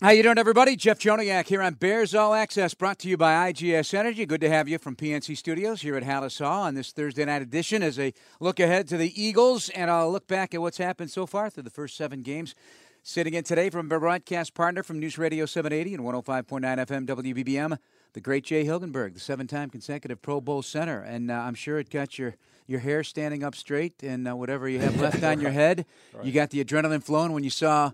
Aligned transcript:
How 0.00 0.10
you 0.10 0.22
doing, 0.22 0.38
everybody? 0.38 0.76
Jeff 0.76 1.00
Joniak 1.00 1.48
here 1.48 1.60
on 1.60 1.74
Bears 1.74 2.14
All 2.14 2.32
Access, 2.32 2.72
brought 2.72 3.00
to 3.00 3.08
you 3.08 3.16
by 3.16 3.50
IGS 3.50 3.92
Energy. 3.92 4.26
Good 4.26 4.40
to 4.42 4.48
have 4.48 4.68
you 4.68 4.78
from 4.78 4.94
PNC 4.94 5.36
Studios 5.36 5.82
here 5.82 5.96
at 5.96 6.04
Halas 6.04 6.38
Hall 6.38 6.62
on 6.62 6.76
this 6.76 6.92
Thursday 6.92 7.24
night 7.24 7.42
edition 7.42 7.82
as 7.82 7.98
a 7.98 8.14
look 8.38 8.60
ahead 8.60 8.86
to 8.90 8.96
the 8.96 9.20
Eagles, 9.20 9.70
and 9.70 9.90
I'll 9.90 10.12
look 10.12 10.28
back 10.28 10.54
at 10.54 10.60
what's 10.60 10.78
happened 10.78 11.10
so 11.10 11.26
far 11.26 11.50
through 11.50 11.64
the 11.64 11.70
first 11.70 11.96
seven 11.96 12.22
games. 12.22 12.54
Sitting 13.02 13.34
in 13.34 13.42
today 13.42 13.70
from 13.70 13.90
a 13.90 13.98
broadcast 13.98 14.54
partner 14.54 14.84
from 14.84 15.00
News 15.00 15.18
Radio 15.18 15.46
780 15.46 15.94
and 15.94 16.04
105.9 16.04 16.44
FM 16.46 17.06
WBBM, 17.06 17.76
the 18.12 18.20
great 18.20 18.44
Jay 18.44 18.64
Hilgenberg, 18.64 19.14
the 19.14 19.20
seven-time 19.20 19.68
consecutive 19.68 20.22
Pro 20.22 20.40
Bowl 20.40 20.62
center, 20.62 21.00
and 21.00 21.28
uh, 21.28 21.34
I'm 21.34 21.56
sure 21.56 21.80
it 21.80 21.90
got 21.90 22.20
your 22.20 22.36
your 22.68 22.80
hair 22.80 23.02
standing 23.02 23.42
up 23.42 23.56
straight 23.56 24.04
and 24.04 24.28
uh, 24.28 24.36
whatever 24.36 24.68
you 24.68 24.78
have 24.78 25.00
left 25.00 25.24
on 25.24 25.40
your 25.40 25.50
head. 25.62 25.86
Right. 26.12 26.24
You 26.24 26.30
got 26.30 26.50
the 26.50 26.62
adrenaline 26.62 27.02
flowing 27.02 27.32
when 27.32 27.42
you 27.42 27.50
saw 27.50 27.90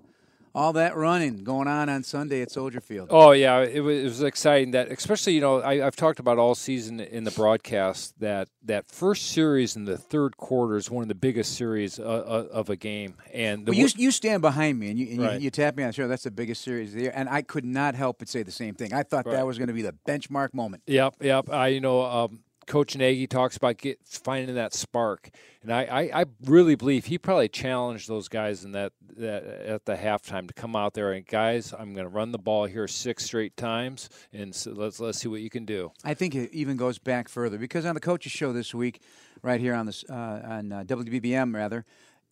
all 0.55 0.73
that 0.75 0.97
running 0.97 1.39
going 1.39 1.67
on 1.67 1.89
on 1.89 2.03
Sunday 2.03 2.41
at 2.41 2.51
Soldier 2.51 2.81
Field. 2.81 3.09
Oh 3.11 3.33
yeah, 3.33 3.61
it 3.61 3.81
was, 3.81 3.99
it 3.99 4.05
was 4.05 4.23
exciting. 4.23 4.71
That 4.71 4.91
especially 4.91 5.35
you 5.35 5.41
know 5.41 5.63
I, 5.63 5.79
have 5.79 5.97
talked 5.97 6.21
about 6.21 6.39
all 6.39 6.55
season 6.55 7.01
in 7.01 7.25
the 7.25 7.31
broadcast 7.33 8.19
that 8.21 8.49
that 8.63 8.89
first 8.89 9.33
series 9.33 9.75
in 9.75 9.85
the 9.85 9.99
third 9.99 10.37
quarter 10.37 10.77
is 10.77 10.91
one 10.91 11.03
of 11.03 11.09
the 11.09 11.15
biggest 11.15 11.57
series 11.57 11.99
uh, 11.99 12.03
uh, 12.03 12.49
of 12.53 12.71
a 12.71 12.77
game. 12.77 13.15
And 13.33 13.67
well, 13.67 13.77
you 13.77 13.89
you 13.97 14.11
stand 14.11 14.43
behind 14.43 14.79
me 14.79 14.91
and, 14.91 14.99
you, 14.99 15.07
and 15.11 15.21
right. 15.21 15.35
you, 15.35 15.45
you, 15.47 15.51
tap 15.51 15.77
me 15.77 15.83
on 15.83 15.89
the 15.89 15.93
shoulder. 15.93 16.09
That's 16.09 16.25
the 16.25 16.31
biggest 16.31 16.63
series 16.63 16.91
of 16.91 16.97
the 16.97 17.03
year, 17.03 17.13
and 17.15 17.29
I 17.29 17.43
could 17.43 17.65
not 17.65 17.95
help 17.95 18.21
but 18.21 18.29
say 18.29 18.43
the 18.43 18.53
same 18.53 18.75
thing. 18.75 18.93
I 18.93 19.03
thought 19.03 19.27
right. 19.27 19.33
that 19.33 19.47
was 19.47 19.59
going 19.59 19.69
to 19.69 19.75
be 19.75 19.83
the 19.83 19.95
benchmark 20.07 20.55
moment. 20.55 20.85
Yep, 20.87 21.17
yep. 21.21 21.51
I 21.51 21.69
you 21.69 21.81
know. 21.81 22.03
Um, 22.03 22.41
Coach 22.67 22.97
Nagy 22.97 23.27
talks 23.27 23.57
about 23.57 23.79
get, 23.79 23.99
finding 24.05 24.55
that 24.57 24.75
spark, 24.75 25.31
and 25.63 25.73
I, 25.73 25.85
I, 25.85 26.21
I, 26.21 26.25
really 26.45 26.75
believe 26.75 27.07
he 27.07 27.19
probably 27.19 27.49
challenged 27.49 28.09
those 28.09 28.29
guys 28.29 28.65
in 28.65 28.73
that, 28.73 28.93
that 29.17 29.45
at 29.45 29.85
the 29.85 29.95
halftime 29.95 30.49
to 30.49 30.55
come 30.55 30.77
out 30.77 30.95
there 30.95 31.13
and 31.13 31.27
guys, 31.27 31.73
I'm 31.73 31.95
going 31.95 32.05
to 32.05 32.11
run 32.11 32.33
the 32.33 32.39
ball 32.39 32.65
here 32.67 32.87
six 32.89 33.25
straight 33.25 33.57
times, 33.57 34.11
and 34.33 34.55
so 34.55 34.73
let's 34.73 35.01
let's 35.01 35.19
see 35.19 35.29
what 35.29 35.41
you 35.41 35.51
can 35.51 35.65
do. 35.65 35.93
I 36.05 36.15
think 36.15 36.35
it 36.35 36.53
even 36.53 36.77
goes 36.77 36.99
back 36.99 37.29
further 37.29 37.59
because 37.59 37.85
on 37.85 37.95
the 37.95 38.01
coaches 38.01 38.33
show 38.33 38.53
this 38.53 38.75
week, 38.75 39.03
right 39.43 39.61
here 39.61 39.75
on 39.75 39.87
this 39.87 40.05
uh, 40.09 40.41
on 40.45 40.73
uh, 40.73 40.85
WBBM 40.85 41.55
rather, 41.55 41.85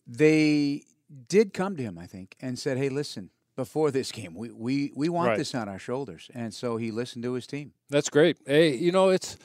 they 0.05 0.83
did 1.27 1.53
come 1.53 1.75
to 1.77 1.83
him, 1.83 1.97
I 1.97 2.07
think, 2.07 2.35
and 2.41 2.57
said, 2.57 2.77
"Hey, 2.77 2.89
listen, 2.89 3.29
before 3.55 3.91
this 3.91 4.11
game. 4.11 4.33
We 4.33 4.51
we, 4.51 4.91
we 4.95 5.09
want 5.09 5.29
right. 5.29 5.37
this 5.37 5.53
on 5.55 5.69
our 5.69 5.79
shoulders. 5.79 6.29
And 6.33 6.53
so 6.53 6.77
he 6.77 6.91
listened 6.91 7.23
to 7.23 7.33
his 7.33 7.47
team. 7.47 7.73
That's 7.89 8.09
great. 8.09 8.37
Hey, 8.45 8.75
you 8.75 8.91
know, 8.91 9.09
it's 9.09 9.37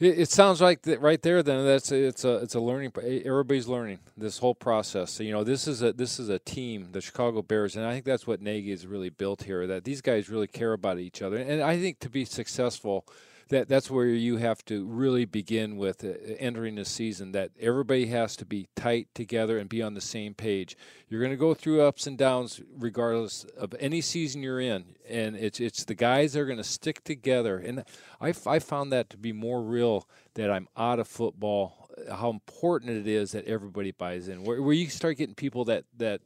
it, 0.00 0.18
it, 0.20 0.30
sounds 0.30 0.60
like 0.60 0.82
that 0.82 1.00
right 1.00 1.20
there. 1.22 1.42
Then 1.42 1.64
that's 1.64 1.92
it's 1.92 2.24
a 2.24 2.36
it's 2.36 2.54
a 2.54 2.60
learning. 2.60 2.92
Everybody's 3.24 3.68
learning 3.68 4.00
this 4.16 4.38
whole 4.38 4.54
process. 4.54 5.12
So, 5.12 5.22
you 5.22 5.32
know, 5.32 5.44
this 5.44 5.68
is 5.68 5.82
a 5.82 5.92
this 5.92 6.18
is 6.18 6.28
a 6.28 6.38
team, 6.38 6.88
the 6.92 7.00
Chicago 7.00 7.42
Bears, 7.42 7.76
and 7.76 7.84
I 7.84 7.92
think 7.92 8.04
that's 8.04 8.26
what 8.26 8.40
Nagy 8.40 8.70
has 8.70 8.86
really 8.86 9.10
built 9.10 9.44
here. 9.44 9.66
That 9.66 9.84
these 9.84 10.00
guys 10.00 10.28
really 10.28 10.48
care 10.48 10.72
about 10.72 10.98
each 10.98 11.22
other, 11.22 11.36
and 11.36 11.62
I 11.62 11.78
think 11.78 12.00
to 12.00 12.10
be 12.10 12.24
successful 12.24 13.06
that 13.48 13.68
that's 13.68 13.90
where 13.90 14.06
you 14.06 14.36
have 14.38 14.64
to 14.66 14.86
really 14.86 15.24
begin 15.24 15.76
with 15.76 16.04
uh, 16.04 16.12
entering 16.38 16.76
the 16.76 16.84
season. 16.84 17.32
That 17.32 17.50
everybody 17.58 18.06
has 18.06 18.36
to 18.36 18.44
be 18.44 18.68
tight 18.74 19.08
together 19.14 19.58
and 19.58 19.68
be 19.68 19.82
on 19.82 19.94
the 19.94 20.00
same 20.00 20.34
page. 20.34 20.76
You're 21.08 21.20
going 21.20 21.32
to 21.32 21.36
go 21.36 21.54
through 21.54 21.82
ups 21.82 22.06
and 22.06 22.16
downs 22.16 22.60
regardless 22.76 23.44
of 23.56 23.74
any 23.78 24.00
season 24.00 24.42
you're 24.42 24.60
in, 24.60 24.96
and 25.08 25.36
it's 25.36 25.60
it's 25.60 25.84
the 25.84 25.94
guys 25.94 26.32
that 26.32 26.40
are 26.40 26.46
going 26.46 26.58
to 26.58 26.64
stick 26.64 27.04
together. 27.04 27.58
And 27.58 27.84
I 28.20 28.34
I 28.46 28.58
found 28.58 28.92
that 28.92 29.10
to 29.10 29.16
be 29.16 29.32
more 29.32 29.62
real 29.62 30.08
that 30.34 30.50
I'm 30.50 30.68
out 30.76 30.98
of 30.98 31.08
football. 31.08 31.88
How 32.10 32.30
important 32.30 32.90
it 32.90 33.06
is 33.06 33.32
that 33.32 33.44
everybody 33.46 33.92
buys 33.92 34.26
in. 34.26 34.42
Where, 34.42 34.60
where 34.60 34.74
you 34.74 34.88
start 34.88 35.16
getting 35.16 35.34
people 35.34 35.64
that 35.66 35.84
that 35.98 36.20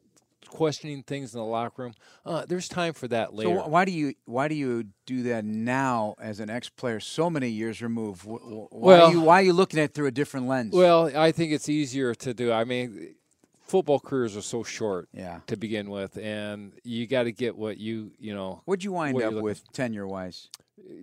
questioning 0.47 1.03
things 1.03 1.33
in 1.33 1.39
the 1.39 1.45
locker 1.45 1.83
room. 1.83 1.93
Uh, 2.25 2.45
there's 2.47 2.67
time 2.67 2.93
for 2.93 3.07
that 3.07 3.33
later. 3.33 3.55
So 3.55 3.67
why 3.67 3.85
do 3.85 3.91
you 3.91 4.13
why 4.25 4.47
do 4.47 4.55
you 4.55 4.85
do 5.05 5.23
that 5.23 5.45
now 5.45 6.15
as 6.19 6.39
an 6.39 6.49
ex 6.49 6.69
player, 6.69 6.99
so 6.99 7.29
many 7.29 7.49
years 7.49 7.81
removed? 7.81 8.23
Why 8.25 8.67
well, 8.71 9.07
are 9.07 9.11
you, 9.11 9.21
why 9.21 9.39
are 9.39 9.43
you 9.43 9.53
looking 9.53 9.79
at 9.79 9.85
it 9.85 9.93
through 9.93 10.07
a 10.07 10.11
different 10.11 10.47
lens? 10.47 10.73
Well, 10.73 11.15
I 11.15 11.31
think 11.31 11.51
it's 11.51 11.69
easier 11.69 12.15
to 12.15 12.33
do. 12.33 12.51
I 12.51 12.63
mean, 12.63 13.15
football 13.59 13.99
careers 13.99 14.35
are 14.35 14.41
so 14.41 14.63
short 14.63 15.09
yeah. 15.13 15.39
to 15.47 15.55
begin 15.55 15.89
with, 15.89 16.17
and 16.17 16.73
you 16.83 17.07
got 17.07 17.23
to 17.23 17.31
get 17.31 17.55
what 17.55 17.77
you 17.77 18.11
you 18.19 18.33
know. 18.33 18.61
What'd 18.65 18.83
you 18.83 18.91
wind 18.91 19.21
up 19.21 19.33
with 19.33 19.63
tenure 19.71 20.07
wise? 20.07 20.49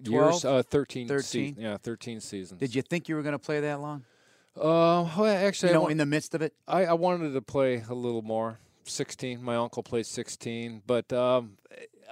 Years, 0.05 0.45
uh, 0.45 0.63
13, 0.63 1.07
13? 1.07 1.55
Se- 1.55 1.63
yeah, 1.63 1.77
13 1.77 2.21
seasons. 2.21 2.59
Did 2.59 2.75
you 2.75 2.81
think 2.81 3.09
you 3.09 3.15
were 3.15 3.23
going 3.23 3.35
to 3.35 3.39
play 3.39 3.61
that 3.61 3.81
long? 3.81 4.05
Uh, 4.57 5.07
well, 5.19 5.27
actually, 5.27 5.69
you 5.69 5.75
know, 5.75 5.89
in 5.89 5.99
the 5.99 6.07
midst 6.07 6.35
of 6.35 6.41
it, 6.41 6.55
I, 6.67 6.87
I 6.87 6.93
wanted 6.95 7.35
to 7.35 7.43
play 7.43 7.85
a 7.89 7.95
little 7.95 8.23
more. 8.23 8.59
16. 8.89 9.43
My 9.43 9.57
uncle 9.57 9.83
played 9.83 10.07
16, 10.07 10.83
but 10.87 11.13
um, 11.13 11.59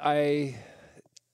I, 0.00 0.56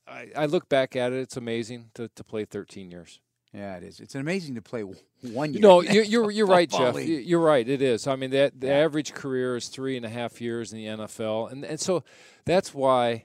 I, 0.06 0.28
I 0.36 0.46
look 0.46 0.68
back 0.68 0.96
at 0.96 1.12
it. 1.12 1.18
It's 1.18 1.36
amazing 1.36 1.90
to, 1.94 2.08
to 2.08 2.24
play 2.24 2.44
13 2.44 2.90
years. 2.90 3.20
Yeah, 3.52 3.76
it 3.76 3.82
is. 3.82 3.98
It's 3.98 4.14
amazing 4.14 4.54
to 4.54 4.62
play 4.62 4.82
one 5.22 5.52
year. 5.52 5.60
No, 5.60 5.80
you're 5.82 6.04
you're, 6.04 6.30
you're 6.30 6.46
right, 6.46 6.70
Jeff. 6.70 6.96
You're 7.00 7.40
right. 7.40 7.68
It 7.68 7.82
is. 7.82 8.06
I 8.06 8.14
mean, 8.14 8.30
that 8.30 8.60
the 8.60 8.68
yeah. 8.68 8.74
average 8.74 9.12
career 9.12 9.56
is 9.56 9.66
three 9.66 9.96
and 9.96 10.06
a 10.06 10.08
half 10.08 10.40
years 10.40 10.72
in 10.72 10.78
the 10.78 10.86
NFL, 10.86 11.50
and 11.50 11.64
and 11.64 11.80
so 11.80 12.04
that's 12.44 12.72
why 12.72 13.24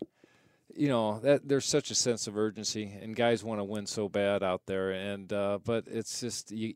you 0.75 0.89
know 0.89 1.19
that 1.19 1.47
there's 1.47 1.65
such 1.65 1.91
a 1.91 1.95
sense 1.95 2.27
of 2.27 2.37
urgency, 2.37 2.91
and 3.01 3.15
guys 3.15 3.43
want 3.43 3.59
to 3.59 3.63
win 3.63 3.85
so 3.85 4.09
bad 4.09 4.43
out 4.43 4.61
there, 4.65 4.91
and 4.91 5.31
uh, 5.31 5.59
but 5.63 5.85
it's 5.87 6.19
just 6.19 6.51
you, 6.51 6.73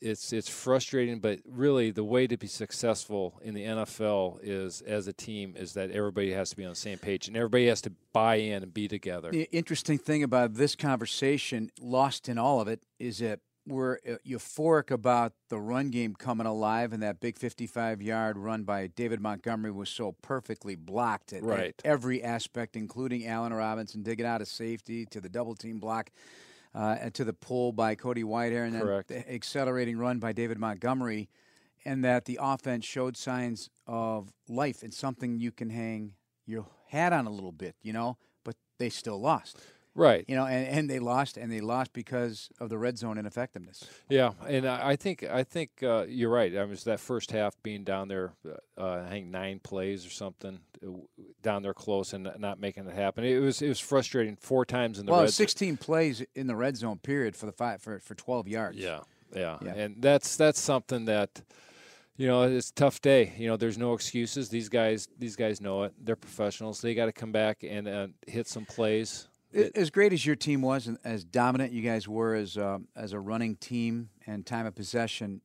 it's 0.00 0.32
it's 0.32 0.48
frustrating. 0.48 1.18
But 1.20 1.40
really, 1.46 1.90
the 1.90 2.04
way 2.04 2.26
to 2.26 2.36
be 2.36 2.46
successful 2.46 3.40
in 3.42 3.54
the 3.54 3.64
NFL 3.64 4.40
is 4.42 4.82
as 4.82 5.06
a 5.06 5.12
team 5.12 5.54
is 5.56 5.72
that 5.74 5.90
everybody 5.90 6.32
has 6.32 6.50
to 6.50 6.56
be 6.56 6.64
on 6.64 6.70
the 6.70 6.76
same 6.76 6.98
page, 6.98 7.28
and 7.28 7.36
everybody 7.36 7.66
has 7.66 7.80
to 7.82 7.92
buy 8.12 8.36
in 8.36 8.62
and 8.62 8.72
be 8.72 8.88
together. 8.88 9.30
The 9.30 9.48
interesting 9.52 9.98
thing 9.98 10.22
about 10.22 10.54
this 10.54 10.76
conversation, 10.76 11.70
lost 11.80 12.28
in 12.28 12.38
all 12.38 12.60
of 12.60 12.68
it, 12.68 12.82
is 12.98 13.18
that 13.18 13.40
we're 13.68 13.98
uh, 14.08 14.16
euphoric 14.26 14.90
about 14.90 15.32
the 15.48 15.58
run 15.58 15.90
game 15.90 16.14
coming 16.14 16.46
alive, 16.46 16.92
and 16.92 17.02
that 17.02 17.20
big 17.20 17.38
55 17.38 18.02
yard 18.02 18.38
run 18.38 18.64
by 18.64 18.86
David 18.88 19.20
Montgomery 19.20 19.70
was 19.70 19.88
so 19.88 20.16
perfectly 20.22 20.74
blocked 20.74 21.32
at, 21.32 21.42
right. 21.42 21.74
at 21.78 21.82
every 21.84 22.22
aspect, 22.22 22.76
including 22.76 23.26
Allen 23.26 23.52
Robinson 23.52 24.02
digging 24.02 24.26
out 24.26 24.40
of 24.40 24.48
safety 24.48 25.06
to 25.06 25.20
the 25.20 25.28
double 25.28 25.54
team 25.54 25.78
block. 25.78 26.10
Uh, 26.74 26.96
and 27.00 27.14
to 27.14 27.24
the 27.24 27.32
pull 27.32 27.72
by 27.72 27.94
Cody 27.94 28.22
Whitehair, 28.22 28.66
and 28.66 28.74
then 28.74 28.82
Correct. 28.82 29.08
the 29.08 29.32
accelerating 29.32 29.96
run 29.96 30.18
by 30.18 30.32
David 30.32 30.58
Montgomery, 30.58 31.30
and 31.82 32.04
that 32.04 32.26
the 32.26 32.38
offense 32.40 32.84
showed 32.84 33.16
signs 33.16 33.70
of 33.86 34.30
life 34.48 34.82
and 34.82 34.92
something 34.92 35.40
you 35.40 35.50
can 35.50 35.70
hang 35.70 36.12
your 36.46 36.66
hat 36.88 37.14
on 37.14 37.26
a 37.26 37.30
little 37.30 37.52
bit, 37.52 37.74
you 37.82 37.94
know, 37.94 38.18
but 38.44 38.54
they 38.78 38.90
still 38.90 39.18
lost. 39.18 39.58
Right. 39.94 40.24
You 40.28 40.36
know, 40.36 40.46
and, 40.46 40.66
and 40.68 40.90
they 40.90 41.00
lost, 41.00 41.36
and 41.36 41.50
they 41.50 41.60
lost 41.60 41.92
because 41.92 42.50
of 42.60 42.68
the 42.68 42.78
red 42.78 42.98
zone 42.98 43.18
ineffectiveness. 43.18 43.84
Yeah, 44.08 44.32
and 44.46 44.66
I 44.66 44.96
think 44.96 45.24
I 45.24 45.42
think 45.42 45.82
uh, 45.82 46.04
you're 46.08 46.30
right. 46.30 46.56
I 46.56 46.64
was 46.64 46.84
that 46.84 47.00
first 47.00 47.32
half 47.32 47.60
being 47.62 47.84
down 47.84 48.08
there, 48.08 48.32
uh, 48.76 49.02
I 49.04 49.08
think 49.08 49.26
nine 49.26 49.58
plays 49.58 50.06
or 50.06 50.10
something 50.10 50.60
uh, 50.86 50.90
down 51.42 51.62
there 51.62 51.74
close 51.74 52.12
and 52.12 52.30
not 52.38 52.60
making 52.60 52.86
it 52.86 52.94
happen. 52.94 53.24
It 53.24 53.40
was 53.40 53.60
it 53.60 53.68
was 53.68 53.80
frustrating 53.80 54.36
four 54.36 54.64
times 54.64 54.98
in 54.98 55.06
the 55.06 55.12
well, 55.12 55.22
red 55.22 55.32
16 55.32 55.76
plays 55.78 56.22
in 56.34 56.46
the 56.46 56.56
red 56.56 56.76
zone 56.76 56.98
period 56.98 57.34
for 57.34 57.46
the 57.46 57.52
five 57.52 57.82
for 57.82 57.98
for 57.98 58.14
12 58.14 58.46
yards. 58.46 58.78
Yeah, 58.78 59.00
yeah, 59.34 59.58
yeah. 59.62 59.74
and 59.74 59.96
that's 59.98 60.36
that's 60.36 60.60
something 60.60 61.06
that 61.06 61.42
you 62.16 62.26
know 62.26 62.42
it's 62.42 62.70
a 62.70 62.74
tough 62.74 63.00
day 63.00 63.32
you 63.38 63.48
know 63.48 63.56
there's 63.56 63.78
no 63.78 63.94
excuses 63.94 64.48
these 64.48 64.68
guys 64.68 65.08
these 65.18 65.36
guys 65.36 65.60
know 65.60 65.84
it 65.84 65.94
they're 66.04 66.16
professionals 66.16 66.80
they 66.80 66.94
got 66.94 67.06
to 67.06 67.12
come 67.12 67.32
back 67.32 67.62
and 67.62 67.88
uh, 67.88 68.08
hit 68.26 68.46
some 68.46 68.64
plays 68.64 69.28
as 69.52 69.90
great 69.90 70.12
as 70.12 70.24
your 70.26 70.36
team 70.36 70.62
was, 70.62 70.86
and 70.86 70.98
as 71.04 71.24
dominant 71.24 71.72
you 71.72 71.82
guys 71.82 72.06
were 72.06 72.34
as 72.34 72.56
uh, 72.56 72.78
as 72.96 73.12
a 73.12 73.20
running 73.20 73.56
team 73.56 74.10
and 74.26 74.44
time 74.44 74.66
of 74.66 74.74
possession, 74.74 75.40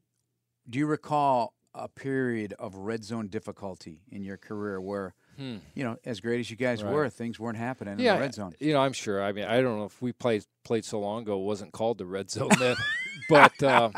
do 0.69 0.80
you 0.80 0.86
recall 0.86 1.53
a 1.74 1.88
period 1.88 2.53
of 2.59 2.75
red 2.75 3.03
zone 3.03 3.28
difficulty 3.28 4.02
in 4.12 4.24
your 4.24 4.38
career 4.38 4.80
where, 4.80 5.16
hmm. 5.38 5.58
you 5.74 5.84
know, 5.84 5.97
as 6.06 6.19
great 6.19 6.40
as 6.40 6.52
you 6.52 6.56
guys 6.56 6.84
right. 6.84 6.94
were, 6.94 7.09
things 7.09 7.40
weren't 7.40 7.58
happening 7.58 7.97
yeah, 8.00 8.14
in 8.14 8.19
the 8.19 8.22
red 8.22 8.34
zone? 8.36 8.53
You 8.59 8.73
know, 8.73 8.82
I'm 8.82 8.94
sure. 8.94 9.23
I 9.23 9.32
mean, 9.32 9.46
I 9.46 9.61
don't 9.61 9.79
know 9.79 9.85
if 9.85 10.02
we 10.02 10.11
played 10.11 10.46
played 10.64 10.85
so 10.85 10.99
long 10.99 11.23
ago, 11.23 11.40
it 11.40 11.44
wasn't 11.44 11.72
called 11.72 11.97
the 11.97 12.06
red 12.06 12.29
zone 12.29 12.52
then, 12.59 12.76
but. 13.29 13.64
Uh, 13.64 13.90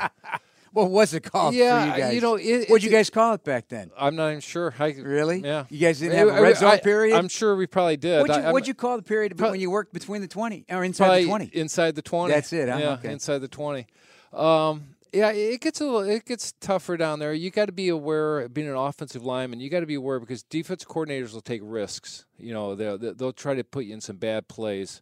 what 0.75 0.91
was 0.91 1.13
it 1.13 1.21
called 1.21 1.55
yeah, 1.55 1.85
you 1.85 2.01
guys? 2.01 2.13
You 2.15 2.21
know, 2.21 2.35
it, 2.35 2.69
what'd 2.69 2.83
you 2.83 2.89
guys 2.89 3.09
call 3.09 3.33
it 3.33 3.43
back 3.43 3.69
then? 3.69 3.91
I'm 3.97 4.15
not 4.15 4.29
even 4.29 4.41
sure. 4.41 4.73
I, 4.77 4.91
really? 4.91 5.39
Yeah. 5.39 5.65
You 5.69 5.79
guys 5.79 5.99
didn't 5.99 6.17
have 6.17 6.27
a 6.27 6.41
red 6.41 6.57
zone 6.57 6.71
I, 6.71 6.77
period? 6.79 7.15
I'm 7.15 7.29
sure 7.29 7.55
we 7.55 7.65
probably 7.65 7.97
did. 7.97 8.21
What'd 8.21 8.43
you, 8.43 8.51
what'd 8.51 8.67
you 8.67 8.73
call 8.73 8.97
the 8.97 9.03
period 9.03 9.39
when 9.39 9.59
you 9.59 9.71
worked 9.71 9.93
between 9.93 10.21
the 10.21 10.27
20 10.27 10.65
or 10.69 10.83
inside 10.83 11.21
the 11.21 11.27
20? 11.27 11.45
Inside 11.53 11.95
the 11.95 12.01
20. 12.01 12.33
That's 12.33 12.51
it. 12.51 12.69
Huh? 12.69 12.77
Yeah, 12.77 12.93
okay. 12.93 13.13
inside 13.13 13.39
the 13.39 13.47
20. 13.47 13.87
Um, 14.33 14.95
yeah, 15.13 15.31
it 15.31 15.61
gets 15.61 15.79
a 15.79 15.85
little, 15.85 16.01
it 16.01 16.25
gets 16.25 16.51
tougher 16.59 16.97
down 16.97 17.19
there. 17.19 17.33
You 17.33 17.49
got 17.49 17.67
to 17.67 17.71
be 17.71 17.87
aware, 17.87 18.49
being 18.49 18.67
an 18.67 18.75
offensive 18.75 19.23
lineman, 19.23 19.61
you 19.61 19.69
got 19.69 19.79
to 19.79 19.85
be 19.85 19.95
aware 19.95 20.19
because 20.19 20.43
defense 20.43 20.83
coordinators 20.83 21.33
will 21.33 21.41
take 21.41 21.61
risks. 21.63 22.25
You 22.37 22.53
know, 22.53 22.75
they'll 22.75 22.97
they'll 22.97 23.31
try 23.31 23.53
to 23.53 23.63
put 23.63 23.85
you 23.85 23.93
in 23.93 24.01
some 24.01 24.17
bad 24.17 24.49
plays 24.49 25.01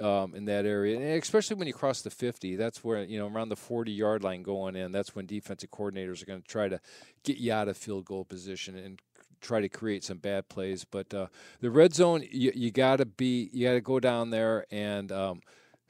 um, 0.00 0.34
in 0.34 0.44
that 0.46 0.66
area, 0.66 0.96
and 0.96 1.22
especially 1.22 1.56
when 1.56 1.66
you 1.66 1.72
cross 1.74 2.02
the 2.02 2.10
50. 2.10 2.56
That's 2.56 2.84
where 2.84 3.02
you 3.02 3.18
know 3.18 3.28
around 3.28 3.48
the 3.48 3.56
40 3.56 3.92
yard 3.92 4.22
line 4.22 4.42
going 4.42 4.76
in. 4.76 4.92
That's 4.92 5.14
when 5.14 5.26
defensive 5.26 5.70
coordinators 5.70 6.22
are 6.22 6.26
going 6.26 6.42
to 6.42 6.48
try 6.48 6.68
to 6.68 6.80
get 7.24 7.38
you 7.38 7.52
out 7.52 7.68
of 7.68 7.76
field 7.76 8.04
goal 8.04 8.24
position 8.24 8.76
and 8.76 9.00
try 9.40 9.60
to 9.60 9.68
create 9.68 10.04
some 10.04 10.18
bad 10.18 10.48
plays. 10.48 10.84
But 10.84 11.12
uh, 11.12 11.26
the 11.60 11.70
red 11.70 11.94
zone, 11.94 12.24
you, 12.30 12.52
you 12.54 12.70
got 12.70 12.96
to 12.96 13.06
be, 13.06 13.50
you 13.52 13.66
got 13.66 13.74
to 13.74 13.80
go 13.80 13.98
down 14.00 14.30
there 14.30 14.66
and 14.70 15.10
um, 15.10 15.40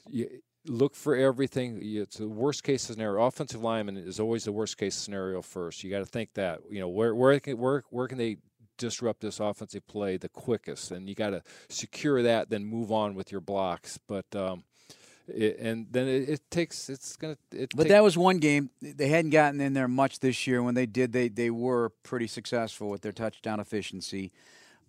you, 0.08 0.29
look 0.67 0.94
for 0.94 1.17
everything. 1.17 1.81
It's 1.82 2.19
the 2.19 2.29
worst 2.29 2.62
case 2.62 2.82
scenario. 2.82 3.25
Offensive 3.25 3.62
lineman 3.62 3.96
is 3.96 4.20
always 4.20 4.44
the 4.44 4.53
worst 4.53 4.79
case 4.79 4.94
scenario 4.94 5.43
first. 5.43 5.82
You 5.82 5.91
got 5.91 6.00
to 6.00 6.06
think 6.06 6.35
that. 6.35 6.61
You 6.70 6.81
know, 6.81 6.88
where 6.88 7.14
where 7.14 7.38
can 7.41 7.58
where 7.58 7.82
where 7.91 8.08
can 8.08 8.19
they 8.19 8.37
disrupt 8.81 9.21
this 9.21 9.41
offensive 9.41 9.87
play 9.87 10.17
the 10.17 10.29
quickest? 10.29 10.91
And 10.91 11.09
you 11.09 11.15
got 11.15 11.31
to 11.31 11.43
secure 11.69 12.23
that, 12.23 12.50
then 12.50 12.65
move 12.65 12.91
on 12.91 13.15
with 13.15 13.31
your 13.31 13.41
blocks. 13.41 13.99
But 14.06 14.35
um, 14.35 14.65
it, 15.29 15.59
and 15.59 15.87
then 15.91 16.09
it, 16.09 16.29
it, 16.29 16.50
takes 16.50 16.88
it's 16.88 17.17
gonna. 17.17 17.37
It 17.53 17.71
but 17.77 17.88
that 17.88 18.03
was 18.03 18.19
one 18.19 18.38
game 18.38 18.71
they 18.82 19.09
hadn't 19.09 19.31
gotten 19.31 19.61
in 19.61 19.75
there 19.75 19.88
much 19.88 20.21
this 20.21 20.47
year. 20.47 20.62
When 20.62 20.75
they 20.75 20.87
did, 20.87 21.12
they 21.12 21.29
they 21.29 21.50
were 21.50 21.91
pretty 22.03 22.27
successful 22.27 22.88
with 22.88 23.03
their 23.03 23.12
touchdown 23.12 23.61
efficiency. 23.61 24.32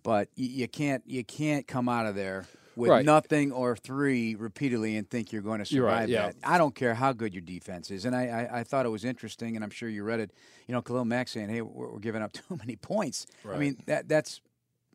But 0.02 0.28
you, 0.34 0.48
you 0.48 0.68
can't 0.68 1.02
you 1.06 1.24
can't 1.24 1.66
come 1.66 1.88
out 1.88 2.06
of 2.06 2.14
there 2.14 2.46
with 2.76 2.90
right. 2.90 3.04
nothing 3.04 3.52
or 3.52 3.76
three 3.76 4.34
repeatedly 4.34 4.96
and 4.96 5.08
think 5.08 5.32
you're 5.32 5.42
going 5.42 5.58
to 5.58 5.64
survive 5.64 6.00
right, 6.00 6.08
yeah. 6.08 6.26
that. 6.26 6.36
I 6.44 6.58
don't 6.58 6.74
care 6.74 6.94
how 6.94 7.12
good 7.12 7.34
your 7.34 7.42
defense 7.42 7.90
is. 7.90 8.04
And 8.04 8.14
I, 8.14 8.48
I, 8.50 8.60
I, 8.60 8.64
thought 8.64 8.86
it 8.86 8.90
was 8.90 9.04
interesting, 9.04 9.56
and 9.56 9.64
I'm 9.64 9.70
sure 9.70 9.88
you 9.88 10.04
read 10.04 10.20
it. 10.20 10.32
You 10.66 10.74
know, 10.74 10.82
Khalil 10.82 11.04
Mack 11.04 11.28
saying, 11.28 11.48
"Hey, 11.48 11.62
we're, 11.62 11.92
we're 11.92 11.98
giving 11.98 12.22
up 12.22 12.32
too 12.32 12.56
many 12.56 12.76
points." 12.76 13.26
Right. 13.44 13.56
I 13.56 13.58
mean, 13.58 13.82
that 13.86 14.08
that's 14.08 14.40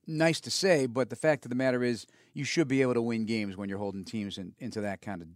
nice 0.08 0.40
to 0.42 0.52
say, 0.52 0.86
but 0.86 1.10
the 1.10 1.16
fact 1.16 1.46
of 1.46 1.50
the 1.50 1.56
matter 1.56 1.84
is, 1.84 2.06
you 2.34 2.44
should 2.44 2.68
be 2.68 2.82
able 2.82 2.94
to 2.94 3.02
win 3.02 3.26
games 3.26 3.58
when 3.58 3.70
you're 3.70 3.78
holding 3.78 4.06
teams 4.06 4.38
in, 4.38 4.54
into 4.60 4.82
that 4.82 5.02
kind 5.02 5.22
of 5.22 5.28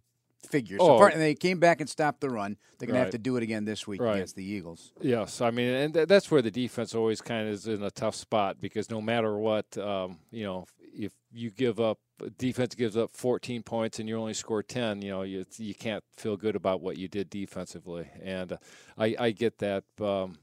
figure. 0.49 0.77
So 0.77 0.91
oh. 0.91 0.97
far, 0.97 1.09
and 1.09 1.21
they 1.21 1.35
came 1.35 1.59
back 1.59 1.81
and 1.81 1.89
stopped 1.89 2.21
the 2.21 2.29
run. 2.29 2.57
They're 2.79 2.87
going 2.87 2.95
right. 2.95 3.01
to 3.01 3.05
have 3.05 3.11
to 3.11 3.17
do 3.17 3.37
it 3.37 3.43
again 3.43 3.65
this 3.65 3.87
week 3.87 4.01
right. 4.01 4.15
against 4.15 4.35
the 4.35 4.43
Eagles. 4.43 4.93
Yes, 5.01 5.41
I 5.41 5.51
mean, 5.51 5.69
and 5.73 5.93
th- 5.93 6.07
that's 6.07 6.31
where 6.31 6.41
the 6.41 6.51
defense 6.51 6.95
always 6.95 7.21
kind 7.21 7.47
of 7.47 7.53
is 7.53 7.67
in 7.67 7.83
a 7.83 7.91
tough 7.91 8.15
spot 8.15 8.57
because 8.59 8.89
no 8.89 9.01
matter 9.01 9.37
what, 9.37 9.77
um, 9.77 10.19
you 10.31 10.43
know, 10.43 10.65
if 10.93 11.13
you 11.31 11.51
give 11.51 11.79
up 11.79 11.99
defense 12.37 12.75
gives 12.75 12.97
up 12.97 13.15
14 13.15 13.63
points 13.63 13.99
and 13.99 14.07
you 14.07 14.17
only 14.17 14.33
score 14.33 14.63
10 14.63 15.01
you 15.01 15.11
know 15.11 15.21
you, 15.23 15.45
you 15.57 15.75
can't 15.75 16.03
feel 16.17 16.37
good 16.37 16.55
about 16.55 16.81
what 16.81 16.97
you 16.97 17.07
did 17.07 17.29
defensively. 17.29 18.07
And 18.21 18.57
I, 18.97 19.15
I 19.19 19.31
get 19.31 19.59
that 19.59 19.83
um, 19.99 20.37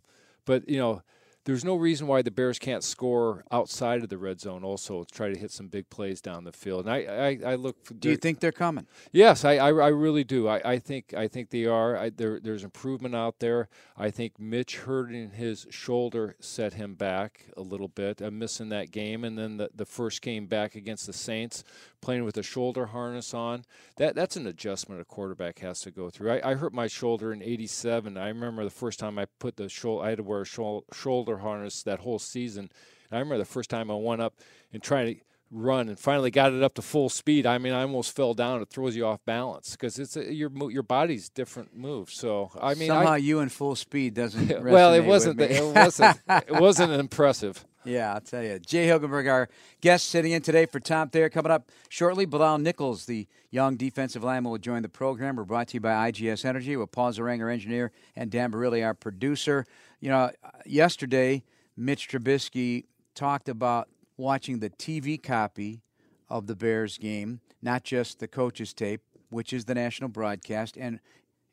but 0.45 0.69
you 0.69 0.79
know 0.79 1.03
there's 1.49 1.65
no 1.65 1.77
reason 1.77 2.07
why 2.07 2.21
the 2.21 2.31
Bears 2.31 2.59
can't 2.59 2.85
score 2.85 3.43
outside 3.51 4.03
of 4.03 4.11
the 4.11 4.19
red 4.19 4.39
zone. 4.39 4.63
Also, 4.63 5.03
try 5.11 5.33
to 5.33 5.39
hit 5.39 5.51
some 5.51 5.69
big 5.69 5.89
plays 5.89 6.21
down 6.21 6.45
the 6.45 6.53
field. 6.53 6.87
And 6.87 6.95
I, 6.95 7.39
I, 7.47 7.53
I 7.53 7.55
look. 7.55 7.83
For, 7.87 7.95
do 7.95 8.11
you 8.11 8.19
think 8.19 8.41
they're 8.41 8.53
coming? 8.53 8.87
Yes, 9.13 9.47
I, 9.47 9.55
I, 9.55 9.69
I 9.69 9.89
really 9.89 10.25
do. 10.25 10.47
I, 10.47 10.61
I 10.73 10.79
think, 10.79 11.15
I 11.15 11.27
think 11.27 11.49
they 11.49 11.65
are. 11.65 11.97
I, 11.97 12.11
there, 12.11 12.39
there's 12.39 12.65
improvement 12.65 13.15
out 13.15 13.39
there. 13.39 13.71
I 13.97 14.11
think 14.11 14.39
Mitch 14.39 14.77
hurting 14.77 15.31
his 15.31 15.67
shoulder 15.71 16.37
set 16.39 16.75
him 16.75 16.95
back 16.97 17.47
a 17.57 17.63
little 17.63 17.89
bit. 17.89 18.21
I'm 18.21 18.39
missing 18.39 18.69
that 18.69 18.91
game, 18.91 19.25
and 19.25 19.39
then 19.39 19.57
the, 19.57 19.71
the 19.75 19.87
first 19.87 20.21
game 20.21 20.49
back 20.49 20.75
against 20.75 21.07
the 21.07 21.15
Saints, 21.15 21.65
playing 22.01 22.25
with 22.25 22.37
a 22.37 22.43
shoulder 22.43 22.87
harness 22.87 23.35
on. 23.35 23.65
That, 23.97 24.15
that's 24.15 24.37
an 24.37 24.47
adjustment 24.47 25.01
a 25.01 25.05
quarterback 25.05 25.59
has 25.61 25.81
to 25.81 25.91
go 25.91 26.11
through. 26.11 26.33
I, 26.33 26.53
I 26.53 26.55
hurt 26.55 26.73
my 26.73 26.87
shoulder 26.87 27.33
in 27.33 27.43
'87. 27.43 28.17
I 28.17 28.29
remember 28.29 28.65
the 28.65 28.71
first 28.71 28.99
time 28.99 29.19
I 29.19 29.27
put 29.39 29.57
the 29.57 29.69
shoulder. 29.69 30.05
I 30.05 30.11
had 30.11 30.19
to 30.19 30.25
wear 30.25 30.43
a 30.43 30.47
shoulder 30.95 31.39
harness 31.39 31.83
that 31.83 32.01
whole 32.01 32.19
season. 32.19 32.71
And 33.11 33.17
I 33.17 33.21
remember 33.21 33.39
the 33.39 33.45
first 33.45 33.71
time 33.71 33.91
I 33.91 33.95
went 33.95 34.21
up 34.21 34.35
and 34.73 34.83
tried 34.83 35.05
to 35.05 35.17
run 35.51 35.89
and 35.89 35.99
finally 35.99 36.31
got 36.31 36.53
it 36.53 36.63
up 36.63 36.75
to 36.75 36.83
full 36.83 37.09
speed. 37.09 37.47
I 37.47 37.59
mean, 37.59 37.73
I 37.73 37.83
almost 37.83 38.15
fell 38.15 38.35
down. 38.35 38.61
It 38.61 38.69
throws 38.69 38.95
you 38.97 39.07
off 39.07 39.25
balance 39.25 39.73
because 39.73 39.99
it's 39.99 40.17
a, 40.17 40.33
your 40.33 40.51
your 40.71 40.83
body's 40.83 41.29
different 41.29 41.77
move. 41.77 42.11
So 42.11 42.51
I 42.61 42.75
mean, 42.75 42.89
somehow 42.89 43.13
I, 43.13 43.17
you 43.19 43.41
in 43.41 43.49
full 43.49 43.77
speed 43.77 44.15
doesn't. 44.15 44.63
well, 44.63 44.95
it 44.95 45.05
wasn't. 45.05 45.41
it 45.41 45.75
wasn't. 45.75 46.19
It 46.29 46.61
wasn't 46.61 46.93
impressive. 46.93 47.65
Yeah, 47.89 48.13
I'll 48.13 48.21
tell 48.21 48.43
you. 48.43 48.59
Jay 48.59 48.87
Hilgenberg, 48.87 49.31
our 49.33 49.49
guest 49.81 50.09
sitting 50.09 50.33
in 50.33 50.43
today 50.43 50.67
for 50.67 50.79
Tom 50.79 51.09
Thayer. 51.09 51.31
Coming 51.31 51.51
up 51.51 51.71
shortly, 51.89 52.27
Bilal 52.27 52.59
Nichols, 52.59 53.07
the 53.07 53.27
young 53.51 53.77
defensive 53.79 54.23
lineman, 54.23 54.51
will 54.51 54.59
join 54.59 54.83
the 54.83 54.91
program. 54.91 55.37
We're 55.37 55.45
brought 55.45 55.69
to 55.69 55.75
you 55.75 55.81
by 55.81 56.11
IGS 56.11 56.45
Energy 56.45 56.77
with 56.77 56.93
Paul 56.93 57.15
Zarang, 57.15 57.41
our 57.41 57.49
engineer, 57.49 57.91
and 58.15 58.31
Dan 58.31 58.53
Barilli, 58.53 58.85
our 58.85 58.93
producer. 58.93 59.65
You 60.01 60.11
know, 60.11 60.31
yesterday, 60.67 61.45
Mitch 61.79 62.11
Trubisky 62.11 62.85
talked 63.15 63.49
about 63.49 63.89
watching 64.19 64.59
the 64.59 64.69
TV 64.69 65.21
copy 65.23 65.81
of 66.29 66.47
the 66.47 66.55
Bears 66.55 66.99
game, 66.99 67.41
not 67.63 67.85
just 67.85 68.19
the 68.19 68.29
coach's 68.29 68.75
tape, 68.75 69.01
which 69.31 69.51
is 69.55 69.65
the 69.65 69.75
national 69.75 70.11
broadcast. 70.11 70.77
And 70.77 71.01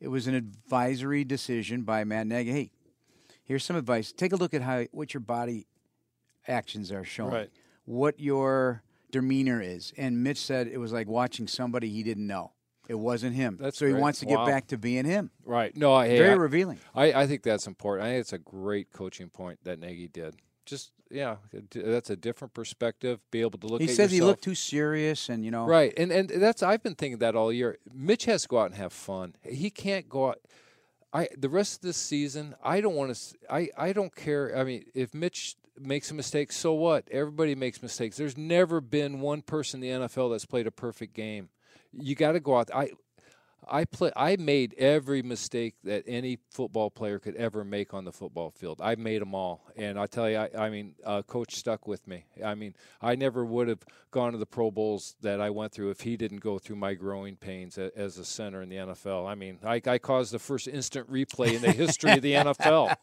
it 0.02 0.10
was 0.10 0.28
an 0.28 0.36
advisory 0.36 1.24
decision 1.24 1.84
by 1.84 2.04
Matt 2.04 2.28
Nagy. 2.28 2.52
Hey, 2.52 2.72
here's 3.46 3.64
some 3.64 3.78
advice. 3.78 4.12
Take 4.12 4.34
a 4.34 4.36
look 4.36 4.54
at 4.54 4.64
how 4.64 4.84
what 4.92 5.14
your 5.14 5.22
body 5.22 5.66
actions 6.48 6.92
are 6.92 7.04
showing, 7.04 7.34
right. 7.34 7.50
what 7.86 8.20
your 8.20 8.84
demeanor 9.12 9.62
is. 9.62 9.94
And 9.98 10.24
Mitch 10.24 10.40
said 10.40 10.68
it 10.68 10.78
was 10.78 10.92
like 10.92 11.08
watching 11.08 11.48
somebody 11.48 11.90
he 11.90 12.04
didn't 12.04 12.28
know. 12.28 12.52
It 12.88 12.96
wasn't 12.96 13.36
him. 13.36 13.58
That's 13.60 13.78
so 13.78 13.88
he 13.88 13.94
wants 13.94 14.20
to 14.20 14.26
get 14.26 14.38
wow. 14.38 14.46
back 14.46 14.68
to 14.68 14.78
being 14.78 15.06
him. 15.06 15.32
Right. 15.44 15.76
No, 15.76 15.94
I, 15.94 16.08
hey, 16.08 16.18
very 16.20 16.32
I, 16.32 16.36
revealing. 16.36 16.80
I, 16.94 17.14
I 17.14 17.28
think 17.28 17.42
that's 17.42 17.66
important. 17.66 18.08
I 18.08 18.12
think 18.12 18.22
it's 18.22 18.34
a 18.34 18.38
great 18.38 18.92
coaching 18.92 19.30
point 19.30 19.60
that 19.64 19.80
Nagy 19.80 20.08
did. 20.08 20.36
Just 20.66 20.92
yeah, 21.12 21.38
that's 21.72 22.10
a 22.10 22.16
different 22.16 22.54
perspective. 22.54 23.20
Be 23.32 23.42
able 23.42 23.60
to 23.60 23.68
look. 23.68 23.82
He 23.82 23.88
says 23.88 23.98
yourself. 23.98 24.12
he 24.12 24.22
looked 24.22 24.44
too 24.44 24.56
serious, 24.56 25.30
and 25.30 25.46
you 25.46 25.52
know. 25.52 25.66
Right, 25.66 25.94
and 25.98 26.12
and 26.12 26.30
that's 26.30 26.64
I've 26.64 26.82
been 26.82 26.96
thinking 26.96 27.20
that 27.20 27.36
all 27.36 27.54
year. 27.54 27.78
Mitch 27.94 28.26
has 28.26 28.44
to 28.44 28.48
go 28.48 28.60
out 28.60 28.68
and 28.68 28.76
have 28.76 28.92
fun. 28.92 29.36
He 29.44 29.70
can't 29.70 30.10
go 30.10 30.30
out. 30.30 30.40
I 31.14 31.30
the 31.38 31.50
rest 31.50 31.76
of 31.76 31.82
this 31.82 31.98
season, 31.98 32.56
I 32.64 32.82
don't 32.82 32.96
want 32.96 33.16
to. 33.16 33.36
I 33.50 33.70
I 33.78 33.94
don't 33.94 34.16
care. 34.16 34.58
I 34.58 34.64
mean, 34.64 34.86
if 34.96 35.14
Mitch 35.14 35.56
makes 35.80 36.12
a 36.12 36.14
mistake, 36.14 36.52
so 36.52 36.74
what? 36.74 37.08
Everybody 37.12 37.56
makes 37.56 37.82
mistakes. 37.82 38.18
There's 38.18 38.38
never 38.38 38.82
been 38.82 39.20
one 39.20 39.42
person 39.42 39.84
in 39.84 40.02
the 40.02 40.08
NFL 40.08 40.32
that's 40.32 40.46
played 40.46 40.68
a 40.68 40.72
perfect 40.72 41.14
game. 41.14 41.50
You 41.92 42.16
got 42.16 42.34
to 42.34 42.40
go 42.40 42.58
out. 42.58 42.70
I 42.74 42.92
I 43.68 43.86
play. 43.86 44.12
I 44.16 44.36
made 44.38 44.76
every 44.78 45.22
mistake 45.22 45.76
that 45.84 46.04
any 46.08 46.38
football 46.52 46.90
player 46.90 47.20
could 47.20 47.36
ever 47.36 47.64
make 47.64 47.94
on 47.94 48.06
the 48.06 48.12
football 48.12 48.52
field. 48.52 48.80
I 48.82 48.96
made 48.96 49.22
them 49.22 49.34
all, 49.34 49.66
and 49.76 50.00
I 50.00 50.08
tell 50.08 50.30
you, 50.30 50.38
I, 50.38 50.50
I 50.58 50.70
mean, 50.70 50.96
uh, 51.04 51.22
coach 51.24 51.56
stuck 51.56 51.88
with 51.88 52.08
me. 52.08 52.26
I 52.44 52.56
mean, 52.56 52.76
I 53.02 53.16
never 53.16 53.44
would 53.44 53.68
have 53.68 53.84
gone 54.12 54.34
to 54.34 54.38
the 54.38 54.46
Pro 54.46 54.72
Bowls 54.72 55.16
that 55.22 55.42
I 55.42 55.50
went 55.50 55.72
through 55.72 55.90
if 55.92 56.02
he 56.02 56.18
didn't 56.18 56.40
go 56.40 56.60
through 56.60 56.78
my 56.78 56.94
growing 56.94 57.36
pains 57.36 57.78
as 57.78 58.18
a 58.18 58.26
center 58.26 58.62
in 58.62 58.70
the 58.70 58.78
NFL. 58.78 59.28
I 59.28 59.36
mean, 59.36 59.60
I, 59.64 59.82
I 59.86 59.98
caused 59.98 60.32
the 60.32 60.40
first 60.40 60.68
instant 60.68 61.12
replay 61.12 61.54
in 61.54 61.62
the 61.62 61.72
history 61.72 62.12
of 62.12 62.22
the 62.22 62.34
NFL. 62.34 62.96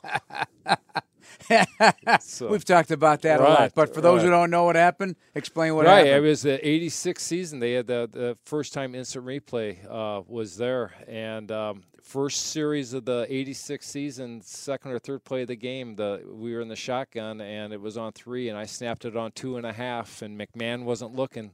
so, 2.21 2.49
We've 2.49 2.65
talked 2.65 2.91
about 2.91 3.23
that 3.23 3.41
right, 3.41 3.49
a 3.49 3.53
lot, 3.53 3.73
but 3.75 3.95
for 3.95 4.01
those 4.01 4.19
right. 4.19 4.25
who 4.25 4.31
don't 4.31 4.51
know 4.51 4.65
what 4.65 4.77
happened, 4.77 5.17
explain 5.35 5.75
what 5.75 5.87
right, 5.87 5.99
happened. 5.99 6.11
Right, 6.13 6.19
it 6.19 6.29
was 6.29 6.43
the 6.43 6.69
'86 6.69 7.23
season. 7.23 7.61
They 7.61 7.73
had 7.73 7.87
the, 7.87 8.09
the 8.11 8.39
first 8.45 8.73
time 8.73 8.95
instant 8.95 9.25
replay 9.25 9.79
uh, 9.89 10.23
was 10.27 10.57
there, 10.57 10.93
and 11.09 11.51
um, 11.51 11.83
first 12.03 12.47
series 12.47 12.93
of 12.93 13.05
the 13.05 13.27
'86 13.29 13.87
season, 13.87 14.41
second 14.43 14.93
or 14.93 14.99
third 14.99 15.25
play 15.25 15.43
of 15.43 15.49
the 15.49 15.57
game, 15.57 15.97
the 15.97 16.23
we 16.27 16.55
were 16.55 16.61
in 16.61 16.69
the 16.69 16.77
shotgun, 16.77 17.41
and 17.41 17.73
it 17.73 17.81
was 17.81 17.97
on 17.97 18.13
three, 18.13 18.49
and 18.49 18.59
I 18.59 18.67
snapped 18.67 19.05
it 19.05 19.17
on 19.17 19.33
two 19.33 19.57
and 19.57 19.67
a 19.67 19.73
half, 19.73 20.23
and 20.23 20.39
McMahon 20.39 20.85
wasn't 20.85 21.15
looking 21.15 21.53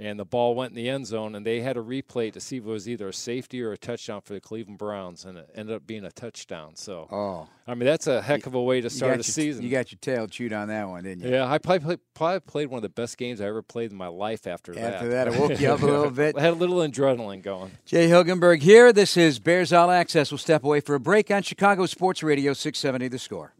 and 0.00 0.18
the 0.18 0.24
ball 0.24 0.54
went 0.54 0.70
in 0.70 0.76
the 0.76 0.88
end 0.88 1.06
zone, 1.06 1.34
and 1.34 1.44
they 1.44 1.60
had 1.60 1.76
a 1.76 1.82
replay 1.82 2.32
to 2.32 2.40
see 2.40 2.56
if 2.56 2.64
it 2.64 2.68
was 2.68 2.88
either 2.88 3.08
a 3.08 3.12
safety 3.12 3.62
or 3.62 3.72
a 3.72 3.76
touchdown 3.76 4.22
for 4.22 4.32
the 4.32 4.40
Cleveland 4.40 4.78
Browns, 4.78 5.26
and 5.26 5.36
it 5.36 5.50
ended 5.54 5.76
up 5.76 5.86
being 5.86 6.04
a 6.04 6.10
touchdown. 6.10 6.74
So, 6.74 7.06
oh, 7.10 7.48
I 7.66 7.74
mean, 7.74 7.84
that's 7.84 8.06
a 8.06 8.22
heck 8.22 8.46
of 8.46 8.54
a 8.54 8.62
way 8.62 8.80
to 8.80 8.88
start 8.88 9.12
a 9.12 9.16
your, 9.16 9.22
season. 9.24 9.62
You 9.62 9.70
got 9.70 9.92
your 9.92 9.98
tail 10.00 10.26
chewed 10.26 10.54
on 10.54 10.68
that 10.68 10.88
one, 10.88 11.04
didn't 11.04 11.24
you? 11.24 11.30
Yeah, 11.30 11.46
I 11.46 11.58
probably 11.58 11.80
played, 11.80 11.98
probably 12.14 12.40
played 12.40 12.66
one 12.68 12.78
of 12.78 12.82
the 12.82 12.88
best 12.88 13.18
games 13.18 13.42
I 13.42 13.46
ever 13.46 13.60
played 13.60 13.90
in 13.90 13.96
my 13.98 14.08
life 14.08 14.46
after, 14.46 14.72
after 14.72 14.80
that. 14.80 14.94
After 14.94 15.08
that, 15.10 15.28
it 15.28 15.38
woke 15.38 15.60
you 15.60 15.70
up 15.72 15.82
a 15.82 15.86
little 15.86 16.10
bit. 16.10 16.36
I 16.36 16.40
had 16.40 16.54
a 16.54 16.56
little 16.56 16.78
adrenaline 16.78 17.42
going. 17.42 17.72
Jay 17.84 18.08
Hilgenberg 18.08 18.62
here. 18.62 18.94
This 18.94 19.18
is 19.18 19.38
Bears 19.38 19.70
All 19.70 19.90
Access. 19.90 20.30
We'll 20.30 20.38
step 20.38 20.64
away 20.64 20.80
for 20.80 20.94
a 20.94 21.00
break 21.00 21.30
on 21.30 21.42
Chicago 21.42 21.84
Sports 21.84 22.22
Radio 22.22 22.54
670 22.54 23.08
The 23.08 23.18
Score. 23.18 23.52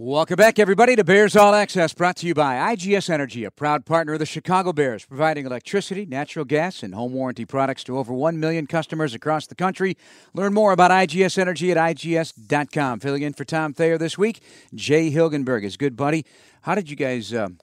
Welcome 0.00 0.36
back, 0.36 0.60
everybody, 0.60 0.94
to 0.94 1.02
Bears 1.02 1.34
All 1.34 1.52
Access, 1.56 1.92
brought 1.92 2.14
to 2.18 2.26
you 2.28 2.32
by 2.32 2.54
IGS 2.72 3.10
Energy, 3.10 3.42
a 3.42 3.50
proud 3.50 3.84
partner 3.84 4.12
of 4.12 4.20
the 4.20 4.26
Chicago 4.26 4.72
Bears, 4.72 5.04
providing 5.04 5.44
electricity, 5.44 6.06
natural 6.06 6.44
gas, 6.44 6.84
and 6.84 6.94
home 6.94 7.12
warranty 7.12 7.44
products 7.44 7.82
to 7.82 7.98
over 7.98 8.14
1 8.14 8.38
million 8.38 8.68
customers 8.68 9.12
across 9.12 9.48
the 9.48 9.56
country. 9.56 9.96
Learn 10.34 10.54
more 10.54 10.70
about 10.70 10.92
IGS 10.92 11.36
Energy 11.36 11.72
at 11.72 11.76
IGS.com. 11.76 13.00
Filling 13.00 13.22
in 13.22 13.32
for 13.32 13.44
Tom 13.44 13.74
Thayer 13.74 13.98
this 13.98 14.16
week, 14.16 14.40
Jay 14.72 15.10
Hilgenberg, 15.10 15.64
his 15.64 15.76
good 15.76 15.96
buddy. 15.96 16.24
How 16.60 16.76
did 16.76 16.88
you 16.88 16.94
guys 16.94 17.34
um, 17.34 17.58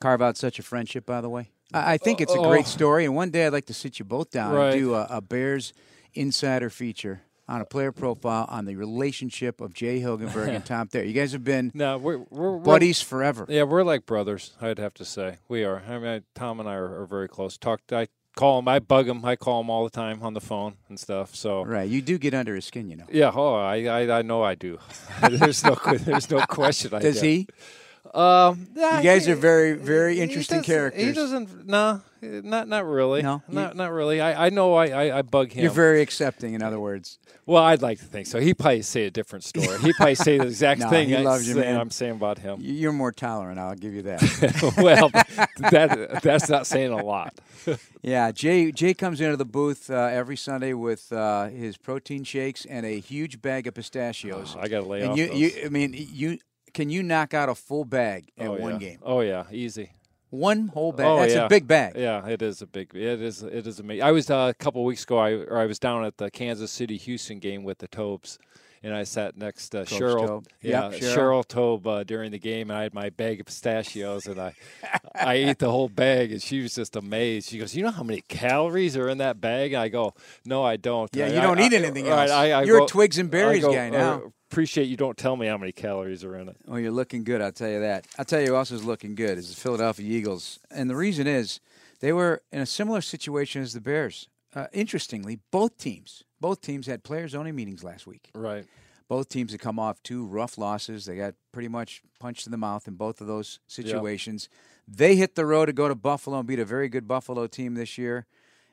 carve 0.00 0.22
out 0.22 0.38
such 0.38 0.58
a 0.58 0.62
friendship, 0.62 1.04
by 1.04 1.20
the 1.20 1.28
way? 1.28 1.50
I, 1.74 1.92
I 1.92 1.98
think 1.98 2.22
it's 2.22 2.34
a 2.34 2.38
great 2.38 2.66
story, 2.66 3.04
and 3.04 3.14
one 3.14 3.28
day 3.28 3.46
I'd 3.46 3.52
like 3.52 3.66
to 3.66 3.74
sit 3.74 3.98
you 3.98 4.06
both 4.06 4.30
down 4.30 4.54
right. 4.54 4.72
and 4.72 4.80
do 4.80 4.94
a, 4.94 5.06
a 5.10 5.20
Bears 5.20 5.74
insider 6.14 6.70
feature 6.70 7.24
on 7.48 7.60
a 7.60 7.64
player 7.64 7.92
profile 7.92 8.46
on 8.48 8.64
the 8.64 8.76
relationship 8.76 9.60
of 9.60 9.74
Jay 9.74 10.00
Hilgenberg 10.00 10.48
and 10.48 10.64
Tom 10.66 10.88
Thayer. 10.88 11.04
You 11.04 11.12
guys 11.12 11.32
have 11.32 11.44
been 11.44 11.70
no, 11.74 11.98
we're, 11.98 12.18
we're 12.30 12.58
buddies 12.58 13.00
forever. 13.00 13.46
Yeah, 13.48 13.64
we're 13.64 13.82
like 13.82 14.06
brothers. 14.06 14.52
I'd 14.60 14.78
have 14.78 14.94
to 14.94 15.04
say 15.04 15.38
we 15.48 15.64
are. 15.64 15.82
I 15.88 15.98
mean, 15.98 16.22
Tom 16.34 16.60
and 16.60 16.68
I 16.68 16.74
are, 16.74 17.02
are 17.02 17.06
very 17.06 17.28
close. 17.28 17.58
Talked. 17.58 17.92
I 17.92 18.08
call 18.36 18.58
him. 18.58 18.68
I 18.68 18.78
bug 18.78 19.08
him. 19.08 19.24
I 19.24 19.36
call 19.36 19.60
him 19.60 19.70
all 19.70 19.84
the 19.84 19.90
time 19.90 20.22
on 20.22 20.34
the 20.34 20.40
phone 20.40 20.76
and 20.88 20.98
stuff. 20.98 21.34
So 21.34 21.64
right, 21.64 21.88
you 21.88 22.02
do 22.02 22.18
get 22.18 22.34
under 22.34 22.54
his 22.54 22.64
skin, 22.64 22.90
you 22.90 22.96
know. 22.96 23.06
Yeah. 23.10 23.32
Oh, 23.34 23.54
I 23.54 23.84
I, 23.84 24.18
I 24.18 24.22
know 24.22 24.42
I 24.42 24.54
do. 24.54 24.78
there's 25.30 25.64
no 25.64 25.74
there's 25.98 26.30
no 26.30 26.40
question. 26.46 26.90
Does 26.98 27.22
I 27.22 27.26
he? 27.26 27.48
Um, 28.14 28.68
you 28.76 28.80
guys 29.02 29.28
are 29.28 29.34
very, 29.34 29.72
very 29.72 30.20
interesting 30.20 30.58
doesn't- 30.58 30.72
characters. 30.72 31.02
He 31.02 31.12
doesn't. 31.12 31.66
No, 31.66 32.00
not 32.22 32.68
not 32.68 32.86
really. 32.86 33.22
No? 33.22 33.42
Not 33.48 33.74
not 33.76 33.90
really. 33.92 34.20
I, 34.20 34.46
I 34.46 34.50
know. 34.50 34.74
I, 34.74 34.86
I, 35.08 35.18
I 35.18 35.22
bug 35.22 35.50
him. 35.52 35.62
You're 35.62 35.72
very 35.72 36.00
accepting, 36.00 36.54
in 36.54 36.62
other 36.62 36.78
words. 36.78 37.18
well, 37.44 37.62
I'd 37.62 37.82
like 37.82 37.98
to 37.98 38.04
think 38.04 38.26
so. 38.28 38.38
He 38.40 38.54
probably 38.54 38.82
say 38.82 39.06
a 39.06 39.10
different 39.10 39.44
story. 39.44 39.78
He 39.80 39.92
probably 39.94 40.14
say 40.14 40.38
the 40.38 40.44
exact 40.46 40.80
No, 40.82 40.90
thing 40.90 41.08
he 41.08 41.16
I 41.16 41.22
loves 41.22 41.48
you, 41.48 41.56
man. 41.56 41.78
I'm 41.78 41.90
saying 41.90 42.12
about 42.12 42.38
him. 42.38 42.60
You're 42.60 42.92
more 42.92 43.10
tolerant. 43.12 43.58
I'll 43.58 43.74
give 43.74 43.92
you 43.94 44.02
that. 44.02 44.74
well, 44.78 45.08
that 45.70 46.22
that's 46.22 46.48
not 46.48 46.66
saying 46.68 46.92
a 46.92 47.02
lot. 47.04 47.34
yeah, 48.02 48.30
Jay. 48.30 48.70
Jay 48.70 48.94
comes 48.94 49.20
into 49.20 49.36
the 49.36 49.44
booth 49.44 49.90
uh, 49.90 49.94
every 49.94 50.36
Sunday 50.36 50.72
with 50.72 51.12
uh, 51.12 51.48
his 51.48 51.76
protein 51.76 52.22
shakes 52.22 52.64
and 52.64 52.86
a 52.86 53.00
huge 53.00 53.42
bag 53.42 53.66
of 53.66 53.74
pistachios. 53.74 54.54
Oh, 54.56 54.60
I 54.60 54.68
got 54.68 54.82
to 54.82 54.86
lay 54.86 55.00
and 55.02 55.10
off 55.10 55.18
you, 55.18 55.26
those. 55.26 55.36
you, 55.36 55.52
I 55.66 55.68
mean, 55.68 55.94
you 55.96 56.38
can 56.74 56.90
you 56.90 57.02
knock 57.02 57.32
out 57.32 57.48
a 57.48 57.54
full 57.54 57.84
bag 57.84 58.30
at 58.36 58.48
oh, 58.48 58.54
one 58.54 58.72
yeah. 58.72 58.78
game? 58.78 58.98
Oh 59.02 59.20
yeah, 59.20 59.44
easy. 59.50 59.90
One 60.30 60.66
whole 60.66 60.90
bag. 60.90 61.06
Oh, 61.06 61.20
That's 61.20 61.32
yeah. 61.32 61.46
a 61.46 61.48
big 61.48 61.68
bag. 61.68 61.94
Yeah, 61.96 62.26
it 62.26 62.42
is 62.42 62.60
a 62.60 62.66
big. 62.66 62.92
It 62.92 63.22
is. 63.22 63.44
It 63.44 63.68
is 63.68 63.78
amazing. 63.78 64.02
I 64.02 64.10
was 64.10 64.28
uh, 64.28 64.50
a 64.50 64.54
couple 64.54 64.84
weeks 64.84 65.04
ago. 65.04 65.18
I 65.18 65.34
or 65.34 65.58
I 65.58 65.66
was 65.66 65.78
down 65.78 66.04
at 66.04 66.18
the 66.18 66.28
Kansas 66.28 66.72
City 66.72 66.96
Houston 66.96 67.38
game 67.38 67.62
with 67.62 67.78
the 67.78 67.86
Toubs, 67.86 68.38
and 68.84 68.94
I 68.94 69.02
sat 69.02 69.36
next 69.36 69.70
to 69.70 69.78
Cheryl. 69.84 70.26
Toub. 70.26 70.46
Yeah, 70.62 70.90
Yep, 70.90 71.00
Cheryl. 71.00 71.16
Cheryl. 71.16 71.44
Toub 71.48 71.86
uh, 71.88 72.04
during 72.04 72.30
the 72.30 72.38
game, 72.38 72.70
and 72.70 72.78
I 72.78 72.82
had 72.84 72.94
my 72.94 73.10
bag 73.10 73.40
of 73.40 73.46
pistachios, 73.46 74.26
and 74.26 74.40
I 74.40 74.54
I 75.14 75.34
ate 75.34 75.58
the 75.58 75.70
whole 75.70 75.88
bag, 75.88 76.30
and 76.30 76.40
she 76.40 76.60
was 76.62 76.74
just 76.76 76.94
amazed. 76.94 77.48
She 77.48 77.58
goes, 77.58 77.74
"You 77.74 77.82
know 77.82 77.90
how 77.90 78.02
many 78.04 78.20
calories 78.28 78.96
are 78.96 79.08
in 79.08 79.18
that 79.18 79.40
bag?" 79.40 79.72
And 79.72 79.82
I 79.82 79.88
go, 79.88 80.14
"No, 80.44 80.62
I 80.62 80.76
don't." 80.76 81.10
Yeah, 81.14 81.24
I- 81.26 81.28
you 81.30 81.40
don't 81.40 81.58
I- 81.58 81.66
eat 81.66 81.72
I- 81.72 81.76
anything 81.78 82.06
right, 82.06 82.20
else. 82.28 82.30
I, 82.30 82.50
I 82.50 82.62
You're 82.62 82.78
go- 82.80 82.84
a 82.84 82.88
twigs 82.88 83.18
and 83.18 83.30
berries 83.30 83.62
go, 83.64 83.72
guy 83.72 83.88
uh, 83.88 83.90
now. 83.90 84.32
appreciate 84.50 84.84
you 84.84 84.96
don't 84.96 85.16
tell 85.16 85.36
me 85.36 85.46
how 85.46 85.56
many 85.56 85.72
calories 85.72 86.22
are 86.24 86.36
in 86.36 86.48
it. 86.48 86.56
Well, 86.66 86.78
you're 86.78 86.92
looking 86.92 87.24
good. 87.24 87.40
I'll 87.40 87.52
tell 87.52 87.70
you 87.70 87.80
that. 87.80 88.06
I'll 88.18 88.24
tell 88.24 88.40
you 88.40 88.48
who 88.48 88.56
else 88.56 88.70
is 88.70 88.84
looking 88.84 89.14
good 89.14 89.38
is 89.38 89.48
the 89.54 89.56
Philadelphia 89.60 90.06
Eagles, 90.06 90.58
and 90.70 90.88
the 90.90 90.96
reason 90.96 91.26
is 91.26 91.60
they 92.00 92.12
were 92.12 92.42
in 92.52 92.60
a 92.60 92.66
similar 92.66 93.00
situation 93.00 93.62
as 93.62 93.72
the 93.72 93.80
Bears. 93.80 94.28
Uh, 94.54 94.66
interestingly, 94.72 95.38
both 95.50 95.78
teams, 95.78 96.23
both 96.40 96.60
teams 96.60 96.86
had 96.86 97.02
players-only 97.04 97.52
meetings 97.52 97.82
last 97.84 98.06
week. 98.06 98.30
Right. 98.34 98.66
Both 99.08 99.28
teams 99.28 99.52
had 99.52 99.60
come 99.60 99.78
off 99.78 100.02
two 100.02 100.24
rough 100.24 100.56
losses. 100.56 101.04
They 101.04 101.16
got 101.16 101.34
pretty 101.52 101.68
much 101.68 102.02
punched 102.20 102.46
in 102.46 102.50
the 102.52 102.56
mouth 102.56 102.88
in 102.88 102.94
both 102.94 103.20
of 103.20 103.26
those 103.26 103.60
situations. 103.66 104.48
They 104.88 105.16
hit 105.16 105.34
the 105.34 105.44
road 105.46 105.66
to 105.66 105.72
go 105.72 105.88
to 105.88 105.94
Buffalo 105.94 106.38
and 106.38 106.48
beat 106.48 106.58
a 106.58 106.64
very 106.64 106.88
good 106.88 107.06
Buffalo 107.06 107.46
team 107.46 107.74
this 107.74 107.98
year, 107.98 108.26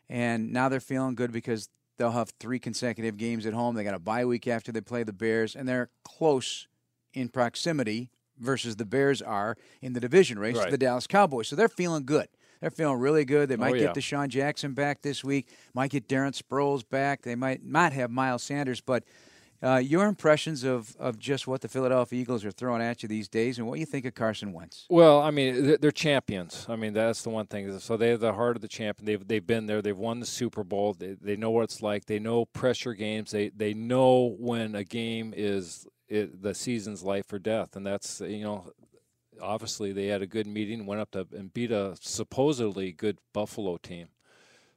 and 0.09 0.51
now 0.53 0.69
they're 0.69 0.79
feeling 0.79 1.15
good 1.15 1.31
because 1.31 1.69
they'll 1.97 2.11
have 2.11 2.31
three 2.39 2.59
consecutive 2.59 3.17
games 3.17 3.45
at 3.45 3.53
home. 3.53 3.75
They 3.75 3.83
got 3.83 3.93
a 3.93 3.99
bye 3.99 4.25
week 4.25 4.47
after 4.47 4.71
they 4.71 4.81
play 4.81 5.03
the 5.03 5.13
Bears, 5.13 5.55
and 5.55 5.67
they're 5.67 5.89
close 6.03 6.67
in 7.13 7.27
proximity 7.29 8.09
versus 8.39 8.77
the 8.77 8.85
Bears 8.85 9.21
are 9.21 9.55
in 9.81 9.93
the 9.93 9.99
division 9.99 10.39
race 10.39 10.55
to 10.55 10.61
Right. 10.63 10.71
the 10.71 10.77
Dallas 10.77 11.07
Cowboys. 11.07 11.47
So 11.49 11.55
they're 11.55 11.67
feeling 11.69 12.05
good. 12.05 12.27
They're 12.61 12.69
feeling 12.71 12.99
really 12.99 13.25
good. 13.25 13.49
They 13.49 13.55
might 13.57 13.71
Oh, 13.73 13.75
yeah. 13.75 13.81
get 13.87 13.95
DeSean 13.95 14.29
Jackson 14.29 14.73
back 14.73 15.01
this 15.01 15.23
week. 15.23 15.49
Might 15.73 15.91
get 15.91 16.07
Darren 16.07 16.31
Sproles 16.39 16.87
back. 16.87 17.23
They 17.23 17.35
might 17.35 17.63
not 17.65 17.91
have 17.93 18.11
Miles 18.11 18.43
Sanders, 18.43 18.79
but 18.81 19.03
uh, 19.63 19.77
your 19.77 20.07
impressions 20.07 20.63
of, 20.63 20.95
of 20.97 21.19
just 21.19 21.45
what 21.47 21.61
the 21.61 21.67
Philadelphia 21.67 22.19
Eagles 22.19 22.43
are 22.43 22.49
throwing 22.51 22.81
at 22.81 23.03
you 23.03 23.09
these 23.09 23.27
days, 23.27 23.59
and 23.59 23.67
what 23.67 23.77
you 23.77 23.85
think 23.85 24.05
of 24.05 24.15
Carson 24.15 24.53
Wentz? 24.53 24.87
Well, 24.89 25.21
I 25.21 25.29
mean, 25.29 25.65
they're- 25.67 25.77
they're 25.77 25.91
champions. 25.91 26.65
I 26.67 26.75
mean, 26.75 26.93
that's 26.93 27.21
the 27.21 27.29
one 27.29 27.45
thing. 27.45 27.77
So 27.79 27.95
they 27.97 28.09
have 28.09 28.19
the 28.21 28.33
heart 28.33 28.55
of 28.55 28.61
the 28.63 28.67
champion. 28.67 29.05
They've 29.05 29.27
they've 29.27 29.45
been 29.45 29.67
there. 29.67 29.81
They've 29.83 29.95
won 29.97 30.19
the 30.19 30.25
Super 30.25 30.63
Bowl. 30.63 30.93
They, 30.93 31.13
they 31.21 31.35
know 31.35 31.51
what 31.51 31.63
it's 31.65 31.81
like. 31.83 32.05
They 32.05 32.17
know 32.17 32.45
pressure 32.45 32.93
games. 32.95 33.29
They 33.31 33.49
they 33.49 33.75
know 33.75 34.35
when 34.39 34.73
a 34.73 34.83
game 34.83 35.31
is 35.37 35.85
it, 36.09 36.41
the 36.41 36.55
season's 36.55 37.03
life 37.03 37.31
or 37.31 37.37
death, 37.37 37.75
and 37.75 37.85
that's 37.85 38.19
you 38.21 38.43
know. 38.43 38.65
Obviously, 39.41 39.91
they 39.91 40.07
had 40.07 40.21
a 40.21 40.27
good 40.27 40.47
meeting, 40.47 40.85
went 40.85 41.01
up 41.01 41.11
to 41.11 41.27
and 41.35 41.53
beat 41.53 41.71
a 41.71 41.95
supposedly 41.99 42.91
good 42.91 43.17
Buffalo 43.33 43.77
team. 43.77 44.07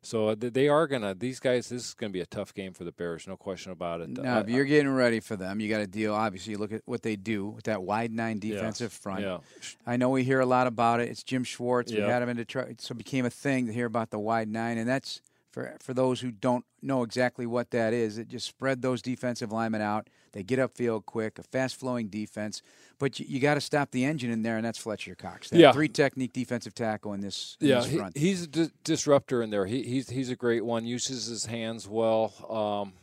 So 0.02 0.28
uh, 0.28 0.34
they 0.38 0.68
are 0.68 0.86
gonna. 0.86 1.14
These 1.14 1.40
guys. 1.40 1.70
This 1.70 1.86
is 1.88 1.94
gonna 1.94 2.12
be 2.12 2.20
a 2.20 2.26
tough 2.26 2.52
game 2.52 2.74
for 2.74 2.84
the 2.84 2.92
Bears. 2.92 3.26
No 3.26 3.38
question 3.38 3.72
about 3.72 4.02
it. 4.02 4.10
Now, 4.10 4.40
if 4.40 4.50
you're 4.50 4.66
getting 4.66 4.90
ready 4.90 5.18
for 5.20 5.34
them, 5.34 5.60
you 5.60 5.70
got 5.70 5.78
to 5.78 5.86
deal. 5.86 6.14
Obviously, 6.14 6.52
you 6.52 6.58
look 6.58 6.72
at 6.72 6.82
what 6.84 7.00
they 7.02 7.16
do 7.16 7.46
with 7.46 7.64
that 7.64 7.82
wide 7.82 8.12
nine 8.12 8.38
Yes. 8.42 8.56
defensive 8.56 8.92
front. 8.92 9.22
Yeah. 9.22 9.38
I 9.86 9.96
know 9.96 10.10
we 10.10 10.22
hear 10.22 10.40
a 10.40 10.46
lot 10.46 10.66
about 10.66 11.00
it. 11.00 11.08
It's 11.08 11.22
Jim 11.22 11.42
Schwartz. 11.42 11.90
We 11.90 12.00
had 12.00 12.20
him 12.22 12.28
in 12.28 12.36
Detroit, 12.36 12.82
so 12.82 12.92
it 12.92 12.98
became 12.98 13.24
a 13.24 13.30
thing 13.30 13.66
to 13.66 13.72
hear 13.72 13.86
about 13.86 14.10
the 14.10 14.18
wide 14.18 14.48
nine, 14.48 14.76
and 14.76 14.86
that's 14.86 15.22
for 15.50 15.74
for 15.80 15.94
those 15.94 16.20
who 16.20 16.30
don't 16.30 16.66
know 16.82 17.02
exactly 17.02 17.46
what 17.46 17.70
that 17.70 17.94
is. 17.94 18.18
It 18.18 18.28
just 18.28 18.46
spread 18.46 18.82
those 18.82 19.00
defensive 19.00 19.52
linemen 19.52 19.80
out. 19.80 20.10
They 20.34 20.42
get 20.42 20.58
upfield 20.58 21.06
quick, 21.06 21.38
a 21.38 21.44
fast 21.44 21.76
flowing 21.76 22.08
defense, 22.08 22.60
but 22.98 23.20
you, 23.20 23.26
you 23.28 23.38
got 23.40 23.54
to 23.54 23.60
stop 23.60 23.92
the 23.92 24.04
engine 24.04 24.32
in 24.32 24.42
there, 24.42 24.56
and 24.56 24.64
that's 24.66 24.78
Fletcher 24.78 25.14
Cox. 25.14 25.48
That 25.50 25.58
Yeah. 25.60 25.70
three 25.72 25.88
technique 25.88 26.32
defensive 26.32 26.74
tackle 26.74 27.12
in 27.14 27.20
this, 27.20 27.56
in 27.60 27.68
Yeah, 27.68 27.76
this 27.76 27.86
he, 27.90 27.96
front. 27.98 28.18
he's 28.18 28.42
a 28.42 28.46
di- 28.48 28.70
disruptor 28.82 29.42
in 29.42 29.50
there. 29.50 29.64
He, 29.64 29.84
he's 29.84 30.10
he's 30.10 30.30
a 30.30 30.36
great 30.36 30.64
one. 30.64 30.84
Uses 30.86 31.26
his 31.26 31.46
hands 31.46 31.86
well. 31.88 32.32
Um, 32.50 32.94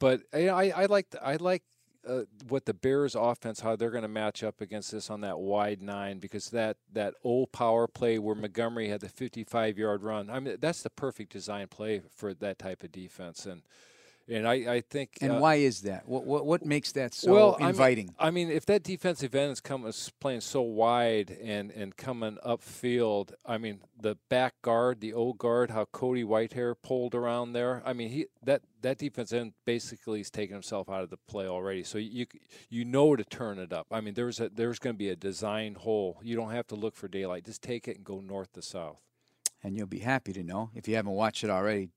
but 0.00 0.22
I 0.32 0.48
I, 0.48 0.64
I 0.82 0.86
like 0.86 1.10
the- 1.10 1.24
I 1.24 1.36
like 1.36 1.62
uh, 2.06 2.22
what 2.48 2.66
the 2.66 2.74
Bears 2.74 3.14
offense 3.14 3.60
how 3.60 3.76
they're 3.76 3.90
going 3.92 4.02
to 4.02 4.08
match 4.08 4.42
up 4.42 4.60
against 4.60 4.90
this 4.90 5.08
on 5.10 5.20
that 5.20 5.38
wide 5.38 5.80
nine 5.80 6.18
because 6.18 6.50
that 6.50 6.76
that 6.92 7.14
old 7.22 7.52
power 7.52 7.86
play 7.86 8.18
where 8.18 8.34
Montgomery 8.34 8.88
had 8.88 9.00
the 9.00 9.08
55 9.08 9.78
yard 9.78 10.02
run. 10.02 10.28
I 10.28 10.40
mean 10.40 10.56
that's 10.60 10.82
the 10.82 10.90
perfect 10.90 11.32
design 11.32 11.68
play 11.68 12.02
for 12.16 12.34
that 12.34 12.58
type 12.58 12.82
of 12.82 12.90
defense 12.90 13.46
and. 13.46 13.62
And 14.26 14.48
I, 14.48 14.54
I 14.76 14.80
think 14.80 15.18
and 15.20 15.32
uh, 15.32 15.38
why 15.38 15.56
is 15.56 15.82
that? 15.82 16.08
What 16.08 16.24
what, 16.24 16.46
what 16.46 16.64
makes 16.64 16.92
that 16.92 17.12
so 17.12 17.32
well, 17.32 17.56
I 17.56 17.64
mean- 17.64 17.68
inviting? 17.70 18.14
I 18.18 18.30
mean, 18.30 18.50
if 18.50 18.64
that 18.66 18.82
defensive 18.82 19.34
end 19.34 19.52
is 19.52 19.60
coming 19.60 19.88
is 19.88 20.10
playing 20.18 20.40
so 20.40 20.62
wide 20.62 21.36
and 21.42 21.70
and 21.70 21.94
coming 21.96 22.38
upfield, 22.44 23.34
I 23.44 23.58
mean, 23.58 23.80
the 24.00 24.16
back 24.30 24.54
guard, 24.62 25.00
the 25.00 25.12
old 25.12 25.36
guard, 25.36 25.70
how 25.72 25.84
Cody 25.86 26.24
Whitehair 26.24 26.74
pulled 26.82 27.14
around 27.14 27.52
there. 27.52 27.82
I 27.84 27.92
mean, 27.92 28.08
he 28.08 28.26
that 28.42 28.62
that 28.80 28.96
defense 28.96 29.30
end 29.32 29.52
basically 29.66 30.20
is 30.20 30.30
taking 30.30 30.54
himself 30.54 30.88
out 30.88 31.02
of 31.02 31.10
the 31.10 31.18
play 31.28 31.46
already. 31.46 31.82
So 31.82 31.98
you 31.98 32.24
you 32.70 32.86
know 32.86 33.16
to 33.16 33.24
turn 33.24 33.58
it 33.58 33.74
up. 33.74 33.88
I 33.90 34.00
mean, 34.00 34.14
there's 34.14 34.40
a 34.40 34.48
there's 34.48 34.78
going 34.78 34.94
to 34.94 34.98
be 34.98 35.10
a 35.10 35.16
design 35.16 35.74
hole. 35.74 36.18
You 36.22 36.34
don't 36.34 36.50
have 36.50 36.66
to 36.68 36.76
look 36.76 36.96
for 36.96 37.08
daylight. 37.08 37.44
Just 37.44 37.60
take 37.62 37.88
it 37.88 37.96
and 37.96 38.04
go 38.04 38.20
north 38.20 38.52
to 38.54 38.62
south. 38.62 39.00
and 39.62 39.76
you'll 39.76 39.86
be 39.86 40.00
happy 40.00 40.32
to 40.32 40.42
know 40.42 40.70
if 40.74 40.88
you 40.88 40.96
haven't 40.96 41.12
watched 41.12 41.44
it 41.44 41.50
already. 41.50 41.90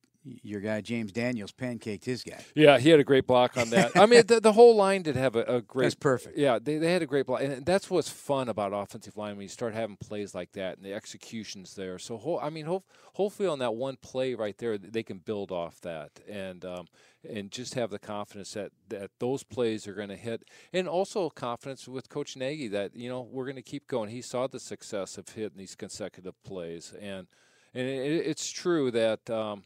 Your 0.44 0.62
guy 0.62 0.82
James 0.82 1.12
Daniels 1.12 1.52
pancaked 1.52 2.06
his 2.06 2.24
guy. 2.24 2.44
Yeah, 2.56 2.80
he 2.80 2.90
had 2.90 3.00
a 3.00 3.04
great 3.04 3.28
block 3.28 3.58
on 3.58 3.70
that. 3.72 3.96
I 3.96 4.06
mean, 4.06 4.24
the, 4.28 4.40
the 4.40 4.54
whole 4.54 4.76
line 4.76 5.02
did 5.02 5.16
have 5.16 5.36
a, 5.36 5.44
a 5.44 5.62
great. 5.62 5.86
That's 5.86 5.96
perfect. 5.96 6.38
Yeah, 6.38 6.60
they, 6.62 6.78
they 6.78 6.92
had 6.92 7.02
a 7.02 7.06
great 7.06 7.26
block, 7.26 7.42
and 7.42 7.66
that's 7.66 7.90
what's 7.90 8.10
fun 8.10 8.50
about 8.50 8.74
offensive 8.74 9.18
line 9.18 9.38
when 9.38 9.44
you 9.44 9.50
start 9.50 9.74
having 9.74 9.98
plays 9.98 10.34
like 10.36 10.52
that 10.54 10.78
and 10.78 10.86
the 10.86 10.94
executions 10.94 11.76
there. 11.76 12.00
So, 12.00 12.40
I 12.42 12.50
mean, 12.50 12.66
ho- 12.66 12.84
hopefully 13.14 13.48
on 13.48 13.60
that 13.60 13.76
one 13.76 13.98
play 13.98 14.34
right 14.34 14.58
there, 14.58 14.78
they 14.78 15.04
can 15.04 15.18
build 15.18 15.52
off 15.52 15.82
that 15.82 16.12
and 16.30 16.64
um, 16.66 16.88
and 17.28 17.52
just 17.52 17.74
have 17.74 17.90
the 17.90 18.00
confidence 18.00 18.54
that, 18.54 18.72
that 18.90 19.12
those 19.20 19.44
plays 19.44 19.88
are 19.88 19.94
going 19.94 20.10
to 20.10 20.16
hit, 20.16 20.44
and 20.74 20.88
also 20.88 21.30
confidence 21.30 21.88
with 21.88 22.10
Coach 22.10 22.36
Nagy 22.36 22.68
that 22.70 22.96
you 22.96 23.10
know 23.10 23.22
we're 23.22 23.46
going 23.46 23.56
to 23.56 23.62
keep 23.62 23.88
going. 23.88 24.10
He 24.10 24.22
saw 24.22 24.48
the 24.48 24.60
success 24.60 25.18
of 25.18 25.30
hitting 25.30 25.58
these 25.58 25.76
consecutive 25.76 26.42
plays, 26.44 26.94
and 27.00 27.28
and 27.74 27.88
it, 27.88 28.26
it's 28.26 28.50
true 28.50 28.92
that. 28.92 29.30
Um, 29.30 29.64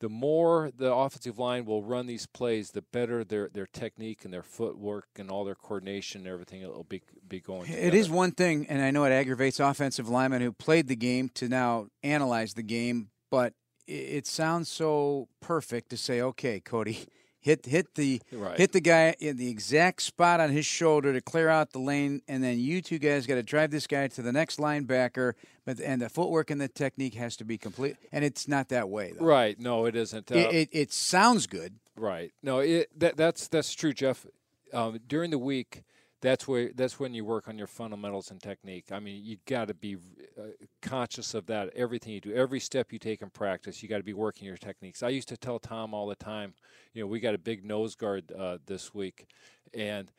the 0.00 0.08
more 0.08 0.70
the 0.76 0.92
offensive 0.92 1.38
line 1.38 1.64
will 1.64 1.82
run 1.82 2.06
these 2.06 2.26
plays, 2.26 2.70
the 2.70 2.82
better 2.82 3.24
their 3.24 3.48
their 3.48 3.66
technique 3.66 4.24
and 4.24 4.32
their 4.32 4.42
footwork 4.42 5.08
and 5.16 5.30
all 5.30 5.44
their 5.44 5.54
coordination 5.54 6.20
and 6.20 6.28
everything 6.28 6.62
will 6.62 6.84
be 6.84 7.02
be 7.26 7.40
going. 7.40 7.64
It 7.70 7.74
together. 7.74 7.96
is 7.96 8.10
one 8.10 8.32
thing, 8.32 8.66
and 8.68 8.82
I 8.82 8.90
know 8.90 9.04
it 9.04 9.12
aggravates 9.12 9.60
offensive 9.60 10.08
linemen 10.08 10.42
who 10.42 10.52
played 10.52 10.88
the 10.88 10.96
game 10.96 11.28
to 11.34 11.48
now 11.48 11.88
analyze 12.02 12.54
the 12.54 12.62
game, 12.62 13.10
but 13.30 13.54
it 13.86 14.26
sounds 14.26 14.68
so 14.68 15.28
perfect 15.40 15.90
to 15.90 15.96
say, 15.96 16.20
okay, 16.20 16.60
Cody, 16.60 17.06
hit 17.40 17.66
hit 17.66 17.94
the 17.94 18.20
Right. 18.32 18.56
hit 18.58 18.72
the 18.72 18.80
guy 18.80 19.14
in 19.20 19.36
the 19.36 19.48
exact 19.50 20.02
spot 20.02 20.40
on 20.40 20.50
his 20.50 20.66
shoulder 20.66 21.12
to 21.12 21.20
clear 21.20 21.48
out 21.48 21.72
the 21.72 21.78
lane, 21.78 22.22
and 22.28 22.42
then 22.42 22.58
you 22.58 22.82
two 22.82 22.98
guys 22.98 23.26
got 23.26 23.36
to 23.36 23.42
drive 23.42 23.70
this 23.70 23.86
guy 23.86 24.08
to 24.08 24.22
the 24.22 24.32
next 24.32 24.58
linebacker. 24.58 25.34
But 25.64 25.80
and 25.80 26.00
the 26.02 26.08
footwork 26.08 26.50
and 26.50 26.60
the 26.60 26.68
technique 26.68 27.14
has 27.14 27.36
to 27.36 27.44
be 27.44 27.58
complete, 27.58 27.96
and 28.12 28.24
it's 28.24 28.48
not 28.48 28.68
that 28.70 28.88
way. 28.88 29.12
Though. 29.18 29.24
Right. 29.24 29.58
No, 29.58 29.84
it 29.86 29.94
isn't. 29.96 30.30
Uh, 30.32 30.34
It, 30.36 30.54
it, 30.54 30.68
it 30.72 30.92
sounds 30.92 31.46
good. 31.46 31.74
Right. 31.96 32.32
No, 32.42 32.60
it 32.60 32.88
that 32.98 33.16
that's 33.16 33.48
that's 33.48 33.72
true, 33.74 33.92
Jeff. 33.92 34.24
Um, 34.72 34.98
during 35.06 35.30
the 35.30 35.38
week, 35.38 35.82
that's 36.20 36.48
where 36.48 36.70
that's 36.74 36.98
when 36.98 37.14
you 37.14 37.24
work 37.24 37.48
on 37.48 37.58
your 37.58 37.66
fundamentals 37.66 38.30
and 38.30 38.42
technique. 38.42 38.86
I 38.90 38.98
mean, 38.98 39.24
you 39.24 39.36
got 39.46 39.68
to 39.68 39.74
be 39.74 39.96
uh, 40.38 40.48
conscious 40.82 41.34
of 41.34 41.46
that. 41.46 41.70
Everything 41.74 42.12
you 42.14 42.20
do, 42.20 42.34
every 42.34 42.60
step 42.60 42.92
you 42.92 42.98
take 42.98 43.22
in 43.22 43.30
practice, 43.30 43.82
you 43.82 43.88
got 43.88 43.98
to 43.98 44.02
be 44.02 44.14
working 44.14 44.46
your 44.46 44.56
techniques. 44.56 45.02
I 45.02 45.10
used 45.10 45.28
to 45.28 45.36
tell 45.36 45.58
Tom 45.58 45.94
all 45.94 46.06
the 46.06 46.16
time, 46.16 46.54
you 46.92 47.02
know, 47.02 47.06
we 47.06 47.20
got 47.20 47.34
a 47.34 47.38
big 47.38 47.64
nose 47.64 47.94
guard 47.94 48.32
uh, 48.36 48.58
this 48.66 48.92
week, 48.94 49.28
and 49.72 50.10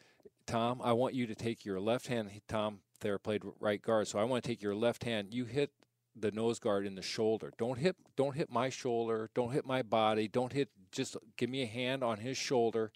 Tom, 0.45 0.81
I 0.83 0.93
want 0.93 1.13
you 1.13 1.27
to 1.27 1.35
take 1.35 1.65
your 1.65 1.79
left 1.79 2.07
hand. 2.07 2.29
Tom 2.47 2.79
there 3.01 3.17
played 3.17 3.43
right 3.59 3.81
guard, 3.81 4.07
so 4.07 4.19
I 4.19 4.23
want 4.23 4.43
to 4.43 4.47
take 4.47 4.61
your 4.61 4.75
left 4.75 5.03
hand. 5.03 5.33
You 5.33 5.45
hit 5.45 5.71
the 6.15 6.31
nose 6.31 6.59
guard 6.59 6.85
in 6.85 6.95
the 6.95 7.01
shoulder. 7.01 7.51
Don't 7.57 7.77
hit 7.77 7.95
don't 8.15 8.35
hit 8.35 8.51
my 8.51 8.69
shoulder. 8.69 9.29
Don't 9.33 9.51
hit 9.51 9.65
my 9.65 9.81
body. 9.81 10.27
Don't 10.27 10.53
hit 10.53 10.69
just 10.91 11.17
give 11.37 11.49
me 11.49 11.63
a 11.63 11.67
hand 11.67 12.03
on 12.03 12.17
his 12.17 12.37
shoulder 12.37 12.91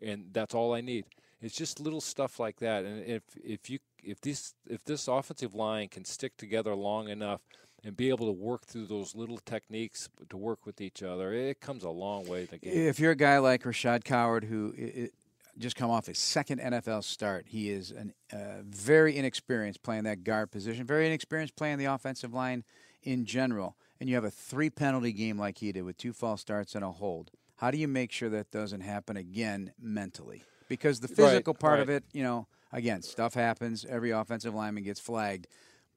and 0.00 0.26
that's 0.32 0.54
all 0.54 0.74
I 0.74 0.80
need. 0.80 1.04
It's 1.46 1.54
just 1.54 1.78
little 1.78 2.00
stuff 2.00 2.40
like 2.40 2.58
that. 2.58 2.84
And 2.84 3.04
if 3.06 3.22
if 3.36 3.70
you 3.70 3.78
if 4.02 4.20
this 4.20 4.54
if 4.68 4.84
this 4.84 5.06
offensive 5.06 5.54
line 5.54 5.86
can 5.88 6.04
stick 6.04 6.36
together 6.36 6.74
long 6.74 7.08
enough 7.08 7.40
and 7.84 7.96
be 7.96 8.08
able 8.08 8.26
to 8.26 8.32
work 8.32 8.66
through 8.66 8.86
those 8.86 9.14
little 9.14 9.38
techniques 9.38 10.08
to 10.28 10.36
work 10.36 10.66
with 10.66 10.80
each 10.80 11.04
other, 11.04 11.32
it 11.32 11.60
comes 11.60 11.84
a 11.84 11.90
long 11.90 12.26
way 12.26 12.42
in 12.42 12.48
the 12.50 12.58
game. 12.58 12.72
If 12.74 12.98
you're 12.98 13.12
a 13.12 13.16
guy 13.16 13.38
like 13.38 13.62
Rashad 13.62 14.02
Coward 14.02 14.42
who 14.42 14.74
it, 14.76 15.14
just 15.56 15.76
come 15.76 15.88
off 15.88 16.06
his 16.06 16.18
second 16.18 16.60
NFL 16.60 17.04
start, 17.04 17.46
he 17.48 17.70
is 17.70 17.92
a 17.92 18.36
uh, 18.36 18.62
very 18.64 19.16
inexperienced 19.16 19.84
playing 19.84 20.02
that 20.02 20.24
guard 20.24 20.50
position, 20.50 20.84
very 20.84 21.06
inexperienced 21.06 21.54
playing 21.54 21.78
the 21.78 21.84
offensive 21.84 22.34
line 22.34 22.64
in 23.04 23.24
general, 23.24 23.76
and 24.00 24.08
you 24.08 24.16
have 24.16 24.24
a 24.24 24.32
three 24.32 24.68
penalty 24.68 25.12
game 25.12 25.38
like 25.38 25.58
he 25.58 25.70
did 25.70 25.82
with 25.82 25.96
two 25.96 26.12
false 26.12 26.40
starts 26.40 26.74
and 26.74 26.84
a 26.84 26.90
hold. 26.90 27.30
How 27.58 27.70
do 27.70 27.78
you 27.78 27.86
make 27.86 28.10
sure 28.10 28.28
that 28.30 28.50
doesn't 28.50 28.80
happen 28.82 29.16
again 29.16 29.72
mentally? 29.80 30.42
Because 30.68 31.00
the 31.00 31.08
physical 31.08 31.52
right, 31.52 31.60
part 31.60 31.74
right. 31.74 31.82
of 31.82 31.90
it, 31.90 32.04
you 32.12 32.22
know, 32.22 32.46
again, 32.72 33.02
stuff 33.02 33.34
happens. 33.34 33.84
Every 33.88 34.10
offensive 34.10 34.54
lineman 34.54 34.84
gets 34.84 35.00
flagged, 35.00 35.46